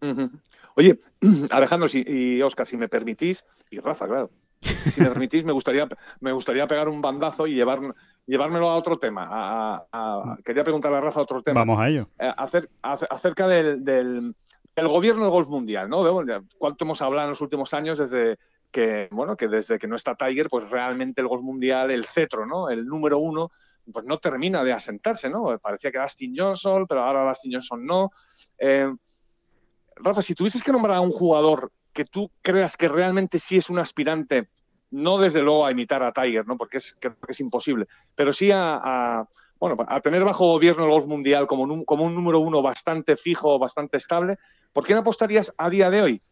Ujú. 0.03 0.31
Oye, 0.77 1.01
Alejandro 1.51 1.89
si- 1.89 2.05
y 2.07 2.43
Oscar, 2.43 2.67
si 2.67 2.77
me 2.77 2.89
permitís, 2.89 3.45
y 3.71 3.79
Rafa, 3.81 4.07
claro, 4.07 4.31
si 4.61 5.01
me 5.01 5.09
permitís, 5.09 5.45
me 5.45 5.53
gustaría, 5.53 5.89
me 6.21 6.33
gustaría 6.33 6.67
pegar 6.67 6.89
un 6.89 7.01
bandazo 7.03 7.47
y 7.47 7.55
llevar, 7.55 7.81
llevármelo 8.27 8.69
a 8.71 8.77
otro 8.77 8.99
tema. 8.99 9.27
A- 9.31 9.75
a- 9.77 9.87
a- 9.93 10.37
quería 10.45 10.63
preguntarle 10.65 10.99
a 10.99 11.03
Rafa 11.03 11.21
otro 11.23 11.43
tema. 11.43 11.61
Vamos 11.61 11.81
a 11.81 11.89
ello. 11.89 12.09
Eh, 12.19 12.33
acer- 12.37 12.69
ace- 12.83 13.07
acerca 13.11 13.47
del, 13.49 13.85
del- 13.85 14.35
del 14.75 14.89
gobierno 14.89 15.23
del 15.23 15.31
golf 15.31 15.49
mundial, 15.49 15.89
¿no? 15.91 16.03
¿Cuánto 16.59 16.85
hemos 16.85 17.03
hablado 17.03 17.27
en 17.27 17.31
los 17.31 17.41
últimos 17.43 17.75
años 17.75 17.99
desde 17.99 18.39
que, 18.71 19.09
bueno, 19.11 19.37
que 19.37 19.49
desde 19.49 19.79
que 19.79 19.87
no 19.87 19.97
está 19.97 20.15
Tiger, 20.15 20.49
pues 20.49 20.71
realmente 20.71 21.21
el 21.21 21.29
golf 21.29 21.43
mundial, 21.43 21.91
el 21.91 22.07
cetro, 22.07 22.47
¿no? 22.47 22.71
El 22.71 22.87
número 22.87 23.19
uno, 23.19 23.51
pues 23.93 24.07
no 24.07 24.17
termina 24.17 24.65
de 24.65 24.73
asentarse, 24.73 25.29
¿no? 25.29 25.59
Parecía 25.59 25.91
que 25.93 25.99
Dustin 25.99 26.33
Johnson, 26.35 26.87
pero 26.87 27.03
ahora 27.03 27.29
Dustin 27.29 27.53
Johnson 27.53 27.85
no. 27.85 28.11
Eh, 28.57 28.91
Rafa, 29.97 30.23
si 30.23 30.35
tuvieses 30.35 30.63
que 30.63 30.73
nombrar 30.73 30.97
a 30.97 31.01
un 31.01 31.11
jugador 31.11 31.71
que 31.93 32.05
tú 32.05 32.31
creas 32.43 32.77
que 32.77 32.89
realmente 32.89 33.39
sí 33.39 33.57
es 33.57 33.69
un 33.71 33.79
aspirante, 33.79 34.49
no 34.91 35.19
desde 35.19 35.43
luego 35.43 35.65
a 35.67 35.71
imitar 35.71 36.03
a 36.03 36.13
Tiger, 36.13 36.47
¿no? 36.47 36.57
Porque 36.57 36.79
es, 36.79 36.97
creo 36.99 37.17
que 37.19 37.33
es 37.33 37.41
imposible, 37.41 37.87
pero 38.15 38.33
sí 38.33 38.51
a, 38.51 38.81
a- 38.83 39.29
bueno, 39.59 39.77
a 39.87 40.01
tener 40.01 40.25
bajo 40.25 40.47
gobierno 40.47 40.85
el 40.85 40.91
golf 40.91 41.07
mundial 41.07 41.47
como, 41.47 41.63
un- 41.65 41.85
como 41.85 42.05
un 42.05 42.15
número 42.15 42.41
uno 42.41 42.63
bastante 42.63 43.17
fijo, 43.17 43.59
bastante 43.59 43.97
estable, 43.99 44.39
¿por 44.73 44.85
qué 44.85 44.95
no 44.95 45.01
apostarías 45.01 45.55
a 45.57 45.71
día 45.71 45.89
de 45.91 46.03
hoy? 46.03 46.23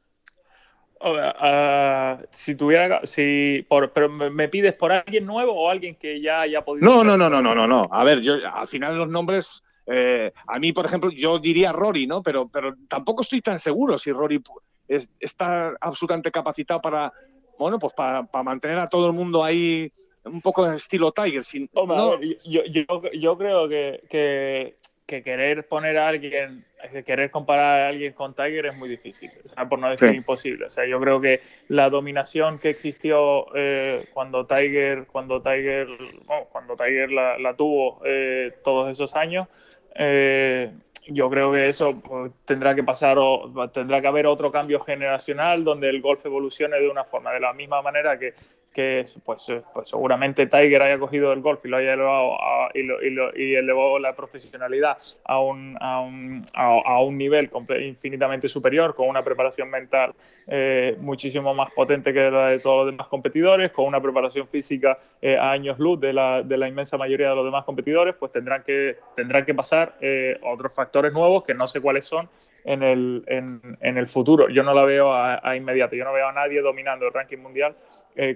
Si 2.30 2.54
tuviera, 2.56 3.00
si 3.04 3.64
por, 3.68 3.92
pero 3.92 4.08
me, 4.10 4.48
pides 4.48 4.74
por 4.74 4.92
alguien 4.92 5.24
nuevo 5.24 5.52
o 5.54 5.70
alguien 5.70 5.94
que 5.94 6.20
ya 6.20 6.42
haya 6.42 6.62
podido. 6.64 6.86
No, 6.86 7.02
no, 7.04 7.16
no, 7.16 7.30
no, 7.30 7.40
no, 7.40 7.54
no, 7.54 7.66
no. 7.66 7.88
A 7.90 8.04
ver, 8.04 8.20
yo 8.20 8.34
al 8.52 8.66
final 8.66 8.98
los 8.98 9.08
nombres, 9.08 9.62
eh, 9.92 10.32
a 10.46 10.58
mí, 10.58 10.72
por 10.72 10.86
ejemplo, 10.86 11.10
yo 11.10 11.38
diría 11.38 11.72
Rory, 11.72 12.06
¿no? 12.06 12.22
Pero, 12.22 12.48
pero 12.48 12.74
tampoco 12.88 13.22
estoy 13.22 13.40
tan 13.40 13.58
seguro 13.58 13.98
si 13.98 14.12
Rory 14.12 14.40
es- 14.88 15.08
está 15.18 15.74
absolutamente 15.80 16.30
capacitado 16.30 16.80
para, 16.80 17.12
bueno, 17.58 17.78
pues 17.78 17.92
para, 17.94 18.24
para 18.24 18.44
mantener 18.44 18.78
a 18.78 18.86
todo 18.88 19.06
el 19.06 19.12
mundo 19.12 19.42
ahí 19.42 19.92
un 20.24 20.40
poco 20.40 20.66
en 20.66 20.74
estilo 20.74 21.12
Tiger. 21.12 21.44
Sin, 21.44 21.68
Hombre, 21.74 21.96
no- 21.96 22.18
ver, 22.18 22.38
yo, 22.44 22.62
yo, 22.64 22.84
yo 23.12 23.38
creo 23.38 23.68
que, 23.68 24.02
que, 24.08 24.76
que 25.06 25.22
querer 25.24 25.66
poner 25.66 25.98
a 25.98 26.06
alguien, 26.08 26.62
que 26.92 27.02
querer 27.02 27.30
comparar 27.32 27.80
a 27.80 27.88
alguien 27.88 28.12
con 28.12 28.32
Tiger 28.34 28.66
es 28.66 28.76
muy 28.76 28.88
difícil, 28.88 29.30
o 29.44 29.48
sea, 29.48 29.68
por 29.68 29.78
no 29.80 29.90
decir 29.90 30.10
Sí. 30.10 30.16
imposible. 30.16 30.66
O 30.66 30.70
sea, 30.70 30.86
yo 30.86 31.00
creo 31.00 31.20
que 31.20 31.40
la 31.68 31.90
dominación 31.90 32.58
que 32.60 32.70
existió 32.70 33.46
eh, 33.56 34.04
cuando 34.12 34.46
Tiger, 34.46 35.06
cuando 35.06 35.42
Tiger, 35.42 35.88
bueno, 36.26 36.46
cuando 36.52 36.76
Tiger 36.76 37.10
la, 37.10 37.38
la 37.38 37.56
tuvo 37.56 38.00
eh, 38.04 38.52
todos 38.62 38.90
esos 38.90 39.16
años, 39.16 39.48
eh, 39.94 40.72
yo 41.08 41.28
creo 41.28 41.52
que 41.52 41.68
eso 41.68 42.00
pues, 42.00 42.32
tendrá 42.44 42.74
que 42.74 42.84
pasar 42.84 43.18
o 43.18 43.68
tendrá 43.72 44.00
que 44.00 44.06
haber 44.06 44.26
otro 44.26 44.52
cambio 44.52 44.80
generacional 44.80 45.64
donde 45.64 45.88
el 45.88 46.00
golf 46.00 46.24
evolucione 46.24 46.78
de 46.78 46.88
una 46.88 47.04
forma, 47.04 47.32
de 47.32 47.40
la 47.40 47.52
misma 47.52 47.82
manera 47.82 48.18
que, 48.18 48.34
que 48.72 49.04
pues, 49.24 49.48
eh, 49.48 49.62
pues 49.74 49.88
seguramente 49.88 50.46
Tiger 50.46 50.82
haya 50.82 50.98
cogido 50.98 51.32
el 51.32 51.40
golf 51.40 51.64
y 51.64 51.68
lo 51.68 51.78
haya 51.78 51.94
elevado 51.94 52.36
y, 52.72 52.82
lo, 52.82 53.36
y, 53.36 53.54
elevó 53.54 53.98
la 53.98 54.14
profesionalidad 54.14 54.96
a 55.24 55.40
un, 55.40 55.76
a 55.80 56.00
un, 56.00 56.44
a, 56.54 57.00
un 57.00 57.18
nivel 57.18 57.50
infinitamente 57.80 58.46
superior, 58.46 58.94
con 58.94 59.08
una 59.08 59.24
preparación 59.24 59.70
mental 59.70 60.14
eh, 60.46 60.96
muchísimo 61.00 61.52
más 61.52 61.72
potente 61.72 62.12
que 62.12 62.30
la 62.30 62.48
de 62.48 62.60
todos 62.60 62.86
los 62.86 62.94
demás 62.94 63.08
competidores, 63.08 63.72
con 63.72 63.86
una 63.86 64.00
preparación 64.00 64.46
física 64.46 64.98
eh, 65.20 65.36
a 65.36 65.50
años 65.50 65.80
luz 65.80 65.98
de 65.98 66.12
la, 66.12 66.42
de 66.42 66.56
la, 66.56 66.68
inmensa 66.68 66.96
mayoría 66.96 67.30
de 67.30 67.34
los 67.34 67.44
demás 67.44 67.64
competidores, 67.64 68.14
pues 68.14 68.30
tendrán 68.30 68.62
que, 68.62 68.98
tendrán 69.16 69.44
que 69.44 69.54
pasar 69.54 69.96
otros 70.42 70.72
factores 70.72 71.12
nuevos 71.12 71.42
que 71.42 71.54
no 71.54 71.66
sé 71.66 71.80
cuáles 71.80 72.04
son 72.04 72.28
en 72.64 72.84
el, 72.84 73.24
en, 73.26 73.60
en 73.80 73.98
el 73.98 74.06
futuro. 74.06 74.48
Yo 74.48 74.62
no 74.62 74.72
la 74.74 74.84
veo 74.84 75.12
a, 75.12 75.40
a, 75.42 75.56
inmediato, 75.56 75.96
yo 75.96 76.04
no 76.04 76.12
veo 76.12 76.28
a 76.28 76.32
nadie 76.32 76.60
dominando 76.60 77.06
el 77.06 77.12
ranking 77.12 77.38
mundial 77.38 77.74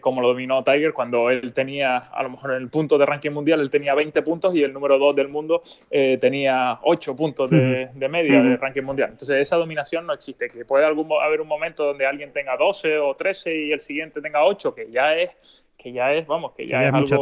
como 0.00 0.22
dominó 0.26 0.62
Tiger 0.62 0.92
cuando 0.92 1.30
él 1.30 1.52
tenía, 1.52 1.96
a 1.96 2.22
lo 2.22 2.30
mejor 2.30 2.52
en 2.52 2.62
el 2.62 2.68
punto 2.68 2.98
de 2.98 3.06
ranking 3.06 3.30
mundial, 3.30 3.60
él 3.60 3.70
tenía 3.70 3.94
20 3.94 4.22
puntos 4.22 4.54
y 4.54 4.62
el 4.62 4.72
número 4.72 4.98
2 4.98 5.14
del 5.16 5.28
mundo 5.28 5.62
eh, 5.90 6.18
tenía 6.20 6.78
8 6.82 7.16
puntos 7.16 7.50
de, 7.50 7.90
media 8.08 8.42
de 8.42 8.56
ranking 8.56 8.82
mundial. 8.82 9.10
Entonces 9.10 9.36
esa 9.36 9.56
dominación 9.56 10.06
no 10.06 10.12
existe. 10.12 10.48
Que 10.48 10.64
puede 10.64 10.84
algún, 10.84 11.08
haber 11.22 11.40
un 11.40 11.48
momento 11.48 11.84
donde 11.84 12.06
alguien 12.06 12.32
tenga 12.32 12.56
12 12.56 12.98
o 12.98 13.14
13 13.14 13.56
y 13.56 13.72
el 13.72 13.80
siguiente 13.80 14.20
tenga 14.20 14.44
8, 14.44 14.74
que 14.74 14.90
ya 14.90 15.16
es 15.16 15.30
que 15.76 15.92
ya 15.92 16.14
es, 16.14 16.26
vamos, 16.26 16.52
que 16.52 16.66
ya, 16.66 16.82
es, 16.82 16.94
algo 16.94 17.20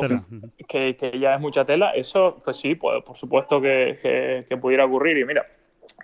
que, 0.69 0.95
que, 0.95 1.19
ya 1.19 1.35
es 1.35 1.41
mucha 1.41 1.65
tela, 1.65 1.91
eso 1.97 2.41
pues 2.45 2.59
sí, 2.59 2.77
pues, 2.77 3.03
por 3.03 3.17
supuesto 3.17 3.61
que, 3.61 4.45
que, 4.49 4.57
pudiera 4.57 4.85
ocurrir. 4.85 5.19
Y 5.19 5.25
mira, 5.25 5.45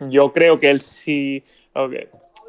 yo 0.01 0.33
creo 0.33 0.59
que 0.59 0.69
él 0.69 0.81
sí, 0.81 1.45
o 1.75 1.89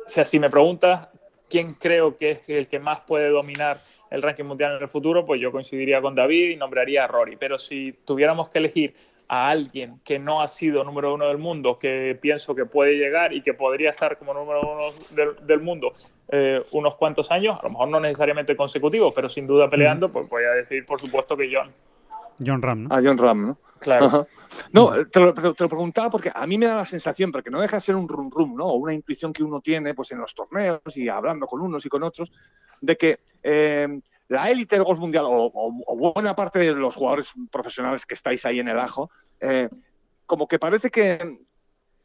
sea, 0.07 0.25
si 0.25 0.39
me 0.39 0.49
preguntas 0.49 1.09
quién 1.49 1.73
creo 1.73 2.17
que 2.17 2.31
es 2.31 2.39
el 2.47 2.67
que 2.67 2.79
más 2.79 3.01
puede 3.01 3.29
dominar 3.29 3.77
el 4.10 4.22
ranking 4.22 4.45
mundial 4.45 4.76
en 4.76 4.82
el 4.82 4.89
futuro, 4.89 5.26
pues 5.26 5.39
yo 5.39 5.51
coincidiría 5.51 6.01
con 6.01 6.16
David 6.16 6.49
y 6.49 6.55
nombraría 6.55 7.03
a 7.03 7.07
Rory. 7.07 7.36
Pero 7.36 7.57
si 7.57 7.93
tuviéramos 8.05 8.49
que 8.49 8.60
elegir 8.60 8.93
a 9.28 9.49
alguien 9.49 9.99
que 10.03 10.18
no 10.18 10.41
ha 10.41 10.47
sido 10.47 10.84
número 10.84 11.14
uno 11.14 11.28
del 11.28 11.38
mundo, 11.38 11.78
que 11.80 12.18
pienso 12.20 12.55
que 12.55 12.66
puede 12.66 12.97
llegar 12.97 13.32
y 13.32 13.41
que 13.41 13.53
podría 13.53 13.91
estar 13.91 14.18
como 14.18 14.34
número 14.34 14.62
uno 14.62 15.36
del, 15.45 15.62
mundo 15.62 15.93
eh, 16.30 16.62
unos 16.72 16.95
cuantos 16.95 17.30
años, 17.30 17.57
a 17.60 17.64
lo 17.64 17.70
mejor 17.70 17.89
no 17.89 17.99
necesariamente 17.99 18.55
consecutivos, 18.55 19.14
pero 19.14 19.30
sin 19.30 19.45
duda 19.45 19.70
peleando, 19.70 20.12
pues 20.12 20.28
voy 20.28 20.43
a 20.45 20.51
decir, 20.51 20.84
por 20.86 20.99
supuesto, 20.99 21.38
que 21.38 21.49
John. 21.53 21.72
John 22.45 22.61
Ram, 22.61 22.83
¿no? 22.83 22.95
A 22.95 23.01
John 23.01 23.17
Ram, 23.17 23.47
¿no? 23.47 23.57
Claro. 23.79 24.27
No, 24.71 24.91
te 25.05 25.19
lo, 25.19 25.33
preguntaba 25.33 26.09
porque 26.09 26.31
a 26.33 26.45
mí 26.45 26.57
me 26.57 26.65
da 26.65 26.77
la 26.77 26.85
sensación, 26.85 27.31
porque 27.31 27.49
no 27.49 27.61
deja 27.61 27.77
de 27.77 27.81
ser 27.81 27.95
un 27.95 28.09
rum 28.09 28.29
rum, 28.29 28.55
¿no? 28.55 28.65
O 28.65 28.75
una 28.75 28.93
intuición 28.93 29.31
que 29.31 29.43
uno 29.43 29.61
tiene 29.61 29.93
pues, 29.93 30.11
en 30.11 30.19
los 30.19 30.33
torneos 30.33 30.81
y 30.95 31.07
hablando 31.07 31.47
con 31.47 31.61
unos 31.61 31.85
y 31.85 31.89
con 31.89 32.03
otros, 32.03 32.31
de 32.81 32.97
que 32.97 33.19
eh, 33.41 33.87
la 34.27 34.49
élite 34.49 34.75
del 34.75 34.85
golf 34.85 34.99
mundial 34.99 35.25
o, 35.27 35.71
buena 35.95 36.35
parte 36.35 36.59
de 36.59 36.73
los 36.73 36.95
jugadores 36.95 37.33
profesionales 37.51 38.05
que 38.05 38.15
estáis 38.15 38.45
ahí 38.45 38.59
en 38.59 38.67
el 38.67 38.79
ajo, 38.79 39.09
eh, 39.39 39.69
como 40.25 40.47
que 40.47 40.59
parece 40.59 40.89
que, 40.89 41.39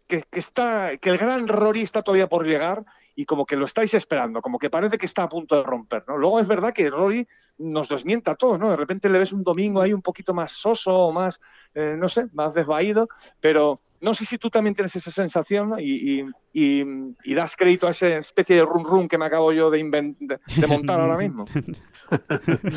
que, 0.07 0.25
está, 0.33 0.97
que 0.99 1.11
el 1.11 1.19
gran 1.19 1.49
Rory 1.49 1.83
está 1.83 2.03
todavía 2.03 2.29
por 2.29 2.47
llegar 2.47 2.85
y 3.17 3.25
como 3.25 3.47
que 3.47 3.57
lo 3.57 3.65
estáis 3.65 3.95
esperando, 3.95 4.41
como 4.41 4.59
que 4.59 4.71
parece 4.71 4.99
que 4.99 5.07
está 5.07 5.25
a 5.25 5.29
punto 5.29 5.57
de 5.57 5.63
romper, 5.63 6.05
¿no? 6.09 6.17
Luego 6.17 6.41
es 6.41 6.49
verdad 6.49 6.73
que 6.73 6.91
Rory 6.91 7.27
nos 7.59 7.89
desmienta 7.89 8.33
a 8.33 8.37
todos, 8.37 8.59
¿no? 8.59 8.71
De 8.71 8.77
repente 8.77 9.09
le 9.09 9.19
ves 9.19 9.33
un 9.33 9.43
domingo 9.43 9.81
ahí 9.81 9.93
un 9.93 10.03
poquito 10.03 10.35
más 10.35 10.53
soso 10.53 11.13
más, 11.13 11.41
eh, 11.75 11.95
no 11.97 12.09
sé, 12.09 12.27
más 12.33 12.55
desvaído, 12.55 13.09
pero 13.41 13.81
no 14.01 14.13
sé 14.13 14.27
si 14.27 14.37
tú 14.37 14.51
también 14.51 14.75
tienes 14.75 14.95
esa 14.97 15.11
sensación 15.11 15.75
y, 15.79 16.25
y, 16.53 17.35
das 17.35 17.57
crédito 17.57 17.87
a 17.87 17.91
esa 17.91 18.19
especie 18.19 18.57
de 18.57 18.63
run 18.63 18.85
run 18.85 19.09
que 19.09 19.17
me 19.17 19.25
acabo 19.25 19.51
yo 19.53 19.71
de, 19.71 19.79
de, 19.79 20.67
montar 20.67 21.01
ahora 21.01 21.17
mismo. 21.17 21.47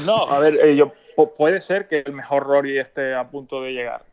No, 0.06 0.26
a 0.30 0.40
ver, 0.40 0.56
eh, 0.56 0.76
yo, 0.78 0.94
puede 1.36 1.60
ser 1.60 1.90
que 1.90 2.00
el 2.00 2.14
mejor 2.14 2.44
Rory 2.44 2.80
esté 2.80 3.14
a 3.14 3.30
punto 3.30 3.62
de 3.62 3.72
llegar. 3.72 4.06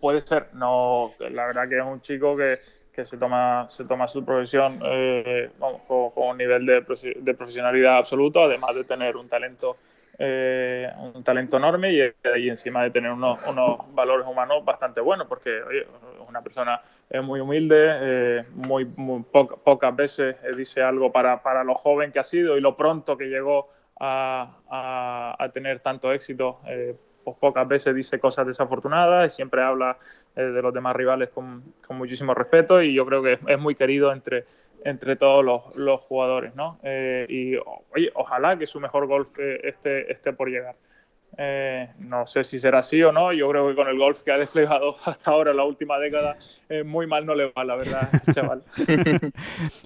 puede 0.00 0.24
ser, 0.24 0.50
no, 0.54 1.10
la 1.18 1.46
verdad 1.46 1.68
que 1.68 1.78
es 1.78 1.84
un 1.84 2.00
chico 2.00 2.36
que 2.36 2.58
que 2.92 3.04
se 3.06 3.16
toma, 3.16 3.66
se 3.68 3.84
toma 3.84 4.06
su 4.06 4.24
profesión 4.24 4.78
eh, 4.84 5.50
con, 5.58 6.12
un 6.14 6.36
nivel 6.36 6.66
de, 6.66 6.82
profesionalidad 6.82 7.96
absoluto, 7.96 8.44
además 8.44 8.74
de 8.74 8.84
tener 8.84 9.16
un 9.16 9.28
talento, 9.28 9.76
eh, 10.18 10.86
un 11.14 11.24
talento 11.24 11.56
enorme 11.56 11.92
y, 11.92 12.48
encima 12.48 12.82
de 12.82 12.90
tener 12.90 13.10
unos, 13.10 13.38
unos, 13.46 13.94
valores 13.94 14.26
humanos 14.26 14.64
bastante 14.64 15.00
buenos, 15.00 15.26
porque 15.26 15.56
es 15.56 16.28
una 16.28 16.42
persona 16.42 16.80
muy 17.22 17.40
humilde, 17.40 17.76
eh, 17.78 18.44
muy, 18.54 18.84
muy 18.84 19.22
pocas 19.22 19.96
veces 19.96 20.36
dice 20.56 20.82
algo 20.82 21.10
para, 21.10 21.42
para, 21.42 21.64
lo 21.64 21.74
joven 21.74 22.12
que 22.12 22.18
ha 22.18 22.24
sido 22.24 22.56
y 22.56 22.60
lo 22.60 22.76
pronto 22.76 23.16
que 23.16 23.26
llegó 23.26 23.68
a, 24.00 24.58
a, 24.70 25.36
a 25.38 25.48
tener 25.50 25.80
tanto 25.80 26.12
éxito 26.12 26.60
pues 27.24 27.36
pocas 27.38 27.66
veces 27.68 27.94
dice 27.94 28.18
cosas 28.18 28.46
desafortunadas 28.46 29.32
y 29.32 29.36
siempre 29.36 29.62
habla 29.62 29.98
eh, 30.36 30.42
de 30.42 30.62
los 30.62 30.72
demás 30.74 30.96
rivales 30.96 31.30
con, 31.30 31.62
muchísimo 31.90 32.32
respeto 32.34 32.82
y 32.82 32.94
yo 32.94 33.04
creo 33.04 33.22
que 33.22 33.38
es, 33.46 33.58
muy 33.58 33.74
querido 33.74 34.12
entre, 34.12 34.46
entre 34.84 35.16
todos 35.16 35.44
los, 35.76 36.00
jugadores, 36.00 36.54
¿no? 36.54 36.78
Eh, 36.82 37.26
y 37.28 37.56
oye, 37.94 38.10
ojalá 38.14 38.58
que 38.58 38.66
su 38.66 38.80
mejor 38.80 39.06
golf 39.06 39.38
esté, 39.38 40.10
esté 40.10 40.32
por 40.32 40.48
llegar. 40.48 40.74
Eh, 41.38 41.88
no 41.98 42.26
sé 42.26 42.44
si 42.44 42.58
será 42.58 42.80
así 42.80 43.02
o 43.02 43.12
no. 43.12 43.32
Yo 43.32 43.48
creo 43.48 43.68
que 43.68 43.74
con 43.74 43.88
el 43.88 43.98
golf 43.98 44.22
que 44.22 44.32
ha 44.32 44.38
desplegado 44.38 44.90
hasta 45.06 45.30
ahora, 45.30 45.52
la 45.54 45.64
última 45.64 45.98
década, 45.98 46.36
eh, 46.68 46.84
muy 46.84 47.06
mal 47.06 47.24
no 47.24 47.34
le 47.34 47.50
va, 47.50 47.64
la 47.64 47.76
verdad, 47.76 48.08
chaval. 48.32 48.62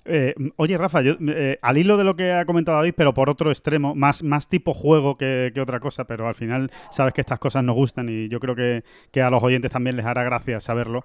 Eh, 0.08 0.34
oye, 0.56 0.78
Rafa, 0.78 1.02
yo, 1.02 1.14
al 1.62 1.78
hilo 1.78 1.96
de 1.96 2.04
lo 2.04 2.14
que 2.14 2.32
ha 2.32 2.44
comentado 2.44 2.78
David, 2.78 2.94
pero 2.96 3.12
por 3.12 3.28
otro 3.28 3.50
extremo, 3.50 3.94
más, 3.94 4.22
más 4.22 4.48
tipo 4.48 4.72
juego 4.72 5.16
que, 5.16 5.52
otra 5.60 5.80
cosa, 5.80 6.04
pero 6.04 6.28
al 6.28 6.34
final 6.34 6.70
sabes 6.90 7.12
que 7.12 7.20
estas 7.20 7.40
cosas 7.40 7.64
nos 7.64 7.74
gustan 7.74 8.08
y 8.08 8.28
yo 8.28 8.38
creo 8.38 8.54
que, 8.54 8.84
que 9.10 9.20
a 9.20 9.30
los 9.30 9.42
oyentes 9.42 9.72
también 9.72 9.96
les 9.96 10.06
hará 10.06 10.22
gracia 10.22 10.60
saberlo. 10.60 11.02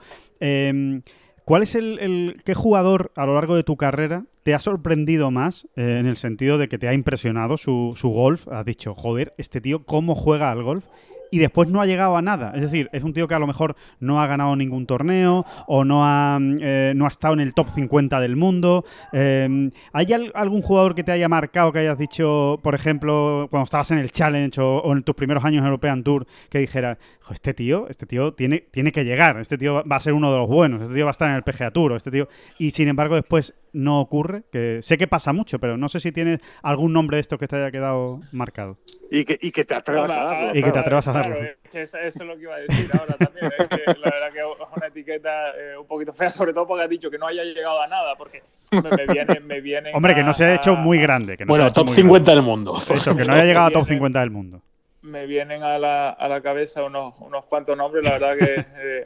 ¿Cuál 1.46 1.64
es 1.64 1.76
el, 1.76 2.42
qué 2.46 2.54
jugador 2.54 3.12
a 3.16 3.26
lo 3.26 3.36
largo 3.36 3.56
de 3.56 3.64
tu 3.64 3.76
carrera 3.76 4.26
te 4.44 4.54
ha 4.54 4.60
sorprendido 4.60 5.32
más 5.32 5.68
eh, 5.76 5.98
en 6.00 6.06
el 6.06 6.18
sentido 6.18 6.58
de 6.58 6.68
que 6.68 6.78
te 6.78 6.88
ha 6.88 6.94
impresionado 6.94 7.58
su, 7.58 7.94
su 7.96 8.10
golf? 8.10 8.48
Has 8.48 8.66
dicho, 8.66 8.94
joder, 8.94 9.34
este 9.38 9.60
tío, 9.60 9.86
¿cómo 9.86 10.16
juega 10.16 10.52
al 10.52 10.64
golf? 10.64 10.86
Y 11.32 11.40
después 11.40 11.70
no 11.70 11.82
ha 11.82 11.86
llegado 11.86 12.18
a 12.18 12.22
nada. 12.22 12.52
Es 12.54 12.62
decir, 12.62 12.90
es 12.92 13.04
un 13.04 13.14
tío 13.14 13.28
que 13.28 13.34
a 13.34 13.40
lo 13.40 13.48
mejor 13.48 13.76
no 14.00 14.22
ha 14.22 14.28
ganado 14.28 14.56
ningún 14.56 14.86
torneo 14.86 15.46
o 15.66 15.84
no 15.86 16.06
ha, 16.06 16.38
eh, 16.60 16.94
no 16.96 17.06
ha 17.06 17.08
estado 17.08 17.34
en 17.34 17.40
el 17.40 17.54
top 17.54 17.70
50 17.70 18.20
del 18.20 18.36
mundo. 18.36 18.86
Em, 19.14 19.72
¿Hay 19.94 20.08
algún 20.34 20.62
jugador 20.62 20.94
que 20.94 21.04
te 21.04 21.12
haya 21.12 21.30
marcado, 21.30 21.72
que 21.72 21.80
hayas 21.80 21.98
dicho, 21.98 22.60
por 22.62 22.76
ejemplo, 22.76 23.48
cuando 23.50 23.64
estabas 23.64 23.90
en 23.92 24.00
el 24.00 24.12
Challenge 24.12 24.60
o, 24.62 24.92
en 24.92 25.04
tus 25.04 25.16
primeros 25.16 25.44
años 25.46 25.60
en 25.60 25.66
European 25.66 26.04
Tour, 26.04 26.28
que 26.50 26.60
dijera, 26.60 26.98
este 27.32 27.54
tío, 27.54 27.88
este 27.88 28.06
tío 28.06 28.34
tiene, 28.34 28.66
tiene 28.72 28.92
que 28.92 29.06
llegar, 29.06 29.40
este 29.40 29.58
tío 29.58 29.84
va 29.90 29.96
a 29.96 30.00
ser 30.02 30.14
uno 30.14 30.32
de 30.32 30.38
los 30.38 30.50
buenos, 30.50 30.82
este 30.82 30.94
tío 30.94 31.06
va 31.06 31.12
a 31.12 31.14
estar 31.14 31.30
en 31.30 31.36
el 31.36 31.44
PGA 31.44 31.72
Tour, 31.72 31.94
este 31.94 32.12
tío... 32.12 32.28
Y 32.58 32.72
sin 32.72 32.90
embargo 32.90 33.16
después 33.16 33.54
no 33.74 34.02
ocurre, 34.02 34.44
que 34.52 34.80
sé 34.82 34.98
que 34.98 35.08
pasa 35.08 35.34
mucho, 35.34 35.60
pero 35.60 35.78
no 35.78 35.90
sé 35.90 36.00
si 36.00 36.12
tienes 36.12 36.40
algún 36.62 36.94
nombre 36.94 37.18
de 37.18 37.22
esto 37.22 37.38
que 37.38 37.48
te 37.48 37.56
haya 37.56 37.72
quedado 37.72 38.22
marcado. 38.32 38.78
Y 39.10 39.26
que, 39.26 39.38
y 39.42 39.52
que 39.52 39.66
te 39.66 39.76
atrevas 39.76 40.12
a 40.16 40.24
darlo. 40.24 40.60
Y 40.60 40.64
que 40.64 40.72
te 40.72 40.80
atrevas 40.80 41.08
a 41.08 41.14
darlo. 41.14 41.36
eso, 41.74 41.98
es 41.98 42.20
lo 42.20 42.36
que 42.38 42.44
iba 42.44 42.56
a 42.56 42.60
decir 42.60 42.90
ahora 42.98 43.16
también. 43.18 43.52
Es 43.60 43.68
que 43.68 44.00
la 44.00 44.10
verdad 44.10 44.32
que 44.32 44.40
es 44.40 44.46
una 44.78 44.88
etiqueta 44.88 45.50
eh, 45.50 45.78
un 45.78 45.86
poquito 45.86 46.14
fea, 46.14 46.30
sobre 46.30 46.54
todo 46.54 46.68
porque 46.68 46.84
has 46.84 46.90
dicho 46.90 47.10
que 47.12 47.18
no 47.18 47.28
haya 47.28 47.44
llegado 47.44 47.82
a 47.82 47.88
nada, 47.88 48.16
porque 48.18 48.42
me, 48.72 49.14
viene, 49.14 49.40
me 49.42 49.62
viene 49.62 49.92
Hombre, 49.94 50.16
que 50.16 50.24
no 50.24 50.34
se 50.34 50.46
ha 50.46 50.56
hecho 50.56 50.76
muy 50.76 51.00
grande. 51.00 51.36
Que 51.38 51.46
no 51.46 51.50
bueno, 51.50 51.70
top 51.72 51.90
50 51.90 52.32
del 52.32 52.42
mundo. 52.42 52.78
Eso, 52.94 53.16
que 53.16 53.26
no 53.26 53.34
haya 53.34 53.44
llegado 53.44 53.68
a 53.68 53.72
top 53.72 53.86
50 53.86 54.20
del 54.20 54.32
mundo. 54.32 54.62
Me 55.02 55.26
vienen 55.26 55.64
a 55.64 55.80
la, 55.80 56.12
a 56.12 56.28
la 56.28 56.42
cabeza 56.42 56.84
unos, 56.84 57.16
unos 57.20 57.46
cuantos 57.46 57.76
nombres, 57.76 58.04
la 58.04 58.12
verdad 58.12 58.38
que 58.38 58.66
eh, 58.78 59.06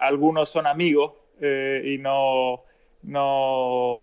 algunos 0.00 0.50
son 0.50 0.66
amigos 0.66 1.12
eh, 1.40 1.82
y 1.84 1.98
no, 1.98 2.62
no 3.02 4.00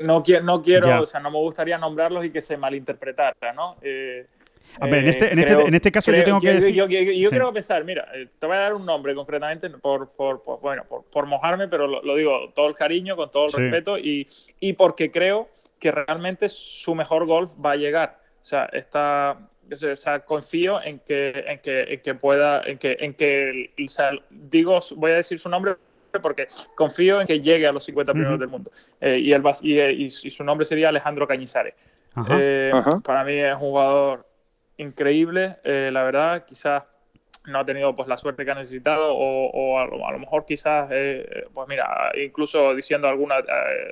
no, 0.00 0.22
quiero, 0.22 0.44
no 0.44 0.62
quiero 0.62 1.02
o 1.02 1.06
sea, 1.06 1.20
no 1.20 1.30
me 1.30 1.38
gustaría 1.38 1.78
nombrarlos 1.78 2.24
y 2.24 2.30
que 2.30 2.40
se 2.40 2.56
malinterpretara, 2.56 3.52
¿no? 3.54 3.76
Eh, 3.82 4.26
a 4.80 4.86
ver, 4.86 4.98
en 5.00 5.08
este, 5.08 5.32
en, 5.32 5.38
este, 5.38 5.52
en 5.52 5.74
este 5.74 5.90
caso 5.92 6.12
yo 6.12 6.22
tengo 6.22 6.40
que 6.40 6.52
decir... 6.52 6.74
Yo, 6.74 6.86
yo, 6.86 7.30
creo 7.30 7.52
pensar, 7.52 7.84
mira, 7.84 8.06
eh, 8.14 8.28
te 8.38 8.46
voy 8.46 8.56
a 8.56 8.60
dar 8.60 8.74
un 8.74 8.86
nombre 8.86 9.14
concretamente 9.14 9.70
por, 9.70 10.10
por, 10.10 10.42
bueno, 10.60 10.84
por, 10.84 11.26
mojarme, 11.26 11.68
pero 11.68 11.86
lo, 11.86 12.14
digo 12.14 12.52
todo 12.54 12.68
el 12.68 12.76
cariño, 12.76 13.16
con 13.16 13.30
todo 13.30 13.46
el 13.46 13.52
respeto 13.52 13.98
y, 13.98 14.28
y, 14.60 14.74
porque 14.74 15.10
creo 15.10 15.48
que 15.80 15.90
realmente 15.90 16.48
su 16.48 16.94
mejor 16.94 17.26
golf 17.26 17.52
va 17.64 17.72
a 17.72 17.76
llegar. 17.76 18.20
O 18.40 18.44
sea, 18.44 18.66
está, 18.66 19.38
o 19.70 19.96
sea, 19.96 20.20
confío 20.20 20.80
en 20.82 21.00
que, 21.00 21.44
en 21.46 21.58
que, 21.58 21.94
en 21.94 22.00
que 22.00 22.14
pueda, 22.14 22.62
en 22.62 22.78
que, 22.78 22.96
en 23.00 23.14
que 23.14 23.72
o 23.84 23.88
sea, 23.88 24.12
digo, 24.30 24.78
voy 24.96 25.12
a 25.12 25.16
decir 25.16 25.40
su 25.40 25.48
nombre 25.48 25.74
porque 26.22 26.48
confío 26.74 27.20
en 27.20 27.26
que 27.26 27.40
llegue 27.40 27.66
a 27.66 27.72
los 27.72 27.84
50 27.84 28.12
primeros 28.12 28.38
del 28.38 28.48
mundo. 28.48 28.70
Eh, 29.00 29.18
y, 29.18 29.32
y, 29.34 30.04
y, 30.04 30.10
su 30.10 30.44
nombre 30.44 30.66
sería 30.66 30.88
Alejandro 30.88 31.26
Cañizares. 31.26 31.74
Eh, 32.30 32.72
para 33.04 33.22
mí 33.24 33.34
es 33.34 33.54
un 33.54 33.60
jugador 33.60 34.26
increíble, 34.76 35.56
eh, 35.62 35.90
la 35.92 36.02
verdad, 36.02 36.44
quizás 36.44 36.82
no 37.46 37.60
ha 37.60 37.64
tenido 37.64 37.94
pues 37.94 38.08
la 38.08 38.16
suerte 38.16 38.44
que 38.44 38.50
ha 38.50 38.54
necesitado 38.54 39.14
o, 39.14 39.78
a, 39.78 39.86
lo, 39.86 40.18
mejor 40.18 40.44
quizás 40.44 40.86
pues 41.54 41.66
mira 41.66 42.12
incluso 42.22 42.74
diciendo 42.74 43.08
alguna 43.08 43.36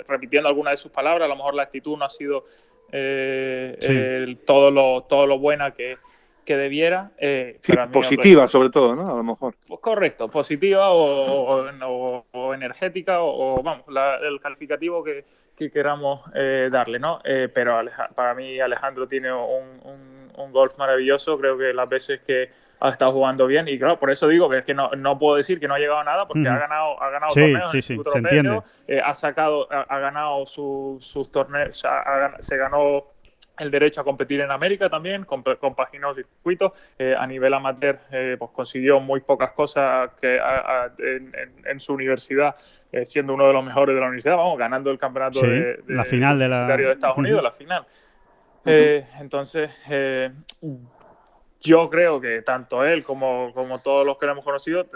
repitiendo 0.07 0.47
alguna 0.47 0.73
de 0.73 0.77
sus 0.77 0.93
palabras 0.93 1.25
a 1.25 1.29
lo 1.29 1.37
mejor 1.37 1.55
la 1.55 1.63
actitud 1.63 1.97
no 1.97 2.05
ha 2.05 2.11
sido 2.11 2.45
eh, 2.93 4.37
todo, 4.45 4.71
lo, 4.71 5.03
todo 5.03 5.27
lo 5.27 5.39
buena 5.39 5.73
que, 5.73 5.99
que 6.47 6.57
debiera. 6.57 7.11
Eh, 7.19 7.59
positiva 7.93 8.47
sobre 8.47 8.71
todo, 8.71 8.95
¿no? 8.95 9.11
A 9.11 9.17
lo 9.17 9.25
mejor. 9.25 9.57
Pues 9.67 9.81
correcto, 9.81 10.29
positiva 10.29 10.91
o, 10.93 11.67
o, 12.33 12.55
energética 12.55 13.21
o, 13.21 13.63
vamos, 13.63 13.85
el 14.23 14.41
calificativo 14.41 15.03
que, 15.03 15.25
que 15.57 15.71
queramos 15.71 16.21
eh, 16.35 16.69
darle, 16.71 16.99
¿no? 17.01 17.21
Eh, 17.25 17.51
pero 17.53 17.79
para 18.15 18.35
mí 18.35 18.61
Alejandro 18.61 19.09
tiene 19.09 19.33
un, 19.33 20.31
un, 20.37 20.53
golf 20.53 20.79
maravilloso, 20.79 21.37
creo 21.39 21.59
que 21.59 21.75
las 21.75 21.89
veces 21.89 22.21
que 22.21 22.51
ha 22.79 22.91
estado 22.91 23.13
jugando 23.13 23.47
bien 23.47 23.67
y 23.69 23.79
claro, 23.79 23.99
por 23.99 24.11
eso 24.11 24.29
digo 24.29 24.49
que 24.49 24.59
es 24.59 24.65
que 24.65 24.75
no, 24.75 24.91
no 24.93 25.19
puedo 25.19 25.37
decir 25.37 25.59
que 25.59 25.67
no 25.67 25.75
ha 25.75 25.79
llegado 25.79 25.99
a 25.99 26.05
nada 26.05 26.29
porque 26.29 26.49
ha 26.49 26.57
ganado, 26.57 27.03
ha 27.03 27.11
ganado 27.11 27.35
torneos 27.35 27.73
sí, 27.73 27.83
sí, 27.83 27.99
se 28.05 28.19
entiende. 28.19 28.63
ha 29.03 29.15
sacado, 29.15 29.67
ha, 29.71 29.99
ganado 29.99 30.47
sus 30.47 31.31
torneos, 31.33 31.85
se 32.39 32.57
ganó 32.57 33.16
el 33.59 33.71
derecho 33.71 34.01
a 34.01 34.05
competir 34.05 34.41
en 34.41 34.51
América 34.51 34.89
también, 34.89 35.25
compaginó 35.25 36.15
circuitos. 36.15 36.73
Eh, 36.99 37.15
a 37.17 37.27
nivel 37.27 37.55
amateur, 37.55 37.99
eh, 38.11 38.37
pues 38.39 38.51
consiguió 38.53 39.01
muy 39.01 39.21
pocas 39.21 39.53
cosas 39.53 40.11
que 40.21 40.39
en, 41.65 41.81
su 41.81 41.95
universidad, 41.95 42.55
eh, 42.93 43.07
siendo 43.07 43.35
uno 43.35 43.47
de 43.47 43.53
los 43.53 43.65
mejores 43.65 43.95
de 43.95 44.01
la 44.01 44.07
universidad, 44.07 44.37
vamos, 44.37 44.59
ganando 44.59 44.91
el 44.91 44.99
campeonato 44.99 45.41
de, 45.41 45.83
la 45.87 46.05
final 46.05 46.39
de, 46.39 46.49
la... 46.49 46.67
de 46.67 46.93
Estados 46.93 47.19
Unidos, 47.19 47.43
la 47.43 47.53
final. 47.53 47.87
entonces, 48.65 49.73
yo 51.61 51.91
creo 51.91 52.21
que 52.21 52.43
tanto 52.43 52.85
él 52.85 53.03
como, 53.03 53.53
como 53.55 53.79
todos 53.81 54.07
los 54.07 54.19
que 54.19 54.27
lo 54.27 54.33
hemos 54.33 54.45
conocido, 54.45 54.87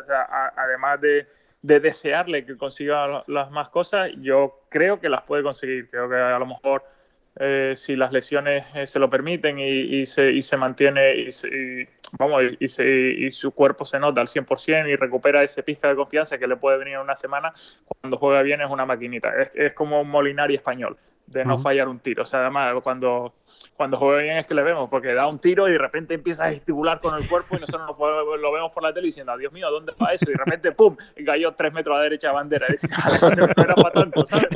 además 0.57 1.01
de, 1.01 1.27
de 1.63 1.81
desearle 1.81 2.45
que 2.45 2.57
consiga 2.57 3.25
las 3.27 3.51
más 3.51 3.69
cosas, 3.69 4.11
yo 4.19 4.61
creo 4.69 5.01
que 5.01 5.09
las 5.09 5.23
puede 5.23 5.43
conseguir. 5.43 5.91
Creo 5.91 6.09
que 6.09 6.17
a 6.17 6.39
lo 6.39 6.47
mejor 6.47 6.85
eh, 7.39 7.72
si 7.76 7.95
las 7.97 8.12
lesiones 8.12 8.64
eh, 8.74 8.87
se 8.87 8.99
lo 8.99 9.09
permiten 9.09 9.59
y, 9.59 10.05
se, 10.05 10.33
y 10.33 10.43
se, 10.43 10.57
mantiene 10.57 11.14
y, 11.16 11.87
vamos, 12.18 12.43
y, 12.59 13.31
su 13.31 13.53
cuerpo 13.53 13.85
se 13.85 13.99
nota 13.99 14.20
al 14.20 14.26
100% 14.26 14.89
y 14.89 14.97
recupera 14.97 15.43
ese 15.43 15.62
pista 15.62 15.89
de 15.89 15.97
confianza 15.97 16.39
que 16.39 16.49
le 16.49 16.57
puede 16.57 16.78
venir 16.78 16.95
en 16.95 17.01
una 17.01 17.16
semana, 17.16 17.53
cuando 17.87 18.16
juega 18.16 18.43
bien 18.43 18.61
es 18.61 18.70
una 18.70 18.85
maquinita. 18.85 19.33
Es, 19.41 19.55
es 19.55 19.74
como 19.74 20.01
un 20.01 20.11
Molinari 20.11 20.57
español 20.57 20.97
de 21.31 21.45
no 21.45 21.57
fallar 21.57 21.89
un 21.89 22.01
tiro. 22.01 22.24
O 22.24 22.26
sea, 22.26 22.41
además, 22.41 22.74
cuando, 22.83 23.33
cuando 23.76 23.97
juega 23.97 24.22
bien 24.22 24.37
es 24.37 24.47
que 24.47 24.55
le 24.55 24.62
vemos, 24.62 24.91
porque 24.91 25.14
da 25.14 25.28
un 25.28 25.39
tiro 25.39 25.68
y 25.68 25.72
de 25.72 25.78
repente 25.78 26.14
empieza 26.14 26.47
a 26.47 26.51
gesticular 26.51 27.01
con 27.01 27.16
el 27.16 27.26
cuerpo 27.28 27.57
y 27.57 27.61
nosotros 27.61 27.97
lo, 27.99 28.53
vemos 28.53 28.72
por 28.72 28.83
la 28.83 28.93
tele 28.93 29.07
diciendo, 29.07 29.37
Dios 29.39 29.53
mío, 29.53 29.70
¿dónde 29.70 29.93
va 30.01 30.12
eso? 30.12 30.26
Y 30.28 30.33
de 30.33 30.39
repente, 30.39 30.72
¡pum! 30.72 30.97
cayó 31.24 31.53
tres 31.53 31.72
metros 31.72 31.95
a 31.95 31.99
la 31.99 32.05
derecha 32.05 32.28
de 32.28 32.35
bandera. 32.35 32.66
Y 32.68 32.72
decía, 32.72 32.97
no 33.37 33.45
era 33.62 33.74
para 33.74 33.93
tanto, 33.93 34.26
¿sabes? 34.26 34.49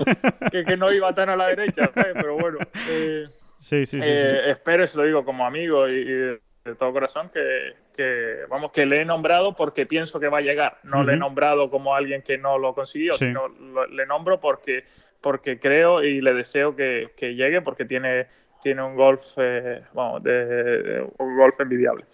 Que, 0.50 0.64
que, 0.64 0.76
no 0.76 0.92
iba 0.92 1.14
tan 1.14 1.30
a 1.30 1.36
la 1.36 1.46
derecha, 1.46 1.90
¿sabes? 1.94 2.12
Pero 2.14 2.36
bueno. 2.36 2.58
Eh, 2.88 3.26
sí, 3.58 3.86
sí, 3.86 3.98
sí, 3.98 4.00
eh, 4.02 4.50
Espero, 4.50 4.82
y 4.82 4.88
se 4.88 4.98
lo 4.98 5.04
digo 5.04 5.24
como 5.24 5.46
amigo 5.46 5.86
y, 5.88 6.04
de, 6.04 6.40
todo 6.76 6.92
corazón, 6.92 7.30
que, 7.32 7.74
que, 7.94 8.38
vamos, 8.48 8.72
que 8.72 8.84
le 8.84 9.02
he 9.02 9.04
nombrado 9.04 9.54
porque 9.54 9.86
pienso 9.86 10.18
que 10.18 10.28
va 10.28 10.38
a 10.38 10.40
llegar. 10.40 10.78
No 10.82 11.04
le 11.04 11.12
he 11.12 11.16
nombrado 11.16 11.70
como 11.70 11.94
alguien 11.94 12.22
que 12.22 12.36
no 12.36 12.58
lo 12.58 12.74
consiguió, 12.74 13.14
sino 13.14 13.48
le 13.90 14.06
nombro 14.06 14.40
porque 14.40 14.84
porque 15.24 15.58
creo 15.58 16.02
y 16.02 16.20
le 16.20 16.34
deseo 16.34 16.76
que, 16.76 17.12
que 17.16 17.34
llegue 17.34 17.62
porque 17.62 17.86
tiene, 17.86 18.26
tiene 18.62 18.82
un 18.82 18.94
golf, 18.94 19.22
eh, 19.38 19.82
vamos, 19.94 20.22
de, 20.22 21.02
un 21.16 21.36
golf 21.38 21.58
envidiable. 21.60 22.04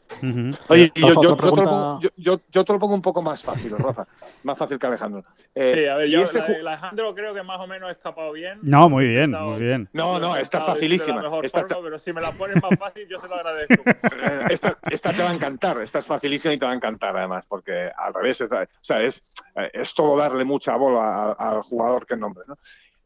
Oye, 0.68 0.92
yo, 0.94 1.14
yo, 1.14 1.22
yo, 1.22 1.36
te 1.36 1.48
pongo, 1.48 2.00
yo, 2.16 2.40
yo, 2.48 2.64
te 2.64 2.72
lo 2.72 2.78
pongo, 2.78 2.94
un 2.94 3.02
poco 3.02 3.20
más 3.20 3.42
fácil, 3.42 3.76
Rafa, 3.76 4.06
más 4.44 4.56
fácil 4.56 4.78
que 4.78 4.86
Alejandro. 4.86 5.24
Eh, 5.56 5.72
sí, 5.74 5.86
a 5.86 5.96
ver, 5.96 6.08
yo 6.08 6.22
ese 6.22 6.40
Alejandro 6.40 7.12
creo 7.16 7.34
que 7.34 7.42
más 7.42 7.58
o 7.58 7.66
menos 7.66 7.88
ha 7.88 7.92
escapado 7.92 8.30
bien. 8.30 8.60
No, 8.62 8.88
muy 8.88 9.08
bien, 9.08 9.32
muy 9.32 9.60
bien. 9.60 9.88
No, 9.92 10.20
no, 10.20 10.36
está 10.36 10.60
facilísima. 10.60 11.20
Esta 11.42 11.66
Pero 11.66 11.98
si 11.98 12.12
me 12.12 12.20
la 12.20 12.30
pones 12.30 12.62
más 12.62 12.78
fácil, 12.78 13.08
yo 13.08 13.18
se 13.18 13.26
lo 13.26 13.34
agradezco. 13.34 13.82
Eh, 14.20 14.44
esta, 14.50 14.76
esta, 14.90 15.12
te 15.14 15.22
va 15.22 15.30
a 15.30 15.34
encantar, 15.34 15.80
esta 15.80 16.00
es 16.00 16.06
facilísima 16.06 16.52
y 16.52 16.58
te 16.58 16.66
va 16.66 16.72
a 16.72 16.74
encantar 16.74 17.16
además, 17.16 17.46
porque 17.46 17.90
al 17.96 18.12
revés, 18.12 18.40
es, 18.42 18.52
o 18.52 18.66
sea, 18.82 19.00
es, 19.00 19.24
es 19.72 19.94
todo 19.94 20.18
darle 20.18 20.44
mucha 20.44 20.76
bola 20.76 21.32
al 21.32 21.62
jugador 21.62 22.06
que 22.06 22.16
nombre, 22.16 22.44
¿no? 22.46 22.58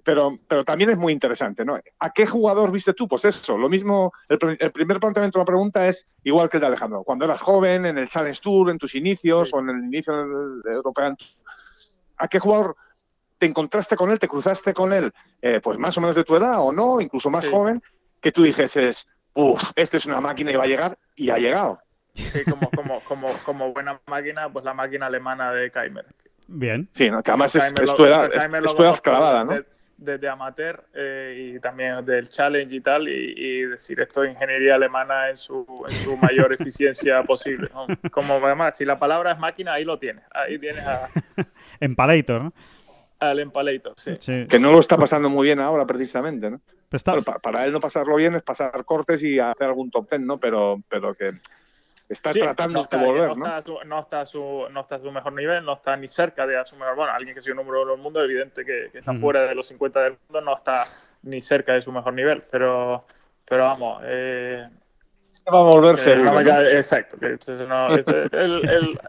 Pero, 0.04 0.38
pero 0.46 0.64
también 0.64 0.90
es 0.90 0.98
muy 0.98 1.12
interesante, 1.12 1.64
¿no? 1.64 1.78
¿A 1.98 2.10
qué 2.10 2.26
jugador 2.26 2.70
viste 2.70 2.92
tú? 2.92 3.08
Pues 3.08 3.24
eso, 3.24 3.56
lo 3.56 3.68
mismo, 3.68 4.12
el, 4.28 4.38
primer 4.38 5.00
planteamiento 5.00 5.38
de 5.38 5.42
la 5.42 5.46
pregunta 5.46 5.88
es 5.88 6.08
igual 6.22 6.48
que 6.48 6.58
el 6.58 6.60
de 6.60 6.66
Alejandro. 6.66 7.02
Cuando 7.02 7.24
eras 7.24 7.40
joven, 7.40 7.86
en 7.86 7.96
el 7.96 8.08
Challenge 8.08 8.38
Tour, 8.40 8.70
en 8.70 8.78
tus 8.78 8.94
inicios 8.94 9.52
o 9.52 9.60
en 9.60 9.70
el 9.70 9.84
inicio 9.84 10.14
del 10.14 10.74
European 10.74 11.16
¿a 12.18 12.28
qué 12.28 12.38
jugador 12.38 12.76
te 13.38 13.46
encontraste 13.46 13.96
con 13.96 14.10
él, 14.10 14.18
te 14.18 14.28
cruzaste 14.28 14.74
con 14.74 14.92
él, 14.92 15.10
eh, 15.42 15.60
pues 15.60 15.78
más 15.78 15.96
o 15.98 16.00
menos 16.00 16.14
de 16.14 16.24
tu 16.24 16.36
edad 16.36 16.60
o 16.60 16.72
no, 16.72 17.00
incluso 17.00 17.30
más 17.30 17.48
joven, 17.48 17.82
que 18.20 18.30
tú 18.30 18.42
dijeses, 18.42 19.08
uff, 19.34 19.72
este 19.74 19.96
es 19.96 20.06
una 20.06 20.20
máquina 20.20 20.52
y 20.52 20.56
va 20.56 20.64
a 20.64 20.68
llegar 20.68 20.98
y 21.16 21.30
ha 21.30 21.38
llegado? 21.38 21.80
Sí, 22.14 22.44
como, 22.44 22.70
como, 22.70 23.00
como, 23.00 23.28
como 23.44 23.72
buena 23.72 24.00
máquina, 24.06 24.52
pues 24.52 24.64
la 24.64 24.72
máquina 24.72 25.06
alemana 25.06 25.50
de 25.52 25.70
Keimer. 25.70 26.06
Bien. 26.46 26.88
Sí, 26.92 27.10
que 27.10 27.30
además 27.30 27.56
es, 27.56 27.74
tu 27.74 28.04
edad, 28.04 28.30
es, 28.32 28.74
tu 28.74 28.82
edad 28.82 28.98
clavada, 29.02 29.44
¿no? 29.44 29.73
Desde 29.96 30.28
amateur 30.28 30.84
eh, 30.94 31.54
y 31.54 31.60
también 31.60 32.04
del 32.04 32.28
challenge 32.28 32.74
y 32.74 32.80
tal, 32.80 33.08
y, 33.08 33.62
decir 33.62 34.00
esto 34.00 34.24
ingeniería 34.24 34.74
alemana 34.74 35.30
en 35.30 35.36
su, 35.36 35.66
en 35.88 35.94
su 35.96 36.16
mayor 36.16 36.52
eficiencia 36.58 37.22
posible. 37.22 37.68
Como 38.10 38.34
además, 38.34 38.76
si 38.76 38.84
la 38.84 38.98
palabra 38.98 39.32
es 39.32 39.38
máquina, 39.38 39.74
ahí 39.74 39.84
lo 39.84 39.98
tienes. 39.98 40.24
Ahí 40.32 40.58
tienes 40.58 40.84
a. 40.84 41.08
Empalator, 41.80 42.42
¿no? 42.42 42.52
Al 43.20 43.38
Empalator, 43.38 43.94
sí. 43.96 44.46
Que 44.48 44.58
no 44.58 44.72
lo 44.72 44.80
está 44.80 44.96
pasando 44.96 45.30
muy 45.30 45.46
bien 45.46 45.60
ahora, 45.60 45.86
precisamente, 45.86 46.50
¿no? 46.50 46.60
para, 47.42 47.64
él 47.64 47.72
no 47.72 47.80
pasarlo 47.80 48.16
bien 48.16 48.34
es 48.34 48.42
pasar 48.42 48.84
cortes 48.84 49.22
y 49.22 49.38
hacer 49.38 49.66
algún 49.66 49.90
top 49.90 50.06
ten, 50.08 50.26
¿no? 50.26 50.38
Pero, 50.38 50.82
pero 50.88 51.14
que 51.14 51.32
está 52.08 52.32
tratando 52.32 52.86
de 52.90 52.96
volver, 52.96 53.36
¿no? 53.36 53.46
no, 53.84 54.00
está 54.00 54.20
a 54.20 54.26
su, 54.26 54.66
no 54.70 54.80
está 54.80 54.96
a 54.96 54.98
su 55.00 55.10
mejor 55.10 55.32
nivel, 55.32 55.64
no 55.64 55.72
está 55.72 55.96
ni 55.96 56.08
cerca 56.08 56.46
de 56.46 56.56
a 56.56 56.64
su 56.64 56.76
mejor. 56.76 56.96
Bueno, 56.96 57.12
alguien 57.12 57.34
que 57.34 57.42
sido 57.42 57.56
número 57.56 57.82
uno 57.82 57.92
del 57.92 58.00
mundo, 58.00 58.22
evidente 58.22 58.64
que, 58.64 58.90
está 58.92 59.14
fuera 59.14 59.42
de 59.42 59.54
los 59.54 59.66
50 59.68 60.00
del 60.00 60.16
mundo, 60.28 60.40
no 60.40 60.54
está 60.54 60.86
ni 61.22 61.40
cerca 61.40 61.72
de 61.72 61.82
su 61.82 61.92
mejor 61.92 62.12
nivel. 62.12 62.42
Pero, 62.50 63.04
pero 63.44 63.64
vamos, 63.64 64.02
eh, 64.04 64.68
va 65.52 65.60
a 65.60 65.62
volverse. 65.62 66.12
exacto. 66.76 67.16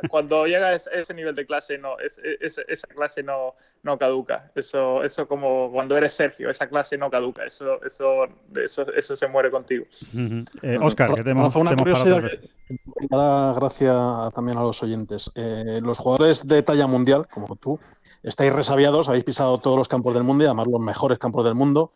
cuando 0.10 0.46
llega 0.46 0.68
a 0.68 0.76
ese 0.76 1.14
nivel 1.14 1.36
de 1.36 1.46
clase, 1.46 1.78
no, 1.78 1.96
esa 2.00 2.88
clase 2.88 3.24
no, 3.24 3.56
no 3.84 3.98
caduca. 3.98 4.52
Eso, 4.56 5.04
eso 5.04 5.28
como 5.28 5.72
cuando 5.72 5.98
eres 5.98 6.14
Sergio, 6.14 6.50
esa 6.50 6.68
clase 6.68 6.98
no 6.98 7.10
caduca. 7.10 7.46
Eso, 7.46 7.82
eso, 7.84 8.28
eso, 8.56 8.94
eso 8.94 9.16
se 9.16 9.28
muere 9.28 9.52
contigo. 9.52 9.86
Oscar, 10.82 11.12
eh, 11.12 11.16
que 11.16 11.24
tenemos, 11.24 11.56
una 11.56 11.76
curiosidad 11.76 12.24
gracias 13.10 14.34
también 14.34 14.58
a 14.58 14.64
los 14.64 14.82
oyentes. 14.84 15.32
Eh, 15.36 15.80
los 15.82 15.98
jugadores 15.98 16.48
de 16.48 16.64
talla 16.64 16.88
mundial, 16.88 17.28
como 17.28 17.56
tú, 17.56 17.80
estáis 18.24 18.52
resabiados, 18.52 19.08
habéis 19.08 19.24
pisado 19.24 19.60
todos 19.60 19.78
los 19.78 19.88
campos 19.88 20.14
del 20.14 20.24
mundo 20.24 20.44
y 20.44 20.48
además 20.48 20.68
los 20.68 20.82
mejores 20.82 21.18
campos 21.20 21.46
del 21.46 21.56
mundo 21.56 21.92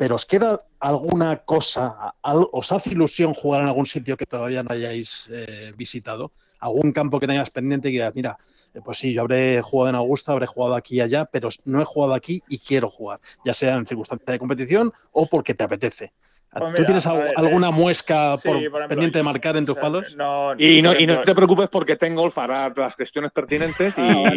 pero 0.00 0.14
¿os 0.14 0.24
queda 0.24 0.58
alguna 0.78 1.44
cosa? 1.44 2.14
¿Os 2.22 2.72
hace 2.72 2.92
ilusión 2.96 3.34
jugar 3.34 3.60
en 3.60 3.68
algún 3.68 3.84
sitio 3.84 4.16
que 4.16 4.24
todavía 4.24 4.62
no 4.62 4.72
hayáis 4.72 5.28
eh, 5.30 5.74
visitado? 5.76 6.32
¿Algún 6.58 6.92
campo 6.92 7.20
que 7.20 7.26
tengas 7.26 7.50
pendiente 7.50 7.90
y 7.90 7.98
que 7.98 8.10
mira, 8.14 8.38
eh, 8.72 8.80
pues 8.82 8.96
sí, 8.96 9.12
yo 9.12 9.20
habré 9.20 9.60
jugado 9.60 9.90
en 9.90 9.96
Augusta, 9.96 10.32
habré 10.32 10.46
jugado 10.46 10.74
aquí 10.74 10.96
y 10.96 11.00
allá, 11.02 11.26
pero 11.26 11.50
no 11.66 11.82
he 11.82 11.84
jugado 11.84 12.14
aquí 12.14 12.42
y 12.48 12.60
quiero 12.60 12.88
jugar, 12.88 13.20
ya 13.44 13.52
sea 13.52 13.76
en 13.76 13.84
circunstancias 13.84 14.32
de 14.32 14.38
competición 14.38 14.90
o 15.12 15.26
porque 15.26 15.52
te 15.52 15.64
apetece? 15.64 16.14
Pues 16.52 16.74
¿Tú 16.74 16.84
tienes 16.84 17.06
alguna 17.06 17.68
eh, 17.68 17.72
muesca 17.72 18.36
pendiente 18.88 19.18
de 19.18 19.22
marcar 19.22 19.56
en 19.56 19.66
tus 19.66 19.76
palos? 19.76 20.04
y, 20.58 20.82
no, 20.82 20.98
y 20.98 21.06
no 21.06 21.20
te 21.22 21.32
preocupes 21.32 21.68
porque 21.68 21.94
Tengolf 21.94 22.36
hará 22.38 22.72
las 22.74 22.96
gestiones 22.96 23.30
pertinentes 23.30 23.96
y, 23.96 24.00
ah, 24.00 24.34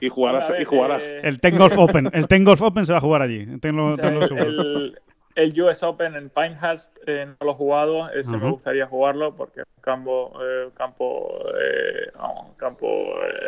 y, 0.00 0.08
jugarás. 0.08 0.50
y 0.58 0.64
jugarás. 0.64 1.12
Eh, 1.12 1.20
el 1.22 1.38
Tengolf 1.38 1.76
Open. 1.76 2.08
El 2.14 2.26
Tengolf 2.28 2.62
Open 2.62 2.86
se 2.86 2.92
va 2.92 2.98
a 2.98 3.02
jugar 3.02 3.20
allí. 3.20 3.40
el, 3.40 4.98
US 5.44 5.82
Open 5.82 6.16
en 6.16 6.30
Pinehurst 6.30 6.96
eh, 7.06 7.26
no 7.26 7.46
lo 7.46 7.52
he 7.52 7.54
jugado. 7.54 8.10
Ese 8.10 8.36
me 8.36 8.50
gustaría 8.50 8.86
jugarlo 8.86 9.34
porque 9.34 9.60
es 9.60 9.66
un 9.76 9.82
campo, 9.82 10.32
campo, 10.74 11.32
campo 12.56 12.92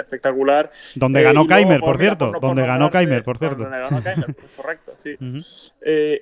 espectacular. 0.00 0.70
Donde 0.94 1.22
ganó 1.22 1.46
Keimer, 1.46 1.80
por, 1.80 1.98
cierto. 1.98 2.32
donde 2.40 2.66
ganó 2.66 2.90
Keimer, 2.90 3.22
por 3.22 3.38
cierto. 3.38 3.62
Donde 3.62 3.78
ganó 3.78 4.02
Keimer, 4.02 4.34
correcto, 4.56 4.92
sí. 4.96 5.16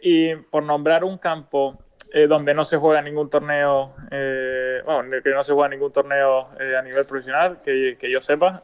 y 0.03 0.35
por 0.37 0.63
nombrar 0.63 1.05
un 1.05 1.19
campo 1.19 1.79
eh, 2.13 2.27
donde 2.27 2.55
no 2.55 2.65
se 2.65 2.77
juega 2.77 3.01
ningún 3.03 3.31
torneo, 3.31 3.95
eh, 4.11 4.83
bueno, 4.85 5.23
que 5.23 5.31
no 5.31 5.45
se 5.45 5.53
juega 5.53 5.69
ningún 5.69 5.93
torneo 5.93 6.49
eh, 6.59 6.77
a 6.77 6.83
nivel 6.83 7.07
profesional, 7.07 7.59
que, 7.65 7.97
que 8.01 8.11
yo 8.11 8.21
sepa. 8.21 8.63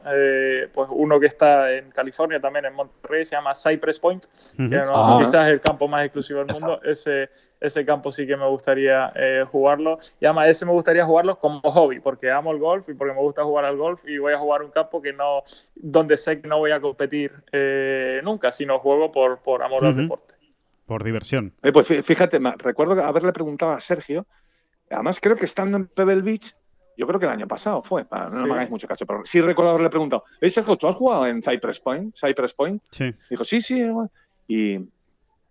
pues 0.73 0.89
uno 0.91 1.17
que 1.19 1.27
está 1.27 1.71
en 1.71 1.89
California, 1.91 2.41
también 2.41 2.65
en 2.65 2.73
Monterrey, 2.73 3.23
se 3.23 3.35
llama 3.35 3.53
Cypress 3.55 3.99
Point, 3.99 4.25
que 4.57 4.81
ah. 4.93 5.17
quizás 5.19 5.47
es 5.47 5.53
el 5.53 5.61
campo 5.61 5.87
más 5.87 6.03
exclusivo 6.03 6.43
del 6.43 6.53
mundo. 6.53 6.81
Ese, 6.83 7.29
ese 7.61 7.85
campo 7.85 8.11
sí 8.11 8.27
que 8.27 8.35
me 8.35 8.47
gustaría 8.47 9.13
jugarlo. 9.49 9.97
Y 10.19 10.25
además, 10.25 10.49
ese 10.49 10.65
me 10.65 10.73
gustaría 10.73 11.05
jugarlo 11.05 11.39
como 11.39 11.61
hobby, 11.61 12.01
porque 12.01 12.29
amo 12.29 12.51
el 12.51 12.59
golf 12.59 12.89
y 12.89 12.95
porque 12.95 13.13
me 13.13 13.21
gusta 13.21 13.45
jugar 13.45 13.63
al 13.63 13.77
golf 13.77 14.03
y 14.05 14.17
voy 14.17 14.33
a 14.33 14.39
jugar 14.39 14.61
un 14.61 14.71
campo 14.71 15.01
que 15.01 15.13
no, 15.13 15.43
donde 15.75 16.17
sé 16.17 16.41
que 16.41 16.47
no 16.49 16.57
voy 16.57 16.71
a 16.71 16.81
competir 16.81 17.31
nunca, 18.23 18.51
sino 18.51 18.79
juego 18.79 19.09
por, 19.11 19.39
por 19.39 19.63
amor 19.63 19.85
al 19.85 19.95
deporte. 19.95 20.36
Por 20.87 21.03
diversión. 21.03 21.53
Eh, 21.61 21.71
pues 21.71 21.87
fíjate, 21.87 22.39
recuerdo 22.57 23.03
haberle 23.03 23.33
preguntado 23.33 23.73
a 23.73 23.81
Sergio, 23.81 24.25
además 24.89 25.19
creo 25.21 25.35
que 25.35 25.45
estando 25.45 25.77
en 25.77 25.87
Pebble 25.87 26.21
Beach, 26.21 26.55
yo 26.97 27.05
creo 27.05 27.19
que 27.19 27.27
el 27.27 27.31
año 27.31 27.47
pasado 27.47 27.83
fue, 27.83 28.07
no, 28.09 28.47
me 28.47 28.53
hagáis 28.53 28.71
mucho 28.71 28.87
caso, 28.87 29.05
pero 29.05 29.21
sí 29.23 29.39
recuerdo 29.41 29.71
haberle 29.71 29.89
preguntado, 29.89 30.23
¿veis 30.41 30.53
Sergio, 30.55 30.77
tú 30.77 30.87
has 30.87 30.95
jugado 30.95 31.27
en 31.27 31.43
Cypress 31.43 31.79
Point? 31.79 32.15
Cypress 32.15 32.55
Point? 32.55 32.81
Sí. 32.89 33.13
Dijo, 33.29 33.43
sí, 33.43 33.61
sí. 33.61 33.85
Y 34.47 34.79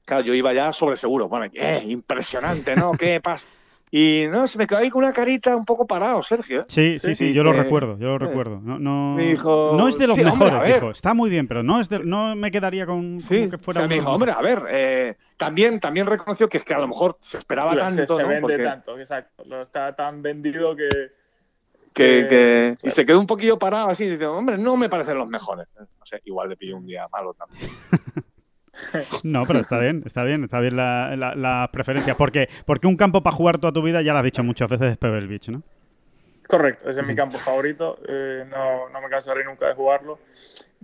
claro, 0.04 0.24
yo 0.24 0.34
iba 0.34 0.52
ya 0.52 0.72
sobre 0.72 0.96
seguro, 0.96 1.28
bueno, 1.28 1.46
eh, 1.52 1.82
impresionante, 1.86 2.74
¿no? 2.74 2.92
¿Qué 2.92 3.20
pasa? 3.20 3.46
Y 3.90 4.24
no, 4.30 4.48
se 4.48 4.58
me 4.58 4.66
quedó 4.66 4.80
ahí 4.80 4.90
con 4.90 5.04
una 5.04 5.12
carita 5.12 5.54
un 5.54 5.64
poco 5.64 5.86
parado, 5.86 6.20
Sergio. 6.22 6.64
Sí, 6.66 6.98
sí, 6.98 7.14
sí, 7.14 7.32
yo 7.32 7.44
lo 7.44 7.52
recuerdo, 7.52 7.96
yo 7.98 8.08
lo 8.08 8.18
recuerdo. 8.18 8.60
No, 8.60 8.78
no, 8.78 9.16
no 9.16 9.88
es 9.88 9.96
de 9.96 10.06
los 10.08 10.18
mejores, 10.18 10.74
dijo. 10.74 10.90
Está 10.90 11.14
muy 11.14 11.30
bien, 11.30 11.46
pero 11.46 11.62
no 11.62 11.80
es 11.80 11.90
no 11.90 12.34
me 12.34 12.50
quedaría 12.50 12.84
con, 12.84 13.20
sí, 13.20 13.48
que 13.48 13.58
fuera. 13.58 13.80
O 13.80 13.82
sea, 13.82 13.88
me 13.88 13.94
dijo, 13.94 14.10
hombre, 14.10 14.32
a 14.32 14.40
ver, 14.40 14.64
eh, 14.68 15.16
también, 15.36 15.78
también 15.78 16.06
reconoció 16.06 16.48
que 16.48 16.56
es 16.56 16.64
que 16.64 16.74
a 16.74 16.78
lo 16.78 16.88
mejor 16.88 17.16
se 17.20 17.38
esperaba 17.38 17.76
tanto. 17.76 18.06
Se, 18.06 18.22
se 18.22 18.28
vende 18.28 18.58
tanto, 18.58 18.98
exacto. 18.98 19.62
Está 19.62 19.94
tan 19.94 20.20
vendido 20.20 20.74
que. 20.74 20.88
Que, 21.94 22.26
que, 22.28 22.76
y 22.82 22.90
se 22.90 23.06
quedó 23.06 23.18
un 23.18 23.26
poquillo 23.26 23.58
parado 23.58 23.88
así, 23.88 24.04
diciendo, 24.04 24.36
hombre, 24.36 24.58
no 24.58 24.76
me 24.76 24.90
parecen 24.90 25.16
los 25.16 25.28
mejores. 25.28 25.66
No 25.78 26.04
sé, 26.04 26.20
igual 26.26 26.50
le 26.50 26.56
pilló 26.56 26.76
un 26.76 26.86
día 26.86 27.08
malo 27.10 27.32
también. 27.32 27.70
No, 29.22 29.44
pero 29.46 29.60
está 29.60 29.78
bien, 29.78 30.02
está 30.04 30.24
bien, 30.24 30.44
está 30.44 30.60
bien 30.60 30.76
la, 30.76 31.14
la, 31.16 31.70
preferencia. 31.72 32.16
Porque, 32.16 32.48
porque 32.64 32.86
un 32.86 32.96
campo 32.96 33.22
para 33.22 33.34
jugar 33.34 33.58
toda 33.58 33.72
tu 33.72 33.82
vida, 33.82 34.02
ya 34.02 34.12
lo 34.12 34.18
has 34.18 34.24
dicho 34.24 34.42
muchas 34.44 34.68
veces, 34.68 34.92
es 34.92 34.96
Pebble 34.96 35.26
Beach, 35.26 35.48
¿no? 35.48 35.62
Correcto, 36.48 36.88
ese 36.88 37.00
es 37.00 37.08
mi 37.08 37.14
campo 37.14 37.38
favorito. 37.38 37.98
Eh, 38.08 38.44
no, 38.48 38.88
no 38.88 39.00
me 39.00 39.08
cansaré 39.08 39.44
nunca 39.44 39.66
de 39.66 39.74
jugarlo 39.74 40.18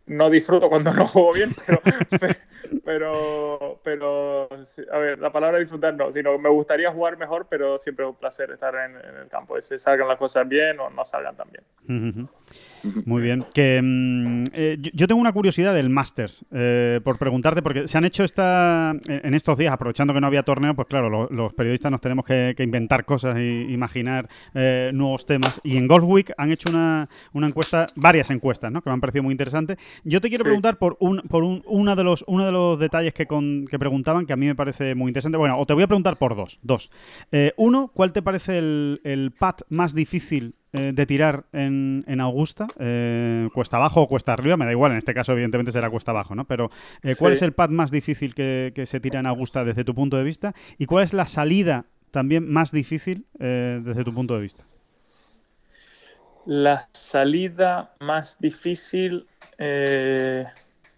no 0.07 0.30
disfruto 0.30 0.68
cuando 0.68 0.93
no 0.93 1.07
juego 1.07 1.32
bien, 1.32 1.55
pero, 2.84 3.80
pero, 3.82 4.49
a 4.90 4.99
ver, 4.99 5.18
la 5.18 5.30
palabra 5.30 5.59
disfrutar 5.59 5.95
no, 5.95 6.11
sino 6.11 6.38
me 6.38 6.49
gustaría 6.49 6.90
jugar 6.90 7.16
mejor, 7.16 7.47
pero 7.49 7.78
siempre 7.78 8.05
es 8.05 8.11
un 8.11 8.16
placer 8.16 8.51
estar 8.51 8.74
en, 8.74 8.97
el 8.97 9.28
campo, 9.28 9.61
se 9.61 9.78
salgan 9.78 10.09
las 10.09 10.18
cosas 10.18 10.49
bien 10.49 10.80
o 10.80 10.90
no 10.90 11.05
salgan 11.05 11.36
tan 11.36 11.49
bien. 11.51 12.28
Muy 13.05 13.22
bien. 13.22 13.45
Que, 13.55 13.80
mm, 13.83 14.45
eh, 14.53 14.76
yo 14.93 15.07
tengo 15.07 15.20
una 15.20 15.33
curiosidad 15.33 15.74
del 15.74 15.91
Masters, 15.91 16.45
eh, 16.53 17.01
por 17.05 17.18
preguntarte, 17.18 17.62
porque 17.62 17.89
se 17.89 17.99
han 17.99 18.05
hecho 18.05 18.24
esta 18.24 18.95
en 19.07 19.35
estos 19.35 19.59
días, 19.59 19.72
aprovechando 19.72 20.12
que 20.12 20.20
no 20.20 20.26
había 20.26 20.43
torneo, 20.43 20.74
pues 20.74 20.89
claro, 20.89 21.28
los 21.30 21.55
periodistas 21.55 21.91
nos 21.91 22.01
tenemos 22.01 22.24
que, 22.24 22.55
inventar 22.62 23.05
cosas 23.05 23.37
e 23.37 23.66
imaginar 23.70 24.28
eh, 24.55 24.91
nuevos 24.95 25.26
temas. 25.26 25.61
Y 25.64 25.76
en 25.76 25.87
Golf 25.87 26.05
Week 26.05 26.33
han 26.37 26.53
hecho 26.53 26.70
una, 26.70 27.09
una 27.33 27.49
encuesta, 27.49 27.87
varias 27.97 28.30
encuestas, 28.30 28.70
¿no? 28.70 28.83
que 28.83 28.91
me 28.91 28.95
han 28.95 29.01
parecido 29.01 29.24
muy 29.24 29.33
interesantes. 29.33 29.78
Yo 30.05 30.20
te 30.20 30.28
quiero 30.28 30.45
preguntar 30.45 30.78
por 30.78 30.97
un, 31.01 31.22
por 31.22 31.43
un, 31.43 31.62
uno, 31.66 31.97
de 31.97 32.05
los, 32.05 32.24
uno 32.28 32.47
de 32.47 32.53
los 32.53 32.78
detalles 32.78 33.14
que, 33.14 33.26
que 33.26 33.78
preguntaban, 33.78 34.26
que 34.26 34.33
a 34.33 34.37
mí 34.37 34.47
me 34.47 34.55
parece 34.55 34.95
muy 34.95 35.09
interesante. 35.09 35.39
Bueno, 35.39 35.59
o 35.59 35.66
te 35.66 35.74
voy 35.74 35.83
a 35.83 35.89
preguntar 35.89 36.16
por 36.16 36.37
dos. 36.37 36.59
Dos. 36.62 36.91
uno, 37.57 37.91
¿cuál 37.93 38.12
te 38.12 38.22
parece 38.22 38.59
el, 38.59 39.01
el 39.05 39.33
pad 39.33 39.57
más 39.68 39.95
difícil 39.95 40.55
eh, 40.75 40.93
de 40.95 41.05
tirar 41.05 41.45
en, 41.53 42.03
en 42.09 42.23
Augusta, 42.23 42.66
eh, 42.79 43.51
cuesta 43.53 43.77
abajo 43.77 44.01
o 44.01 44.09
cuesta 44.09 44.33
arriba, 44.33 44.57
me 44.57 44.64
da 44.64 44.70
igual, 44.70 44.93
en 44.93 44.97
este 44.97 45.12
caso 45.12 45.33
evidentemente 45.33 45.70
será 45.70 45.91
cuesta 45.91 46.12
abajo, 46.12 46.35
¿no? 46.35 46.47
Pero 46.47 46.70
eh, 47.03 47.14
¿cuál 47.18 47.35
es 47.35 47.43
el 47.43 47.53
pad 47.53 47.68
más 47.68 47.91
difícil 47.91 48.35
que, 48.35 48.73
se 48.87 48.99
tira 48.99 49.20
en 49.20 49.27
Augusta 49.27 49.66
desde 49.66 49.85
tu 49.85 49.95
punto 49.95 50.16
de 50.16 50.23
vista? 50.23 50.55
¿Y 50.79 50.87
cuál 50.87 51.05
es 51.05 51.12
la 51.12 51.27
salida 51.27 51.85
también 52.11 52.51
más 52.51 52.73
difícil 52.73 53.27
desde 53.39 54.03
tu 54.03 54.14
punto 54.14 54.35
de 54.35 54.41
vista? 54.41 54.64
La 56.47 56.89
salida 56.93 57.93
más 58.01 58.39
difícil... 58.41 59.27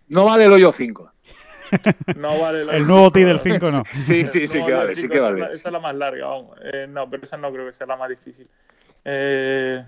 No 0.06 0.24
vale 0.24 0.44
el 0.44 0.52
hoyo 0.52 0.70
5. 0.70 1.10
No 2.16 2.38
vale 2.38 2.60
el, 2.76 2.86
nuevo 2.86 3.10
T 3.10 3.24
del 3.24 3.40
5 3.40 3.70
no. 3.72 3.82
Sí, 4.04 4.24
sí, 4.26 4.46
sí 4.46 4.64
que 4.64 4.72
vale, 4.72 4.94
sí 4.94 5.08
que 5.08 5.18
vale. 5.18 5.46
Esa 5.46 5.68
es 5.68 5.72
la 5.72 5.80
más 5.80 5.96
larga, 5.96 6.26
vamos. 6.28 6.56
no, 6.90 7.10
pero 7.10 7.24
esa 7.24 7.36
no 7.36 7.52
creo 7.52 7.66
que 7.66 7.72
sea 7.72 7.88
la 7.88 7.96
más 7.96 8.08
difícil. 8.08 8.48
Eh, 9.04 9.84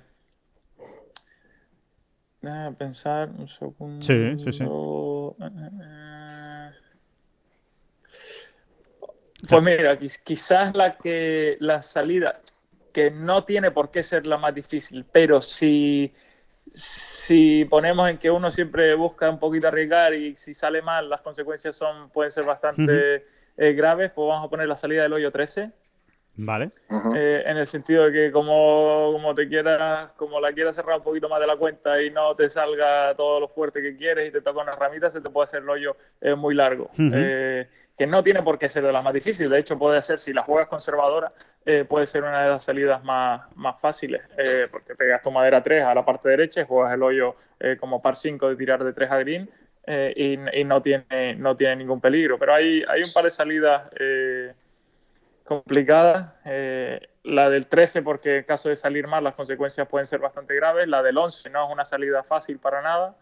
déjame 2.41 2.77
pensar 2.77 3.31
un 3.31 3.49
segundo. 3.49 4.05
Sí, 4.05 4.39
sí, 4.39 4.53
sí. 4.53 4.65
Pues 9.49 9.63
mira, 9.63 9.97
quizás 10.25 10.77
la 10.77 10.97
que 10.97 11.57
la 11.61 11.83
salida 11.83 12.41
que 12.93 13.11
no 13.11 13.45
tiene 13.45 13.71
por 13.71 13.91
qué 13.91 14.03
ser 14.03 14.27
la 14.27 14.39
más 14.39 14.55
difícil, 14.55 15.05
pero 15.13 15.43
si, 15.43 16.15
si 16.67 17.67
ponemos 17.67 18.09
en 18.09 18.17
que 18.17 18.31
uno 18.31 18.51
siempre 18.51 18.95
busca 18.95 19.29
un 19.29 19.39
poquito 19.39 19.69
arriesgar 19.69 20.15
y 20.15 20.35
si 20.35 20.55
sale 20.55 20.81
mal 20.81 21.09
las 21.11 21.21
consecuencias 21.21 21.77
son 21.77 22.09
pueden 22.09 22.31
ser 22.31 22.45
bastante 22.45 23.27
eh, 23.59 23.73
graves, 23.75 24.13
pues 24.13 24.27
vamos 24.27 24.47
a 24.47 24.51
poner 24.51 24.67
la 24.67 24.77
salida 24.77 25.03
del 25.03 25.13
hoyo 25.13 25.31
13 25.31 25.73
Vale. 26.39 26.69
Eh, 27.15 27.45
en 27.47 27.57
el 27.57 27.67
sentido 27.67 28.05
de 28.05 28.13
que 28.13 28.33
como, 28.33 29.11
como 29.13 29.35
te 29.35 29.49
quieras, 29.49 30.13
como 30.13 30.39
la 30.39 30.53
quieras 30.53 30.75
cerrar 30.75 30.99
un 30.99 31.03
poquito 31.03 31.29
más 31.29 31.41
de 31.41 31.47
la 31.47 31.57
cuenta 31.57 32.03
y 32.03 32.11
no 32.11 32.35
te 32.35 32.49
salga 32.49 33.15
todo 33.15 33.41
lo 33.41 33.49
fuerte 33.49 33.81
que 33.81 33.97
quieres 33.97 34.29
y 34.29 34.33
te 34.33 34.43
toca 34.43 34.61
una 34.61 34.75
ramita, 34.75 35.09
se 35.09 35.21
te 35.21 35.31
puede 35.31 35.45
hacer 35.45 35.63
el 35.63 35.71
hoyo 35.71 35.97
eh, 36.21 36.35
muy 36.35 36.55
largo. 36.55 36.91
Eh, 36.99 37.69
que 37.97 38.07
no 38.07 38.23
tiene 38.23 38.43
por 38.43 38.59
qué 38.59 38.69
ser 38.69 38.85
de 38.85 38.93
las 38.93 39.03
más 39.03 39.15
difíciles. 39.15 39.51
De 39.51 39.59
hecho, 39.59 39.79
puede 39.79 40.03
ser, 40.03 40.21
si 40.21 40.35
la 40.35 40.43
juegas 40.43 40.69
conservadora, 40.69 41.33
puede 41.89 42.05
ser 42.05 42.23
una 42.23 42.43
de 42.43 42.51
las 42.51 42.65
salidas 42.65 43.03
más, 43.03 43.43
más 43.57 43.81
fáciles. 43.81 44.21
porque 44.71 44.95
pegas 44.95 45.23
tu 45.23 45.31
madera 45.31 45.63
3 45.63 45.85
a 45.85 45.95
la 45.95 46.05
parte 46.05 46.29
derecha 46.29 46.61
y 46.61 46.65
juegas 46.65 46.93
el 46.93 47.03
hoyo 47.03 47.35
como 47.81 48.03
par 48.03 48.17
5 48.17 48.51
de 48.51 48.57
tirar 48.57 48.85
de 48.85 48.93
3 48.93 49.11
a 49.11 49.19
green. 49.19 49.51
Y, 49.89 50.35
y, 50.61 50.65
no 50.65 50.83
tiene 50.83 51.37
no 51.37 51.57
tiene 51.57 51.77
ningún 51.77 52.01
peligro. 52.01 52.39
Pero 52.39 52.55
hay, 52.55 52.83
hay 52.87 53.03
un 53.03 53.13
par 53.15 53.25
de 53.25 53.31
salidas 53.31 53.89
complicada. 55.47 56.35
Eh, 56.45 57.01
la 57.27 57.51
del 57.51 57.67
13, 57.67 58.03
porque 58.03 58.39
en 58.39 58.45
caso 58.45 58.69
de 58.69 58.77
salir 58.77 59.07
mal, 59.09 59.25
las 59.25 59.35
consecuencias 59.35 59.87
pueden 59.89 60.07
ser 60.07 60.21
bastante 60.21 60.55
graves. 60.55 60.87
La 60.89 61.03
del 61.03 61.19
11 61.19 61.51
no 61.51 61.67
es 61.67 61.73
una 61.73 61.85
salida 61.85 62.23
fácil 62.23 62.59
para 62.59 62.83
nada, 62.83 63.17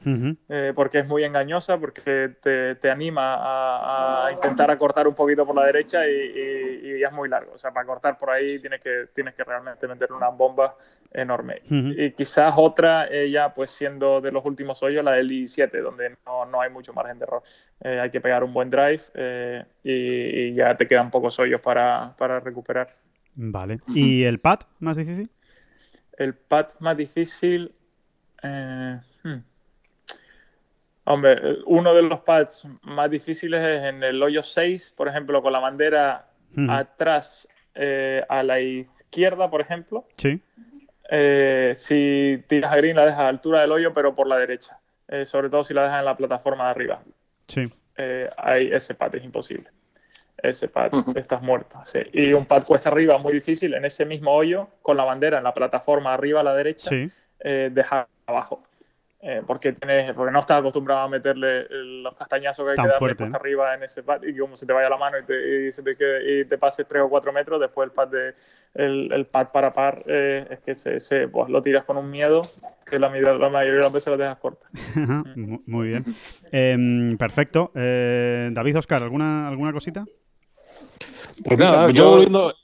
eh, 0.48 0.72
porque 0.74 0.98
es 0.98 1.06
muy 1.06 1.24
engañosa, 1.24 1.78
porque 1.78 2.32
te, 2.40 2.74
te 2.74 2.90
anima 2.90 4.26
a, 4.26 4.32
intentar 4.32 4.70
acortar 4.70 5.08
un 5.08 5.14
poquito 5.14 5.46
por 5.46 5.56
la 5.56 5.64
derecha 5.64 6.06
y, 6.06 7.02
es 7.02 7.12
muy 7.12 7.28
largo. 7.28 7.52
O 7.54 7.58
sea, 7.58 7.70
para 7.70 7.86
cortar 7.86 8.16
por 8.16 8.30
ahí 8.30 8.58
tienes 8.58 8.80
que, 8.80 9.08
tienes 9.12 9.34
que 9.34 9.44
realmente 9.44 9.86
meter 9.86 10.12
una 10.12 10.28
bomba 10.28 10.76
enorme. 11.12 11.62
Y 11.68 12.10
quizás 12.12 12.54
otra, 12.56 13.06
eh, 13.10 13.30
ya 13.30 13.52
pues 13.52 13.70
siendo 13.70 14.20
de 14.20 14.32
los 14.32 14.44
últimos 14.44 14.82
hoyos, 14.82 15.04
la 15.04 15.12
del 15.12 15.28
17, 15.28 15.80
donde 15.80 16.16
no, 16.26 16.44
no 16.46 16.60
hay 16.60 16.70
mucho 16.70 16.92
margen 16.92 17.18
de 17.18 17.24
error. 17.24 17.42
hay 17.82 18.10
que 18.10 18.20
pegar 18.20 18.44
un 18.44 18.52
buen 18.52 18.70
drive 18.70 19.64
y, 19.82 20.48
y, 20.48 20.54
ya 20.54 20.76
te 20.76 20.86
quedan 20.86 21.10
pocos 21.10 21.38
hoyos 21.38 21.60
para, 21.60 22.14
para 22.16 22.40
recuperar. 22.40 22.88
Vale. 23.34 23.80
¿Y 23.88 24.24
el 24.24 24.38
pad 24.38 24.60
más 24.78 24.96
difícil? 24.96 25.30
El 26.16 26.34
pad 26.34 26.68
más 26.80 26.96
difícil. 26.96 27.74
Eh, 28.42 28.98
hmm. 29.22 29.38
Hombre, 31.04 31.58
uno 31.66 31.92
de 31.94 32.02
los 32.02 32.20
pads 32.20 32.66
más 32.82 33.10
difíciles 33.10 33.60
es 33.66 33.84
en 33.84 34.02
el 34.02 34.22
hoyo 34.22 34.42
6, 34.42 34.94
por 34.96 35.08
ejemplo, 35.08 35.42
con 35.42 35.52
la 35.52 35.58
bandera 35.58 36.30
atrás 36.68 37.46
eh, 37.74 38.24
a 38.28 38.42
la 38.42 38.60
izquierda, 38.60 39.50
por 39.50 39.60
ejemplo. 39.60 40.06
Sí. 40.16 40.40
Eh, 41.10 41.72
si 41.74 42.42
tiras 42.46 42.72
a 42.72 42.76
green, 42.76 42.96
la 42.96 43.04
dejas 43.04 43.20
a 43.20 43.28
altura 43.28 43.60
del 43.60 43.72
hoyo, 43.72 43.92
pero 43.92 44.14
por 44.14 44.26
la 44.26 44.38
derecha. 44.38 44.78
sobre 45.24 45.50
todo 45.50 45.62
si 45.62 45.74
la 45.74 45.82
dejas 45.82 45.98
en 45.98 46.04
la 46.06 46.16
plataforma 46.16 46.64
de 46.64 46.70
arriba. 46.70 47.02
Sí. 47.48 47.70
ahí 48.38 48.70
ese 48.72 48.94
pad 48.94 49.14
es 49.14 49.24
imposible 49.24 49.68
ese 50.50 50.68
pad, 50.68 50.92
estás 51.16 51.42
muerto. 51.42 51.82
Y 52.12 52.32
un 52.32 52.46
pad 52.46 52.64
cuesta 52.64 52.90
arriba 52.90 53.18
muy 53.18 53.32
difícil 53.32 53.74
en 53.74 53.84
ese 53.84 54.04
mismo 54.04 54.32
hoyo, 54.32 54.66
con 54.82 54.96
la 54.96 55.04
bandera 55.04 55.38
en 55.38 55.44
la 55.44 55.54
plataforma 55.54 56.14
arriba 56.14 56.40
a 56.40 56.44
la 56.44 56.54
derecha, 56.54 56.90
eh, 57.40 57.70
dejar 57.72 58.08
abajo. 58.26 58.62
Eh, 59.26 59.40
porque, 59.46 59.72
tienes, 59.72 60.14
porque 60.14 60.30
no 60.30 60.40
estás 60.40 60.58
acostumbrado 60.58 61.00
a 61.00 61.08
meterle 61.08 61.66
los 61.70 62.14
castañazos 62.14 62.62
que 62.62 62.72
hay 62.72 62.76
que 62.76 62.82
darle 62.82 62.98
fuerte, 62.98 63.24
arriba 63.32 63.74
en 63.74 63.82
ese 63.82 64.02
pad 64.02 64.22
y 64.22 64.36
como 64.36 64.54
se 64.54 64.66
te 64.66 64.74
vaya 64.74 64.90
la 64.90 64.98
mano 64.98 65.18
y 65.18 65.24
te, 65.24 65.66
y 65.66 65.72
se 65.72 65.82
te, 65.82 65.96
quede, 65.96 66.40
y 66.40 66.44
te 66.44 66.58
pases 66.58 66.86
3 66.86 67.04
o 67.04 67.08
4 67.08 67.32
metros, 67.32 67.58
después 67.58 67.86
el 67.86 67.92
pad, 67.92 68.08
de, 68.08 68.34
el, 68.74 69.24
pad 69.24 69.48
para 69.50 69.72
par 69.72 70.02
eh, 70.06 70.46
es 70.50 70.60
que 70.60 70.74
se, 70.74 71.00
se 71.00 71.26
pues, 71.28 71.48
lo 71.48 71.62
tiras 71.62 71.84
con 71.84 71.96
un 71.96 72.10
miedo 72.10 72.42
que 72.84 72.98
la, 72.98 73.08
la 73.08 73.48
mayoría 73.48 73.78
de 73.78 73.84
las 73.84 73.92
veces 73.92 74.08
lo 74.08 74.18
dejas 74.18 74.36
corta. 74.36 74.68
Muy 75.66 75.88
bien. 75.88 76.04
Em, 76.52 77.16
perfecto. 77.16 77.70
David, 77.74 78.76
Oscar, 78.76 79.02
¿alguna, 79.02 79.48
¿alguna 79.48 79.72
cosita? 79.72 80.04
Pues 81.42 81.58
nada, 81.58 81.90
yo 81.90 82.10
volviendo. 82.10 82.54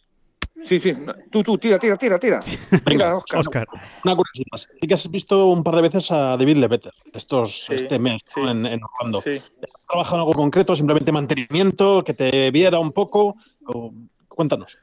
Sí, 0.63 0.79
sí, 0.79 0.95
tú, 1.31 1.43
tú, 1.43 1.57
tira, 1.57 1.79
tira, 1.79 1.97
tira, 1.97 2.19
tira. 2.19 2.41
Venga, 2.85 3.17
Oscar. 3.17 3.67
Una 4.05 4.15
curiosidad 4.15 4.47
más. 4.53 4.69
Sí 4.81 4.87
que 4.87 4.95
has 4.95 5.11
visto 5.11 5.47
un 5.47 5.65
par 5.65 5.75
de 5.77 5.83
veces 5.83 6.11
a 6.11 6.37
David 6.37 6.59
Leveter 6.59 6.93
estos, 7.15 7.71
este 7.71 7.99
mes 7.99 8.23
en, 8.37 8.67
en, 8.67 8.81
Orlando. 8.85 9.23
Sí. 9.23 9.39
¿Has 9.39 9.87
trabajado 9.89 10.17
en 10.17 10.21
algo 10.21 10.35
concreto, 10.35 10.77
simplemente 10.77 11.13
mantenimiento, 11.13 12.05
que 12.05 12.13
te 12.13 12.51
viera 12.51 12.79
un 12.79 12.93
poco? 12.93 13.37
Cuéntanos. 14.29 14.79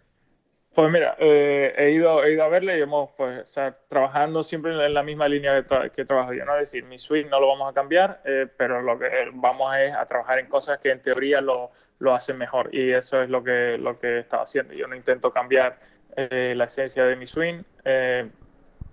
Pues 0.77 0.91
mira, 0.91 1.15
eh, 1.17 1.73
he, 1.75 1.89
ido, 1.89 2.23
he 2.23 2.33
ido 2.33 2.43
a 2.43 2.49
verle 2.49 2.77
y 2.77 2.81
hemos, 2.83 3.09
pues, 3.17 3.51
trabajando 3.87 4.43
siempre 4.43 4.73
en 4.73 4.93
la 4.93 5.01
misma 5.01 5.27
línea 5.27 5.63
que, 5.91 6.05
trabajo 6.05 6.33
yo, 6.33 6.45
¿no? 6.45 6.53
Es 6.53 6.71
decir, 6.71 6.83
mi 6.83 6.99
suite 6.99 7.27
no 7.27 7.39
lo 7.39 7.47
vamos 7.47 7.71
a 7.71 7.73
cambiar, 7.73 8.21
eh, 8.25 8.45
pero 8.55 8.83
lo 8.83 8.99
que 8.99 9.09
vamos 9.33 9.75
es 9.75 9.95
a 9.95 10.05
trabajar 10.05 10.37
en 10.37 10.45
cosas 10.45 10.77
que 10.77 10.89
en 10.89 11.01
teoría 11.01 11.41
lo, 11.41 11.71
lo 11.97 12.13
hacen 12.13 12.37
mejor 12.37 12.69
y 12.75 12.91
eso 12.91 13.23
es 13.23 13.27
lo 13.27 13.43
que, 13.43 13.79
lo 13.79 13.97
que 13.97 14.07
he 14.07 14.19
estado 14.19 14.43
haciendo. 14.43 14.75
Yo 14.75 14.85
no 14.85 14.95
intento 14.95 15.31
cambiar 15.31 15.79
eh, 16.15 16.53
la 16.55 16.65
esencia 16.65 17.05
de 17.05 17.15
mi 17.15 17.25
swing 17.25 17.63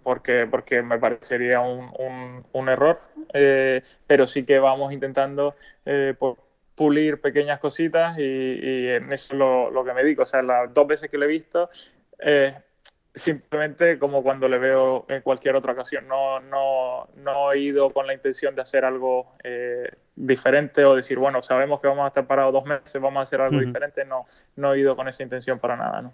porque, 0.02 0.46
porque 0.50 0.80
me 0.80 0.98
parecería 0.98 1.60
un, 1.60 1.90
un, 1.98 2.46
un 2.50 2.68
error, 2.70 2.98
pero 4.06 4.26
sí 4.26 4.46
que 4.46 4.58
vamos 4.58 4.90
intentando 4.90 5.54
por, 6.18 6.38
pulir 6.74 7.20
pequeñas 7.20 7.60
cositas 7.60 8.18
y, 8.18 8.22
y 8.22 8.88
en 8.88 9.12
eso 9.12 9.34
es 9.34 9.38
lo, 9.38 9.84
que 9.84 9.92
me 9.92 10.02
dedico. 10.02 10.22
O 10.22 10.26
sea, 10.26 10.42
las 10.42 10.72
dos 10.72 10.86
veces 10.86 11.10
que 11.10 11.18
lo 11.18 11.24
he 11.24 11.28
visto, 11.28 11.68
eh, 12.18 12.54
simplemente 13.14 13.98
como 13.98 14.22
cuando 14.22 14.48
le 14.48 14.58
veo 14.58 15.06
en 15.08 15.22
cualquier 15.22 15.56
otra 15.56 15.72
ocasión. 15.72 16.08
No, 16.08 16.40
no, 16.40 17.08
no 17.16 17.52
he 17.52 17.58
ido 17.58 17.90
con 17.90 18.06
la 18.06 18.14
intención 18.14 18.54
de 18.54 18.62
hacer 18.62 18.84
algo 18.84 19.34
eh, 19.44 19.88
diferente 20.16 20.84
o 20.84 20.94
decir, 20.94 21.18
bueno, 21.18 21.42
sabemos 21.42 21.80
que 21.80 21.88
vamos 21.88 22.04
a 22.04 22.08
estar 22.08 22.26
parados 22.26 22.52
dos 22.52 22.64
meses, 22.64 23.00
vamos 23.00 23.18
a 23.18 23.22
hacer 23.22 23.40
algo 23.40 23.58
diferente. 23.58 24.04
No, 24.04 24.26
no 24.56 24.72
he 24.72 24.80
ido 24.80 24.94
con 24.94 25.08
esa 25.08 25.22
intención 25.22 25.58
para 25.58 25.76
nada, 25.76 26.02
¿no? 26.02 26.12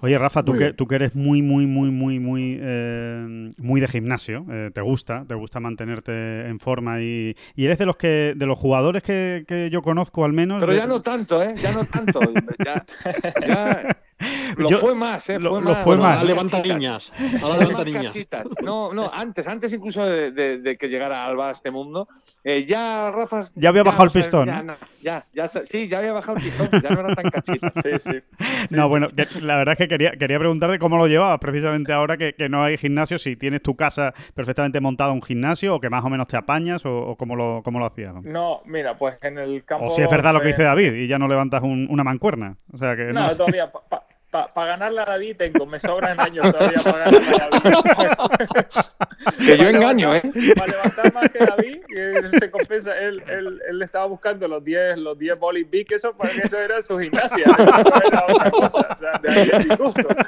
Oye, 0.00 0.18
Rafa, 0.18 0.42
tú 0.42 0.56
que, 0.56 0.72
tú 0.72 0.86
que 0.86 0.96
eres 0.96 1.14
muy, 1.14 1.42
muy, 1.42 1.66
muy, 1.66 1.90
muy, 1.90 2.18
muy, 2.18 2.58
eh, 2.60 3.50
muy 3.58 3.80
de 3.80 3.88
gimnasio, 3.88 4.44
eh, 4.50 4.70
te 4.72 4.80
gusta, 4.80 5.24
te 5.26 5.34
gusta 5.34 5.60
mantenerte 5.60 6.48
en 6.48 6.58
forma 6.58 7.00
y, 7.00 7.36
y, 7.54 7.64
eres 7.64 7.78
de 7.78 7.86
los 7.86 7.96
que, 7.96 8.34
de 8.36 8.46
los 8.46 8.58
jugadores 8.58 9.02
que, 9.02 9.44
que 9.46 9.70
yo 9.70 9.82
conozco 9.82 10.24
al 10.24 10.32
menos. 10.32 10.60
Pero 10.60 10.74
ya 10.74 10.86
no 10.86 11.02
tanto, 11.02 11.42
¿eh? 11.42 11.54
Ya 11.56 11.72
no 11.72 11.84
tanto. 11.84 12.20
ya, 12.64 12.84
ya 13.46 13.96
lo 14.56 14.70
fue 14.78 14.94
más, 14.94 15.28
¿eh? 15.30 15.38
Lo, 15.38 15.50
fue 15.50 15.60
más. 15.60 15.84
Fue 15.84 15.96
más. 15.96 16.24
levanta 16.24 16.60
niñas. 16.60 17.12
levanta 17.18 17.84
niñas. 17.84 18.14
No, 18.62 18.92
no, 18.92 19.10
antes, 19.12 19.46
antes 19.46 19.72
incluso 19.72 20.04
de, 20.04 20.32
de, 20.32 20.58
de, 20.58 20.76
que 20.76 20.88
llegara 20.88 21.24
Alba 21.24 21.48
a 21.48 21.52
este 21.52 21.70
mundo, 21.70 22.08
eh, 22.42 22.64
ya 22.64 23.10
Rafa. 23.10 23.42
Ya 23.54 23.68
había 23.68 23.82
bajado 23.82 24.04
el 24.04 24.10
pistón. 24.10 24.46
Ya, 24.46 24.62
no, 24.62 24.76
ya, 25.02 25.26
ya, 25.32 25.46
sí, 25.46 25.88
ya 25.88 25.98
había 25.98 26.12
bajado 26.12 26.38
el 26.38 26.44
pistón, 26.44 26.68
ya 26.82 26.90
no 26.90 27.00
era 27.00 27.14
tan 27.14 27.30
cachita. 27.30 27.68
Sí, 27.78 27.90
sí. 28.00 28.10
sí 28.68 28.74
no, 28.74 28.84
sí. 28.84 28.88
bueno, 28.88 29.08
que, 29.08 29.26
la 29.40 29.56
verdad 29.56 29.72
es 29.74 29.78
que 29.78 29.88
quería, 29.88 30.12
quería 30.12 30.38
preguntarte 30.38 30.78
cómo 30.78 30.96
lo 30.96 31.06
llevabas 31.06 31.38
precisamente 31.38 31.92
ahora 31.92 32.16
que, 32.16 32.34
que, 32.34 32.48
no 32.48 32.64
hay 32.64 32.76
gimnasio, 32.76 33.18
si 33.18 33.36
tienes 33.36 33.62
tu 33.62 33.76
casa 33.76 34.14
perfectamente 34.34 34.80
montada 34.80 35.12
un 35.12 35.22
gimnasio 35.22 35.76
o 35.76 35.80
que 35.80 35.90
más 35.90 36.04
o 36.04 36.08
menos 36.08 36.26
te 36.26 36.36
apañas 36.36 36.84
o, 36.86 36.96
o 36.96 37.16
cómo, 37.16 37.36
lo, 37.36 37.62
cómo 37.62 37.78
lo 37.78 37.86
hacías. 37.86 38.14
¿no? 38.14 38.22
no, 38.22 38.62
mira, 38.64 38.96
pues 38.96 39.16
en 39.22 39.38
el 39.38 39.64
campo. 39.64 39.86
O 39.86 39.90
si 39.90 40.02
es 40.02 40.10
verdad 40.10 40.32
lo 40.32 40.40
que 40.40 40.48
dice 40.48 40.64
David 40.64 40.94
y 40.94 41.06
ya 41.06 41.18
no 41.18 41.28
levantas 41.28 41.62
un, 41.62 41.86
una 41.90 42.02
mancuerna. 42.02 42.56
O 42.72 42.78
sea 42.78 42.96
que. 42.96 43.12
No, 43.12 43.28
no 43.28 43.36
todavía. 43.36 43.70
Pa, 43.70 43.80
pa, 43.88 44.07
para 44.30 44.52
pa 44.52 44.66
ganarle 44.66 45.00
a 45.00 45.04
David 45.06 45.36
tengo, 45.36 45.64
me 45.64 45.80
sobran 45.80 46.20
años 46.20 46.52
todavía 46.52 46.82
para 46.84 46.98
ganarle 46.98 47.36
a 47.36 47.48
David. 47.48 48.38
que 49.46 49.56
yo 49.56 49.68
engaño, 49.68 50.14
¿eh? 50.14 50.22
Para 50.56 50.72
levantar 50.72 51.12
más 51.14 51.30
que 51.30 51.38
David, 51.38 51.78
que 51.88 52.38
se 52.38 52.50
compensa, 52.50 52.98
él, 52.98 53.22
él, 53.26 53.60
él 53.68 53.82
estaba 53.82 54.06
buscando 54.06 54.46
los 54.46 54.62
10 54.62 54.98
los 54.98 55.18
10 55.18 55.38
bowling 55.38 55.70
big, 55.70 55.92
eso, 55.92 56.14
para 56.16 56.30
que 56.32 56.40
eso 56.40 56.58
era 56.58 56.82
su 56.82 56.98
gimnasia, 56.98 57.44
eso 57.44 57.82
no 57.82 58.00
era 58.06 58.26
otra 58.28 58.50
cosa, 58.50 58.88
o 58.90 58.96
sea, 58.96 59.12
de 59.22 59.30
ahí 59.30 59.50
el 59.52 59.68
disgusto. 59.68 60.08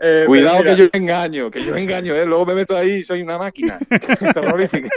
Eh, 0.00 0.22
eh, 0.22 0.24
Cuidado 0.26 0.58
mira, 0.58 0.74
que 0.74 0.82
yo 0.82 0.88
engaño, 0.92 1.50
que 1.50 1.62
yo 1.62 1.76
engaño, 1.76 2.14
¿eh? 2.14 2.26
luego 2.26 2.44
me 2.46 2.54
meto 2.54 2.76
ahí 2.76 2.94
y 2.96 3.02
soy 3.04 3.22
una 3.22 3.38
máquina 3.38 3.78
terrorífica. 4.34 4.88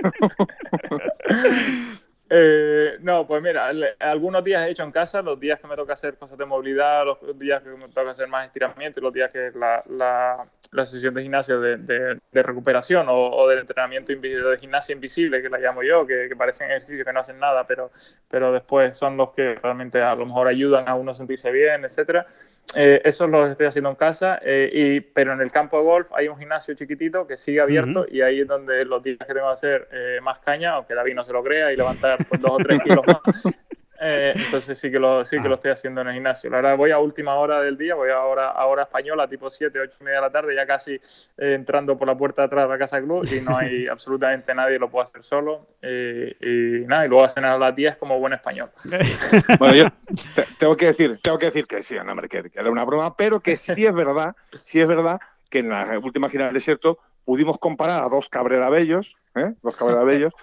Eh, 2.30 2.98
no, 3.02 3.26
pues 3.26 3.42
mira, 3.42 3.72
algunos 4.00 4.44
días 4.44 4.68
he 4.68 4.72
hecho 4.72 4.84
en 4.84 4.92
casa, 4.92 5.22
los 5.22 5.40
días 5.40 5.62
que 5.62 5.68
me 5.68 5.78
toca 5.78 5.94
hacer 5.94 6.18
cosas 6.18 6.38
de 6.38 6.46
movilidad, 6.46 7.06
los 7.06 7.40
días 7.40 7.62
que 7.62 7.70
me 7.70 7.88
toca 7.88 8.10
hacer 8.10 8.28
más 8.28 8.46
estiramiento 8.46 9.00
los 9.00 9.14
días 9.14 9.32
que 9.32 9.52
la, 9.56 9.82
la, 9.90 10.86
sesión 10.86 11.14
de 11.14 11.22
gimnasio 11.24 11.62
de, 11.62 11.78
de, 11.78 12.20
de 12.30 12.44
recuperación 12.44 13.08
o, 13.08 13.16
o, 13.16 13.48
del 13.48 13.60
entrenamiento 13.60 14.12
de 14.14 14.58
gimnasia 14.60 14.92
invisible, 14.92 15.42
que 15.42 15.48
la 15.48 15.58
llamo 15.58 15.84
yo, 15.84 16.06
que, 16.06 16.28
que, 16.28 16.36
parecen 16.36 16.70
ejercicios 16.70 17.06
que 17.06 17.14
no 17.14 17.22
hacen 17.22 17.40
nada, 17.40 17.66
pero, 17.66 17.92
pero 18.28 18.52
después 18.52 18.98
son 18.98 19.16
los 19.16 19.32
que 19.32 19.56
realmente 19.56 20.02
a 20.02 20.14
lo 20.16 20.26
mejor 20.26 20.48
ayudan 20.48 20.90
a 20.90 20.96
uno 20.96 21.12
a 21.12 21.14
sentirse 21.14 21.50
bien, 21.52 21.86
etcétera. 21.86 22.28
Eh, 22.76 23.02
eso 23.06 23.28
lo 23.28 23.48
estoy 23.48 23.68
haciendo 23.68 23.90
en 23.90 23.96
casa, 23.96 24.40
eh, 24.44 24.70
y, 24.72 25.00
pero 25.00 25.32
en 25.32 25.40
el 25.40 25.52
campo 25.52 25.78
de 25.78 25.84
golf 25.84 26.12
hay 26.14 26.28
un 26.28 26.38
gimnasio 26.38 26.76
chiquitito 26.76 27.26
que 27.26 27.38
sigue 27.38 27.62
abierto 27.62 28.02
uh 28.02 28.04
-huh. 28.04 28.12
y 28.12 28.22
ahí 28.22 28.42
es 28.42 28.48
donde 28.48 28.84
los 28.84 29.02
días 29.02 29.20
que 29.20 29.34
tengo 29.34 29.48
que 29.48 29.54
hacer 29.54 29.88
eh, 29.92 30.20
más 30.22 30.40
caña, 30.40 30.72
aunque 30.74 30.94
David 30.94 31.16
no 31.16 31.24
se 31.24 31.32
lo 31.32 31.42
crea, 31.44 31.72
y 31.72 31.78
levantar 31.78 32.18
pues, 32.28 32.42
dos 32.42 32.52
o 32.52 32.58
tres 32.58 32.82
kilos 32.82 33.06
más. 33.08 33.54
Eh, 34.00 34.34
entonces 34.36 34.78
sí 34.78 34.92
que 34.92 35.00
lo 35.00 35.26
sí 35.26 35.42
que 35.42 35.48
lo 35.48 35.56
estoy 35.56 35.72
haciendo 35.72 36.02
en 36.02 36.08
el 36.08 36.14
gimnasio. 36.14 36.50
La 36.50 36.58
verdad 36.58 36.78
voy 36.78 36.92
a 36.92 37.00
última 37.00 37.36
hora 37.36 37.62
del 37.62 37.78
día, 37.78 37.96
voy 37.96 38.10
ahora 38.12 38.50
a 38.50 38.66
hora 38.66 38.84
española, 38.84 39.28
tipo 39.28 39.50
7, 39.50 39.80
8 39.80 39.98
y 40.00 40.04
media 40.04 40.18
de 40.18 40.22
la 40.22 40.32
tarde, 40.32 40.56
ya 40.56 40.66
casi 40.66 40.94
eh, 40.94 41.00
entrando 41.38 41.98
por 41.98 42.08
la 42.08 42.18
puerta 42.18 42.44
de 42.44 42.46
atrás 42.48 42.66
de 42.66 42.70
la 42.70 42.78
casa 42.78 43.02
club 43.02 43.28
y 43.32 43.42
no 43.42 43.58
hay 43.58 43.88
absolutamente 43.92 44.54
nadie, 44.54 44.78
lo 44.78 44.90
puedo 44.90 45.04
hacer 45.04 45.24
solo. 45.24 45.68
Eh, 45.82 46.36
y 46.40 46.86
nada, 46.88 47.06
y 47.06 47.10
luego 47.10 47.24
a 47.24 47.30
cenar 47.30 47.54
a 47.54 47.58
las 47.58 47.76
10 47.76 47.98
como 47.98 48.20
buen 48.20 48.34
español. 48.34 48.70
bueno, 49.60 49.76
yo 49.76 49.86
te, 50.36 50.46
tengo 50.58 50.76
que 50.76 50.88
decir, 50.88 51.20
tengo 51.22 51.38
que 51.38 51.48
decir 51.48 51.66
que 51.66 51.82
sí, 51.82 51.96
no, 52.04 52.16
que, 52.22 52.50
que 52.50 52.60
era 52.60 52.70
una 52.70 52.86
broma, 52.86 53.16
pero 53.16 53.40
que 53.40 53.58
sí 53.58 53.86
es 53.86 53.94
verdad, 53.94 54.36
sí 54.64 54.80
es 54.80 54.88
verdad 54.88 55.20
que 55.50 55.60
en 55.60 55.70
la 55.70 56.00
última 56.00 56.30
gira 56.30 56.46
del 56.46 56.54
desierto 56.54 57.00
pudimos 57.26 57.58
comparar 57.58 58.04
a 58.04 58.10
dos 58.10 58.30
cabrerabellos, 58.30 59.18
¿eh? 59.36 59.54
dos 59.62 59.76
cabrerabellos, 59.76 60.34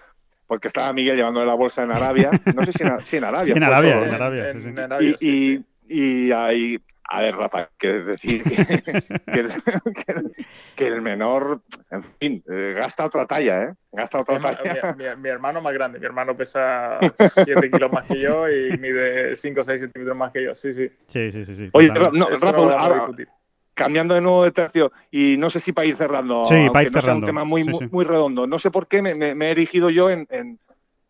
porque 0.47 0.69
estaba 0.69 0.93
Miguel 0.93 1.17
llevándole 1.17 1.47
la 1.47 1.55
bolsa 1.55 1.83
en 1.83 1.91
Arabia, 1.91 2.31
no 2.55 2.65
sé 2.65 2.73
si 2.73 2.83
en, 2.83 3.05
si 3.05 3.17
en 3.17 3.25
Arabia. 3.25 3.55
Sí, 3.55 3.59
en, 3.59 3.63
Arabia 3.63 3.99
solo, 3.99 4.07
en, 4.07 4.15
Arabia, 4.15 4.51
en, 4.51 4.61
sí, 4.61 4.69
en 4.69 4.79
Arabia, 4.79 5.09
y, 5.09 5.15
sí, 5.15 5.65
y, 5.89 6.27
y, 6.29 6.33
ahí, 6.33 6.79
a 7.05 7.23
ver, 7.23 7.37
Rafa, 7.37 7.71
que 7.79 7.89
decir 7.89 8.43
que, 8.43 8.57
que, 9.33 9.47
que, 9.93 10.23
que, 10.77 10.87
el 10.87 11.03
menor, 11.03 11.63
en 11.91 12.03
fin, 12.03 12.45
eh, 12.51 12.75
gasta 12.77 13.05
otra 13.05 13.27
talla, 13.27 13.65
¿eh? 13.65 13.75
Gasta 13.93 14.21
otra 14.21 14.41
talla. 14.41 14.95
Mi, 14.97 15.05
mi, 15.05 15.17
mi, 15.17 15.29
hermano 15.29 15.61
más 15.61 15.75
grande, 15.75 15.99
mi 15.99 16.07
hermano 16.07 16.37
pesa 16.37 16.99
7 17.45 17.71
kilos 17.71 17.93
más 17.93 18.07
que 18.07 18.21
yo 18.21 18.49
y 18.49 18.77
mide 18.79 19.37
5 19.37 19.61
o 19.61 19.65
6 19.65 19.81
centímetros 19.81 20.17
más 20.17 20.33
que 20.33 20.45
yo, 20.45 20.55
sí, 20.55 20.75
sí. 20.75 20.91
Sí, 21.07 21.31
sí, 21.31 21.45
sí. 21.45 21.55
sí 21.55 21.71
Oye, 21.73 21.89
no, 21.89 22.29
Rafa, 22.29 22.53
no 22.53 22.71
ahora, 22.71 23.07
cambiando 23.75 24.15
de 24.15 24.21
nuevo 24.21 24.45
de 24.45 24.53
tercio, 24.53 24.93
y 25.11 25.37
no 25.37 25.51
sé 25.51 25.61
si 25.61 25.73
para 25.73 25.87
ir 25.87 25.97
cerrando, 25.97 26.47
sí, 26.47 26.69
para 26.73 26.85
ir 26.85 26.93
no 26.93 27.01
cerrando. 27.01 27.03
sea 27.03 27.15
un 27.15 27.25
tema 27.25 27.45
muy, 27.45 27.65
sí, 27.65 27.71
muy, 27.71 27.79
sí. 27.81 27.89
muy, 27.91 28.05
redondo, 28.05 28.47
no 28.47 28.59
sé 28.59 28.71
por 28.71 28.89
qué 28.89 29.03
me, 29.03 29.15
me, 29.15 29.35
me 29.35 29.49
he 29.49 29.51
erigido 29.51 29.91
yo 29.91 30.11
en, 30.11 30.27
en, 30.31 30.59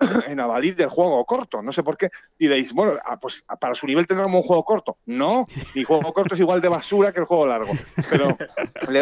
en 0.26 0.40
avalid 0.40 0.76
del 0.76 0.88
juego 0.88 1.24
corto, 1.24 1.62
no 1.62 1.72
sé 1.72 1.82
por 1.82 1.96
qué. 1.96 2.10
Diréis, 2.38 2.72
bueno, 2.72 2.92
ah, 3.04 3.18
pues 3.18 3.44
para 3.60 3.74
su 3.74 3.86
nivel 3.86 4.06
tendremos 4.06 4.40
un 4.40 4.46
juego 4.46 4.64
corto. 4.64 4.98
No, 5.06 5.46
mi 5.74 5.84
juego 5.84 6.12
corto 6.12 6.34
es 6.34 6.40
igual 6.40 6.60
de 6.60 6.68
basura 6.68 7.12
que 7.12 7.20
el 7.20 7.26
juego 7.26 7.46
largo. 7.46 7.72
Pero 8.10 8.36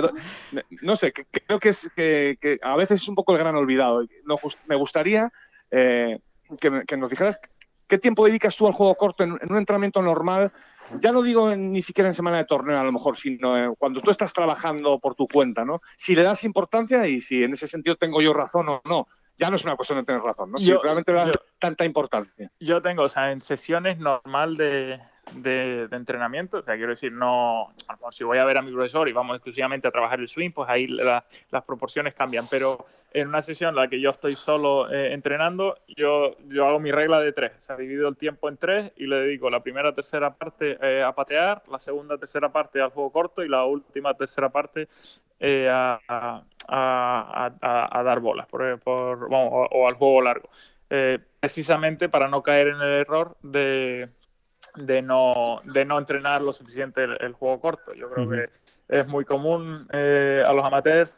do, 0.03 0.13
no 0.83 0.97
sé, 0.97 1.13
creo 1.13 1.59
que, 1.59 1.71
es, 1.71 1.91
que, 1.97 2.37
que, 2.41 2.59
a 2.63 2.77
veces 2.77 3.03
es 3.03 3.09
un 3.09 3.15
poco 3.15 3.33
el 3.33 3.39
gran 3.39 3.57
olvidado. 3.57 4.05
Me 4.67 4.77
gustaría 4.77 5.33
eh, 5.71 6.19
que, 6.61 6.83
que 6.87 6.97
nos 6.97 7.11
dijeras 7.11 7.39
¿Qué 7.93 7.99
tiempo 7.99 8.25
dedicas 8.25 8.57
tú 8.57 8.67
al 8.67 8.73
juego 8.73 8.95
corto 8.95 9.23
en 9.23 9.33
un 9.33 9.59
entrenamiento 9.59 10.01
normal? 10.01 10.51
Ya 10.99 11.13
no 11.13 11.23
digo 11.23 11.51
en, 11.51 11.73
ni 11.73 11.83
siquiera 11.83 12.09
en 12.09 12.15
semana 12.15 12.39
de 12.39 12.45
torneo 12.45 12.79
a 12.79 12.85
lo 12.85 12.93
mejor, 12.93 13.17
sino 13.17 13.57
eh, 13.57 13.73
cuando 13.79 14.01
tú 14.01 14.11
estás 14.11 14.33
trabajando 14.33 14.99
por 14.99 15.15
tu 15.15 15.27
cuenta, 15.27 15.65
¿no? 15.65 15.81
Si 15.97 16.15
le 16.15 16.23
das 16.23 16.45
importancia 16.45 17.07
y 17.07 17.21
si 17.21 17.45
en 17.45 17.53
ese 17.53 17.69
sentido 17.69 17.97
tengo 17.97 18.21
yo 18.21 18.33
razón 18.33 18.69
o 18.69 18.83
no. 18.85 19.09
Ya 19.39 19.49
no 19.49 19.57
es 19.57 19.65
una 19.65 19.77
cuestión 19.77 19.99
de 19.99 20.05
tener 20.05 20.23
razón, 20.23 20.53
¿no? 20.53 20.59
Si 20.59 20.67
yo, 20.67 20.81
realmente 20.83 21.13
le 21.13 21.19
das 21.19 21.31
tanta 21.59 21.85
importancia. 21.85 22.51
Yo 22.61 22.83
tengo, 22.83 23.05
o 23.05 23.09
sea, 23.09 23.33
en 23.33 23.41
sesiones 23.41 23.99
normal 23.99 24.57
de, 24.57 25.01
de, 25.35 25.89
entrenamiento, 25.93 26.59
o 26.59 26.63
sea, 26.63 26.77
quiero 26.77 26.91
decir, 26.91 27.13
no, 27.13 27.73
si 28.11 28.25
voy 28.25 28.39
a 28.39 28.45
ver 28.45 28.59
a 28.59 28.63
mi 28.63 28.73
profesor 28.73 29.09
y 29.09 29.13
vamos 29.13 29.37
exclusivamente 29.37 29.89
a 29.89 29.91
trabajar 29.91 30.21
el 30.21 30.29
swing, 30.29 30.51
pues 30.51 30.69
ahí 30.69 30.87
la, 30.87 31.25
las 31.51 31.65
proporciones 31.65 32.15
cambian, 32.15 32.47
pero 32.49 32.87
en 33.15 33.29
una 33.29 33.43
sesión 33.43 33.71
en 33.71 33.77
la 33.77 33.89
que 33.89 34.01
yo 34.01 34.11
estoy 34.11 34.35
solo 34.35 34.91
eh, 34.91 35.13
entrenando, 35.13 35.77
yo, 35.87 36.37
yo 36.49 36.67
hago 36.67 36.81
mi 36.81 36.91
regla 36.91 37.21
de 37.21 37.33
tres. 37.33 37.53
O 37.59 37.61
sea, 37.61 37.77
divido 37.77 38.09
el 38.09 38.17
tiempo 38.17 38.49
en 38.49 38.57
tres 38.57 38.93
y 38.97 39.07
le 39.07 39.17
dedico 39.17 39.51
la 39.51 39.63
primera, 39.63 39.95
tercera 39.95 40.35
parte 40.35 40.79
eh, 40.81 41.03
a 41.03 41.13
patear, 41.13 41.63
la 41.71 41.79
segunda, 41.79 42.17
tercera 42.17 42.51
parte 42.51 42.81
al 42.81 42.91
juego 42.91 43.13
corto 43.13 43.45
y 43.45 43.49
la 43.49 43.65
última, 43.65 44.15
tercera 44.15 44.49
parte 44.49 44.89
eh, 45.41 45.69
a, 45.69 46.01
a, 46.09 47.53
a, 47.59 48.03
dar 48.03 48.21
bolas 48.21 48.47
por, 48.47 48.79
por, 48.81 49.29
o, 49.31 49.89
al 49.89 49.95
juego 49.95 50.23
largo. 50.23 50.49
Eh, 50.89 51.19
precisamente 51.41 52.09
para 52.09 52.29
no 52.29 52.43
caer 52.43 52.69
en 52.69 52.77
el 52.77 52.93
error 53.01 53.37
de, 53.43 54.09
de, 54.77 55.03
no, 55.03 55.61
de 55.65 55.85
no 55.85 55.99
entrenar 55.99 56.43
lo 56.43 56.53
suficiente 56.53 57.05
el, 57.05 57.17
el 57.21 57.33
juego 57.33 57.61
corto. 57.61 57.95
Yo 57.95 58.11
creo 58.11 58.27
uh 58.27 58.31
-huh. 58.31 58.49
que 58.89 58.99
es 59.01 59.07
muy 59.07 59.25
común 59.25 59.87
eh, 59.93 60.45
a 60.47 60.53
los 60.53 60.65
amateurs 60.65 61.17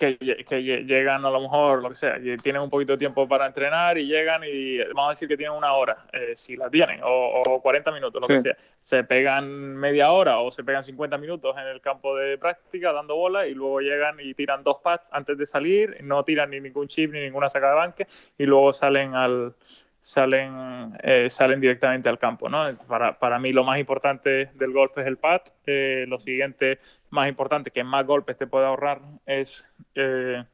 que, 0.00 0.44
que, 0.48 0.62
llegan 0.62 1.24
a 1.24 1.30
lo 1.30 1.40
mejor, 1.40 1.82
lo 1.82 1.90
que 1.90 1.94
sea, 1.94 2.18
y 2.18 2.36
tienen 2.38 2.62
un 2.62 2.70
poquito 2.70 2.92
de 2.92 2.98
tiempo 2.98 3.28
para 3.28 3.46
entrenar 3.46 3.98
y 3.98 4.06
llegan 4.06 4.42
y 4.44 4.78
vamos 4.78 5.06
a 5.06 5.08
decir 5.10 5.28
que 5.28 5.36
tienen 5.36 5.56
una 5.56 5.74
hora, 5.74 5.98
eh, 6.12 6.32
si 6.34 6.56
la 6.56 6.70
tienen, 6.70 7.00
o, 7.02 7.42
o, 7.42 7.60
40 7.60 7.92
minutos, 7.92 8.20
lo 8.22 8.26
sí. 8.26 8.32
que 8.34 8.40
sea. 8.40 8.56
Se 8.78 9.04
pegan 9.04 9.76
media 9.76 10.10
hora 10.10 10.38
o 10.38 10.50
se 10.50 10.64
pegan 10.64 10.82
50 10.82 11.18
minutos 11.18 11.54
en 11.58 11.66
el 11.66 11.80
campo 11.82 12.16
de 12.16 12.38
práctica 12.38 12.92
dando 12.92 13.14
bola 13.14 13.46
y 13.46 13.54
luego 13.54 13.80
llegan 13.80 14.16
y 14.20 14.32
tiran 14.32 14.64
dos 14.64 14.78
pads 14.78 15.10
antes 15.12 15.36
de 15.36 15.44
salir, 15.44 15.98
no 16.02 16.24
tiran 16.24 16.50
ni 16.50 16.60
ningún 16.60 16.88
chip 16.88 17.12
ni 17.12 17.20
ninguna 17.20 17.50
saca 17.50 17.68
de 17.68 17.76
banque 17.76 18.06
y 18.38 18.46
luego 18.46 18.72
salen 18.72 19.14
al, 19.14 19.54
salen, 20.00 20.96
eh, 21.02 21.28
salen 21.30 21.60
directamente 21.60 22.08
al 22.08 22.18
campo. 22.18 22.48
¿no? 22.48 22.62
Para, 22.88 23.18
para, 23.18 23.38
mí 23.38 23.52
lo 23.52 23.64
más 23.64 23.78
importante 23.78 24.50
del 24.54 24.72
golf 24.72 24.96
es 24.98 25.06
el 25.06 25.18
pad. 25.18 25.42
Eh, 25.66 26.04
lo 26.08 26.18
siguiente 26.18 26.78
más 27.10 27.28
importante, 27.28 27.70
que 27.70 27.84
más 27.84 28.06
golpes 28.06 28.36
te 28.36 28.46
puede 28.46 28.66
ahorrar, 28.66 29.00
es, 29.26 29.64
eh, 29.94 30.44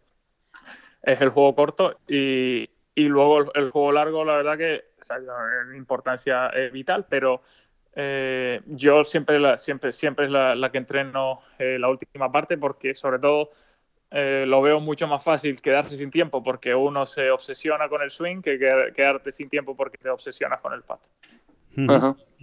es 1.02 1.20
el 1.20 1.30
juego 1.30 1.54
corto. 1.54 1.98
Y, 2.08 2.70
y 2.94 3.04
luego 3.08 3.52
el, 3.54 3.70
juego 3.70 3.92
largo, 3.92 4.24
la 4.24 4.36
verdad 4.36 4.58
que 4.58 4.82
o 5.00 5.04
sea, 5.04 5.18
importancia 5.76 6.50
vital, 6.72 7.06
pero 7.08 7.42
yo 8.66 9.04
siempre, 9.04 9.56
siempre, 9.56 9.92
siempre 9.92 10.26
es 10.26 10.30
la 10.30 10.70
que 10.70 10.78
entreno 10.78 11.40
la 11.58 11.88
última 11.88 12.30
parte 12.30 12.58
porque 12.58 12.94
sobre 12.94 13.18
todo 13.18 13.50
eh, 14.10 14.44
lo 14.46 14.62
veo 14.62 14.80
mucho 14.80 15.06
más 15.06 15.24
fácil 15.24 15.60
quedarse 15.60 15.96
sin 15.96 16.10
tiempo 16.10 16.42
porque 16.42 16.74
uno 16.74 17.06
se 17.06 17.30
obsesiona 17.30 17.88
con 17.88 18.02
el 18.02 18.10
swing 18.10 18.40
que 18.40 18.58
quedarte 18.94 19.32
sin 19.32 19.48
tiempo 19.48 19.76
porque 19.76 19.98
te 19.98 20.08
obsesionas 20.08 20.60
con 20.60 20.72
el 20.72 20.82
pat. 20.82 21.00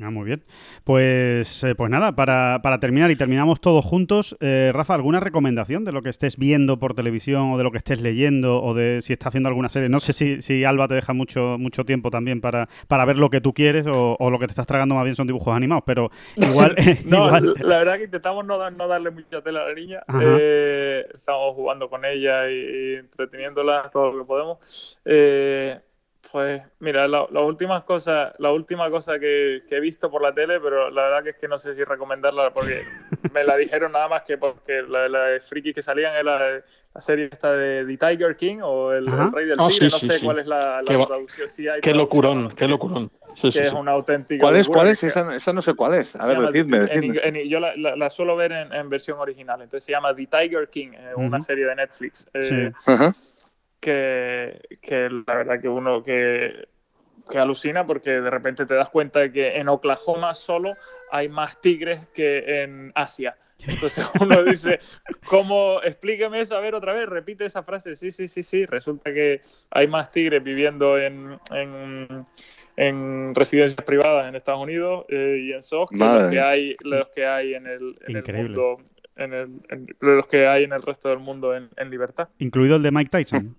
Ah, 0.02 0.10
muy 0.10 0.26
bien. 0.26 0.44
Pues, 0.84 1.64
eh, 1.64 1.76
pues 1.76 1.92
nada, 1.92 2.16
para, 2.16 2.60
para, 2.64 2.80
terminar 2.80 3.12
y 3.12 3.16
terminamos 3.16 3.62
todos 3.62 3.86
juntos, 3.86 4.36
eh, 4.40 4.72
Rafa, 4.74 4.96
¿alguna 4.96 5.20
recomendación 5.20 5.84
de 5.84 5.92
lo 5.92 6.02
que 6.02 6.10
estés 6.10 6.38
viendo 6.38 6.80
por 6.80 6.96
televisión 6.96 7.52
o 7.52 7.58
de 7.58 7.64
lo 7.64 7.72
que 7.72 7.78
estés 7.78 8.02
leyendo 8.02 8.62
o 8.62 8.74
de 8.74 9.02
si 9.02 9.14
estás 9.14 9.28
haciendo 9.28 9.50
alguna 9.50 9.70
serie? 9.70 9.90
No 9.90 10.00
sé 10.00 10.14
si, 10.14 10.42
si 10.42 10.64
Alba 10.64 10.88
te 10.88 10.96
deja 10.96 11.14
mucho, 11.14 11.58
mucho 11.60 11.86
tiempo 11.86 12.10
también 12.10 12.42
para, 12.42 12.68
para 12.88 13.06
ver 13.06 13.18
lo 13.18 13.30
que 13.30 13.40
tú 13.40 13.54
quieres 13.54 13.86
o, 13.86 14.18
o, 14.20 14.32
lo 14.32 14.40
que 14.40 14.48
te 14.48 14.52
estás 14.52 14.68
tragando 14.68 14.96
más 14.96 15.04
bien 15.04 15.16
son 15.16 15.28
dibujos 15.28 15.56
animados, 15.56 15.84
pero 15.86 16.10
igual... 16.38 16.76
no, 17.06 17.28
igual... 17.28 17.54
la 17.60 17.78
verdad 17.78 17.98
que 17.98 18.06
intentamos 18.06 18.46
no, 18.46 18.72
no 18.72 18.88
darle 18.88 19.12
mucha 19.12 19.42
tela 19.42 19.62
a 19.62 19.68
la 19.68 19.74
niña. 19.76 20.02
Eh, 20.22 21.06
estamos 21.14 21.54
jugando 21.54 21.90
con 21.90 22.04
ella 22.04 22.50
y, 22.50 22.56
y, 22.56 22.98
entreteniéndola 22.98 23.90
todo 23.92 24.12
lo 24.12 24.20
que 24.20 24.28
podemos. 24.28 25.00
Eh, 25.06 25.80
pues 26.34 26.64
mira, 26.80 27.08
las 27.08 27.30
la 27.30 27.42
últimas 27.42 27.84
cosas, 27.84 28.34
la 28.40 28.52
última 28.52 28.90
cosa 28.90 29.20
que, 29.20 29.62
que, 29.70 29.78
he 29.78 29.80
visto 29.80 30.10
por 30.10 30.24
la 30.24 30.34
tele, 30.34 30.60
pero 30.60 30.90
la 30.90 31.04
verdad 31.04 31.24
que 31.24 31.30
es 31.30 31.36
que 31.36 31.48
no 31.48 31.60
sé 31.60 31.76
si 31.76 31.84
recomendarla 31.84 32.52
porque 32.52 32.82
me 33.36 33.44
la 33.44 33.56
dijeron 33.56 33.92
nada 33.92 34.08
más 34.08 34.24
que 34.24 34.40
porque 34.40 34.82
la, 34.82 35.08
la 35.08 35.26
de 35.26 35.40
friki 35.42 35.76
que 35.76 35.84
salían 35.84 36.16
era 36.16 36.24
la, 36.24 36.62
la, 36.96 37.02
serie 37.02 37.30
esta 37.32 37.54
de 37.54 37.86
The 37.86 37.98
Tiger 37.98 38.36
King 38.36 38.62
o 38.64 38.92
El, 38.92 39.08
el 39.08 39.32
Rey 39.32 39.46
del 39.46 39.60
oh, 39.60 39.68
Tigre, 39.68 39.92
sí, 39.92 39.96
no 39.96 40.00
sí, 40.00 40.08
sé 40.08 40.18
sí. 40.18 40.26
cuál 40.26 40.40
es 40.40 40.48
la, 40.48 40.82
la 40.82 40.88
qué, 40.88 41.06
traducción. 41.06 41.48
Sí, 41.48 41.68
hay 41.68 41.82
qué 41.82 41.94
locurón, 41.94 42.50
qué 42.56 42.68
locurón. 42.68 43.12
Sí, 43.40 43.52
que 43.52 43.68
es 43.68 43.74
una 43.74 43.92
auténtica. 43.92 44.42
¿Cuál 44.42 44.56
es? 44.56 44.68
¿Cuál 44.68 44.88
es? 44.88 45.04
Esa, 45.04 45.36
esa, 45.36 45.54
no 45.54 45.62
sé 45.62 45.76
cuál 45.76 45.94
es. 45.94 46.16
A 46.16 46.26
ver, 46.26 46.38
llama, 46.38 46.48
decidme. 46.48 46.78
en, 46.78 46.86
decidme. 46.86 47.20
En, 47.24 47.36
en, 47.36 47.48
yo 47.48 47.60
la, 47.60 47.76
la, 47.76 48.10
suelo 48.10 48.36
ver 48.36 48.54
en, 48.54 48.90
versión 48.90 49.20
original, 49.20 49.62
entonces 49.62 49.84
se 49.84 49.92
llama 49.92 50.16
The 50.16 50.26
Tiger 50.26 50.68
King, 50.70 50.94
eh, 50.94 51.14
uh 51.16 51.20
-huh. 51.20 51.28
una 51.28 51.42
serie 51.42 51.68
de 51.68 51.76
Netflix. 51.76 52.28
Eh, 52.34 52.44
sí. 52.44 52.92
uh 52.92 52.96
-huh. 52.96 53.14
Que, 53.84 54.62
que 54.82 55.10
la 55.10 55.36
verdad 55.36 55.62
que 55.62 55.70
uno 55.70 56.02
que 56.02 56.68
que 57.30 57.38
alucina 57.38 57.86
porque 57.86 58.12
de 58.12 58.30
repente 58.30 58.66
te 58.66 58.74
das 58.74 58.90
cuenta 58.90 59.20
de 59.20 59.32
que 59.32 59.58
en 59.58 59.70
Oklahoma 59.70 60.36
solo 60.36 60.74
hay 61.12 61.30
más 61.30 61.60
tigres 61.62 62.02
que 62.14 62.64
en 62.64 62.92
Asia. 62.96 63.38
Entonces 63.66 64.06
uno 64.22 64.44
dice, 64.44 64.80
¿cómo? 65.26 65.82
Explíqueme 65.84 66.42
eso, 66.42 66.56
a 66.56 66.60
ver 66.60 66.76
otra 66.76 66.94
vez, 66.94 67.08
repite 67.08 67.46
esa 67.46 67.64
frase. 67.64 67.96
Sí, 67.96 68.12
sí, 68.12 68.28
sí, 68.28 68.44
sí. 68.44 68.66
Resulta 68.66 69.14
que 69.14 69.42
hay 69.72 69.88
más 69.88 70.12
tigres 70.12 70.44
viviendo 70.44 70.98
en, 70.98 71.40
en, 71.52 72.08
en 72.76 73.36
residencias 73.36 73.86
privadas 73.86 74.28
en 74.28 74.36
Estados 74.36 74.62
Unidos 74.62 75.06
eh, 75.10 75.48
y 75.48 75.54
en 75.54 75.62
SOC 75.62 75.92
que 75.92 75.98
los 75.98 76.26
que 76.28 76.40
hay, 76.42 76.76
los 76.82 77.08
que 77.10 77.26
hay 77.26 77.54
en 77.54 77.68
el, 77.68 77.98
en 78.08 78.18
el 78.18 78.44
mundo, 78.44 78.78
en 79.16 79.34
el, 79.34 79.50
en, 79.70 79.88
los 80.00 80.28
que 80.28 80.48
hay 80.48 80.64
en 80.64 80.74
el 80.74 80.82
resto 80.82 81.10
del 81.10 81.20
mundo 81.20 81.56
en, 81.56 81.70
en 81.78 81.90
libertad. 81.90 82.28
Incluido 82.40 82.76
el 82.76 82.84
de 82.84 82.92
Mike 82.92 83.10
Tyson. 83.10 83.56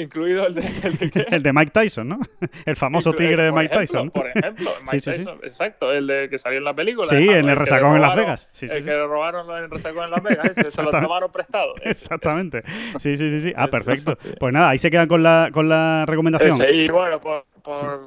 Incluido 0.00 0.46
el 0.46 0.54
de, 0.54 0.60
el 0.84 0.98
de, 0.98 1.10
¿qué? 1.10 1.26
el 1.30 1.42
de 1.42 1.52
Mike 1.52 1.70
Tyson, 1.72 2.08
¿no? 2.08 2.18
El 2.66 2.76
famoso 2.76 3.10
Inclu 3.10 3.26
tigre 3.26 3.42
de 3.44 3.50
por 3.50 3.58
Mike 3.60 3.74
ejemplo, 3.74 4.00
Tyson. 4.00 4.10
Por 4.10 4.26
ejemplo, 4.28 4.70
Mike 4.84 5.00
Sí, 5.00 5.00
sí, 5.00 5.12
sí. 5.12 5.24
Tyson, 5.24 5.38
exacto, 5.42 5.92
el 5.92 6.06
de 6.06 6.28
que 6.28 6.38
salió 6.38 6.58
en 6.58 6.64
la 6.64 6.74
película. 6.74 7.06
Sí, 7.08 7.14
además, 7.16 7.36
en 7.36 7.48
el 7.48 7.54
que 7.54 7.54
resacón 7.60 7.94
en 7.96 8.02
Las 8.02 8.16
Vegas. 8.16 8.62
El 8.62 8.84
que 8.84 8.90
le 8.90 9.06
robaron 9.06 9.50
en 9.56 9.64
el 9.64 9.70
resacón 9.70 10.04
en 10.04 10.10
Las 10.10 10.22
Vegas, 10.22 10.50
ese, 10.56 10.70
se 10.70 10.82
lo 10.82 10.90
tomaron 10.90 11.30
prestado. 11.32 11.74
Ese, 11.76 11.90
Exactamente. 11.90 12.62
Sí, 12.98 13.16
sí, 13.16 13.30
sí, 13.30 13.40
sí. 13.40 13.52
Ah, 13.56 13.68
perfecto. 13.68 14.16
Pues 14.38 14.52
nada, 14.52 14.70
ahí 14.70 14.78
se 14.78 14.90
quedan 14.90 15.08
con 15.08 15.22
la, 15.22 15.50
con 15.52 15.68
la 15.68 16.04
recomendación. 16.06 16.50
ese. 16.50 16.72
Y 16.72 16.88
bueno, 16.88 17.20
por, 17.20 17.44
por, 17.62 18.00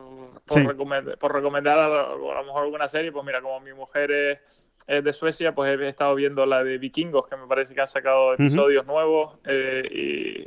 por, 0.45 0.59
Sí. 0.59 0.59
recomend- 0.67 1.17
por 1.17 1.33
recomendar 1.33 1.79
a 1.79 1.87
lo, 1.87 2.31
a 2.31 2.35
lo 2.41 2.43
mejor 2.45 2.63
alguna 2.63 2.87
serie, 2.87 3.11
pues 3.11 3.25
mira, 3.25 3.41
como 3.41 3.59
mi 3.61 3.73
mujer 3.73 4.11
es, 4.11 4.39
es 4.87 5.03
de 5.03 5.13
Suecia, 5.13 5.55
pues 5.55 5.79
he 5.79 5.87
estado 5.87 6.13
viendo 6.15 6.45
la 6.45 6.63
de 6.63 6.77
Vikingos, 6.77 7.27
que 7.29 7.37
me 7.37 7.47
parece 7.47 7.73
que 7.73 7.79
han 7.81 7.87
sacado 7.87 8.33
episodios 8.33 8.85
nuevos. 8.85 9.37
eh, 9.45 9.83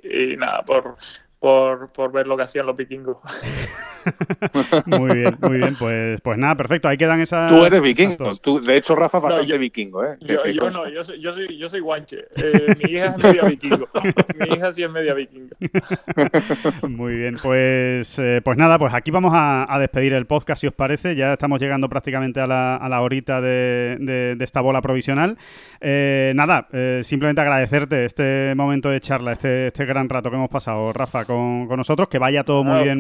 y, 0.03 0.33
y 0.33 0.37
nada, 0.37 0.63
por, 0.63 0.97
por, 1.39 1.93
por 1.93 2.13
ver 2.13 2.27
lo 2.27 2.37
que 2.37 2.43
hacían 2.45 2.67
los 2.67 2.77
vikingos. 2.77 3.19
Muy 4.87 5.15
bien, 5.17 5.37
muy 5.41 5.59
bien. 5.59 5.77
Pues, 5.77 6.21
pues 6.21 6.39
nada, 6.39 6.55
perfecto. 6.55 6.87
Ahí 6.87 6.97
quedan 6.97 7.21
esas. 7.21 7.51
Tú 7.51 7.65
eres 7.65 7.81
vikingo. 7.83 8.37
Tú, 8.37 8.61
de 8.61 8.77
hecho, 8.77 8.95
Rafa, 8.95 9.19
bastante 9.19 9.51
yo- 9.51 9.59
vikingo, 9.59 10.05
¿eh? 10.05 10.17
Yo, 10.21 10.71
no, 10.71 10.89
yo 10.89 11.03
soy, 11.03 11.21
yo 11.21 11.33
soy, 11.33 11.59
yo 11.59 11.69
soy 11.69 11.81
guanche. 11.81 12.25
Eh, 12.37 12.77
mi 12.85 12.93
hija 12.93 13.07
es 13.07 13.19
media 13.25 13.43
vikingo. 13.43 13.89
Mi 14.39 14.55
hija 14.55 14.73
sí 14.73 14.85
es 14.85 14.91
media 14.91 15.13
vikinga. 15.15 15.57
Muy 16.89 17.17
bien, 17.17 17.37
pues, 17.43 18.17
eh, 18.21 18.41
pues 18.45 18.57
nada, 18.57 18.79
pues 18.79 18.95
aquí 18.95 19.11
vamos 19.11 19.33
a, 19.35 19.67
a 19.73 19.79
despedir 19.81 20.13
el 20.13 20.27
podcast, 20.27 20.61
si 20.61 20.67
os 20.69 20.73
parece. 20.75 21.17
Ya 21.17 21.33
estamos 21.33 21.59
llegando 21.61 21.89
prácticamente 21.89 22.41
a 22.41 22.47
la, 22.47 22.77
a 22.77 22.89
la 22.89 23.01
horita 23.03 23.41
de, 23.41 23.97
de- 24.01 24.35
de 24.37 24.45
esta 24.45 24.61
bola 24.61 24.81
provisional. 24.83 25.37
Eh, 25.81 26.33
nada, 26.37 26.69
eh, 26.73 27.01
simplemente 27.03 27.41
agradecerte 27.41 28.05
este 28.05 28.55
momento 28.57 28.89
de 28.89 29.01
charla, 29.01 29.33
este, 29.33 29.67
este 29.69 29.85
gran 29.85 30.09
rato 30.09 30.31
que 30.31 30.37
hemos 30.37 30.49
pasado, 30.51 30.93
Rafa, 30.93 31.25
con, 31.27 31.67
con 31.69 31.77
nosotros. 31.77 32.09
Que 32.09 32.19
vaya 32.19 32.45
todo 32.45 32.65
muy 32.65 32.79
Ah, 32.79 32.83
bien, 32.83 32.99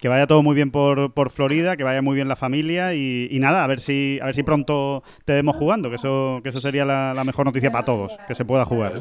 que 0.00 0.08
vaya 0.08 0.26
todo 0.26 0.42
muy 0.42 0.54
bien 0.54 0.70
por, 0.70 1.12
por 1.12 1.30
Florida, 1.30 1.76
que 1.76 1.84
vaya 1.84 2.00
muy 2.02 2.14
bien 2.14 2.28
la 2.28 2.36
familia 2.36 2.94
y, 2.94 3.28
y 3.30 3.38
nada, 3.40 3.64
a 3.64 3.66
ver 3.66 3.80
si 3.80 4.18
a 4.22 4.26
ver 4.26 4.34
si 4.34 4.42
pronto 4.44 5.02
te 5.24 5.32
vemos 5.34 5.56
jugando, 5.56 5.88
que 5.90 5.96
eso, 5.96 6.40
que 6.42 6.50
eso 6.50 6.60
sería 6.60 6.84
la, 6.84 7.12
la 7.14 7.24
mejor 7.24 7.44
noticia 7.46 7.70
para 7.72 7.84
todos, 7.84 8.18
que 8.26 8.34
se 8.34 8.44
pueda 8.44 8.64
jugar. 8.64 8.92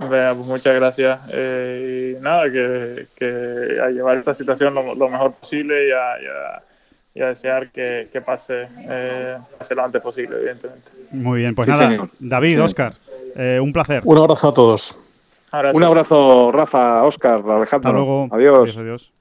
Venga, 0.00 0.34
pues 0.34 0.46
muchas 0.46 0.74
gracias. 0.74 1.20
Eh, 1.32 2.16
y 2.18 2.22
nada, 2.22 2.50
que, 2.50 3.04
que 3.16 3.80
a 3.80 3.88
llevar 3.90 4.16
esta 4.18 4.34
situación 4.34 4.74
lo, 4.74 4.94
lo 4.94 5.08
mejor 5.08 5.32
posible 5.32 5.88
y 5.88 5.92
a, 5.92 6.20
y 6.22 6.26
a- 6.26 6.62
y 7.14 7.22
a 7.22 7.28
desear 7.28 7.70
que, 7.70 8.08
que 8.12 8.20
pase, 8.20 8.68
eh, 8.90 9.36
pase 9.58 9.74
lo 9.74 9.82
antes 9.84 10.02
posible, 10.02 10.36
evidentemente. 10.36 10.90
Muy 11.12 11.40
bien, 11.40 11.54
pues 11.54 11.64
Sí, 11.64 11.70
nada, 11.72 11.90
señor. 11.90 12.10
David, 12.18 12.54
Sí. 12.56 12.60
Oscar, 12.60 12.92
eh, 13.36 13.58
un 13.58 13.72
placer. 13.72 14.02
Un 14.04 14.18
abrazo 14.18 14.48
a 14.48 14.52
todos. 14.52 14.94
Un 15.72 15.84
abrazo, 15.84 16.50
Rafa, 16.52 17.04
Oscar, 17.04 17.42
Alejandro. 17.48 17.64
Hasta 17.64 17.92
luego. 17.92 18.28
Adiós. 18.30 18.76
adiós. 18.76 19.12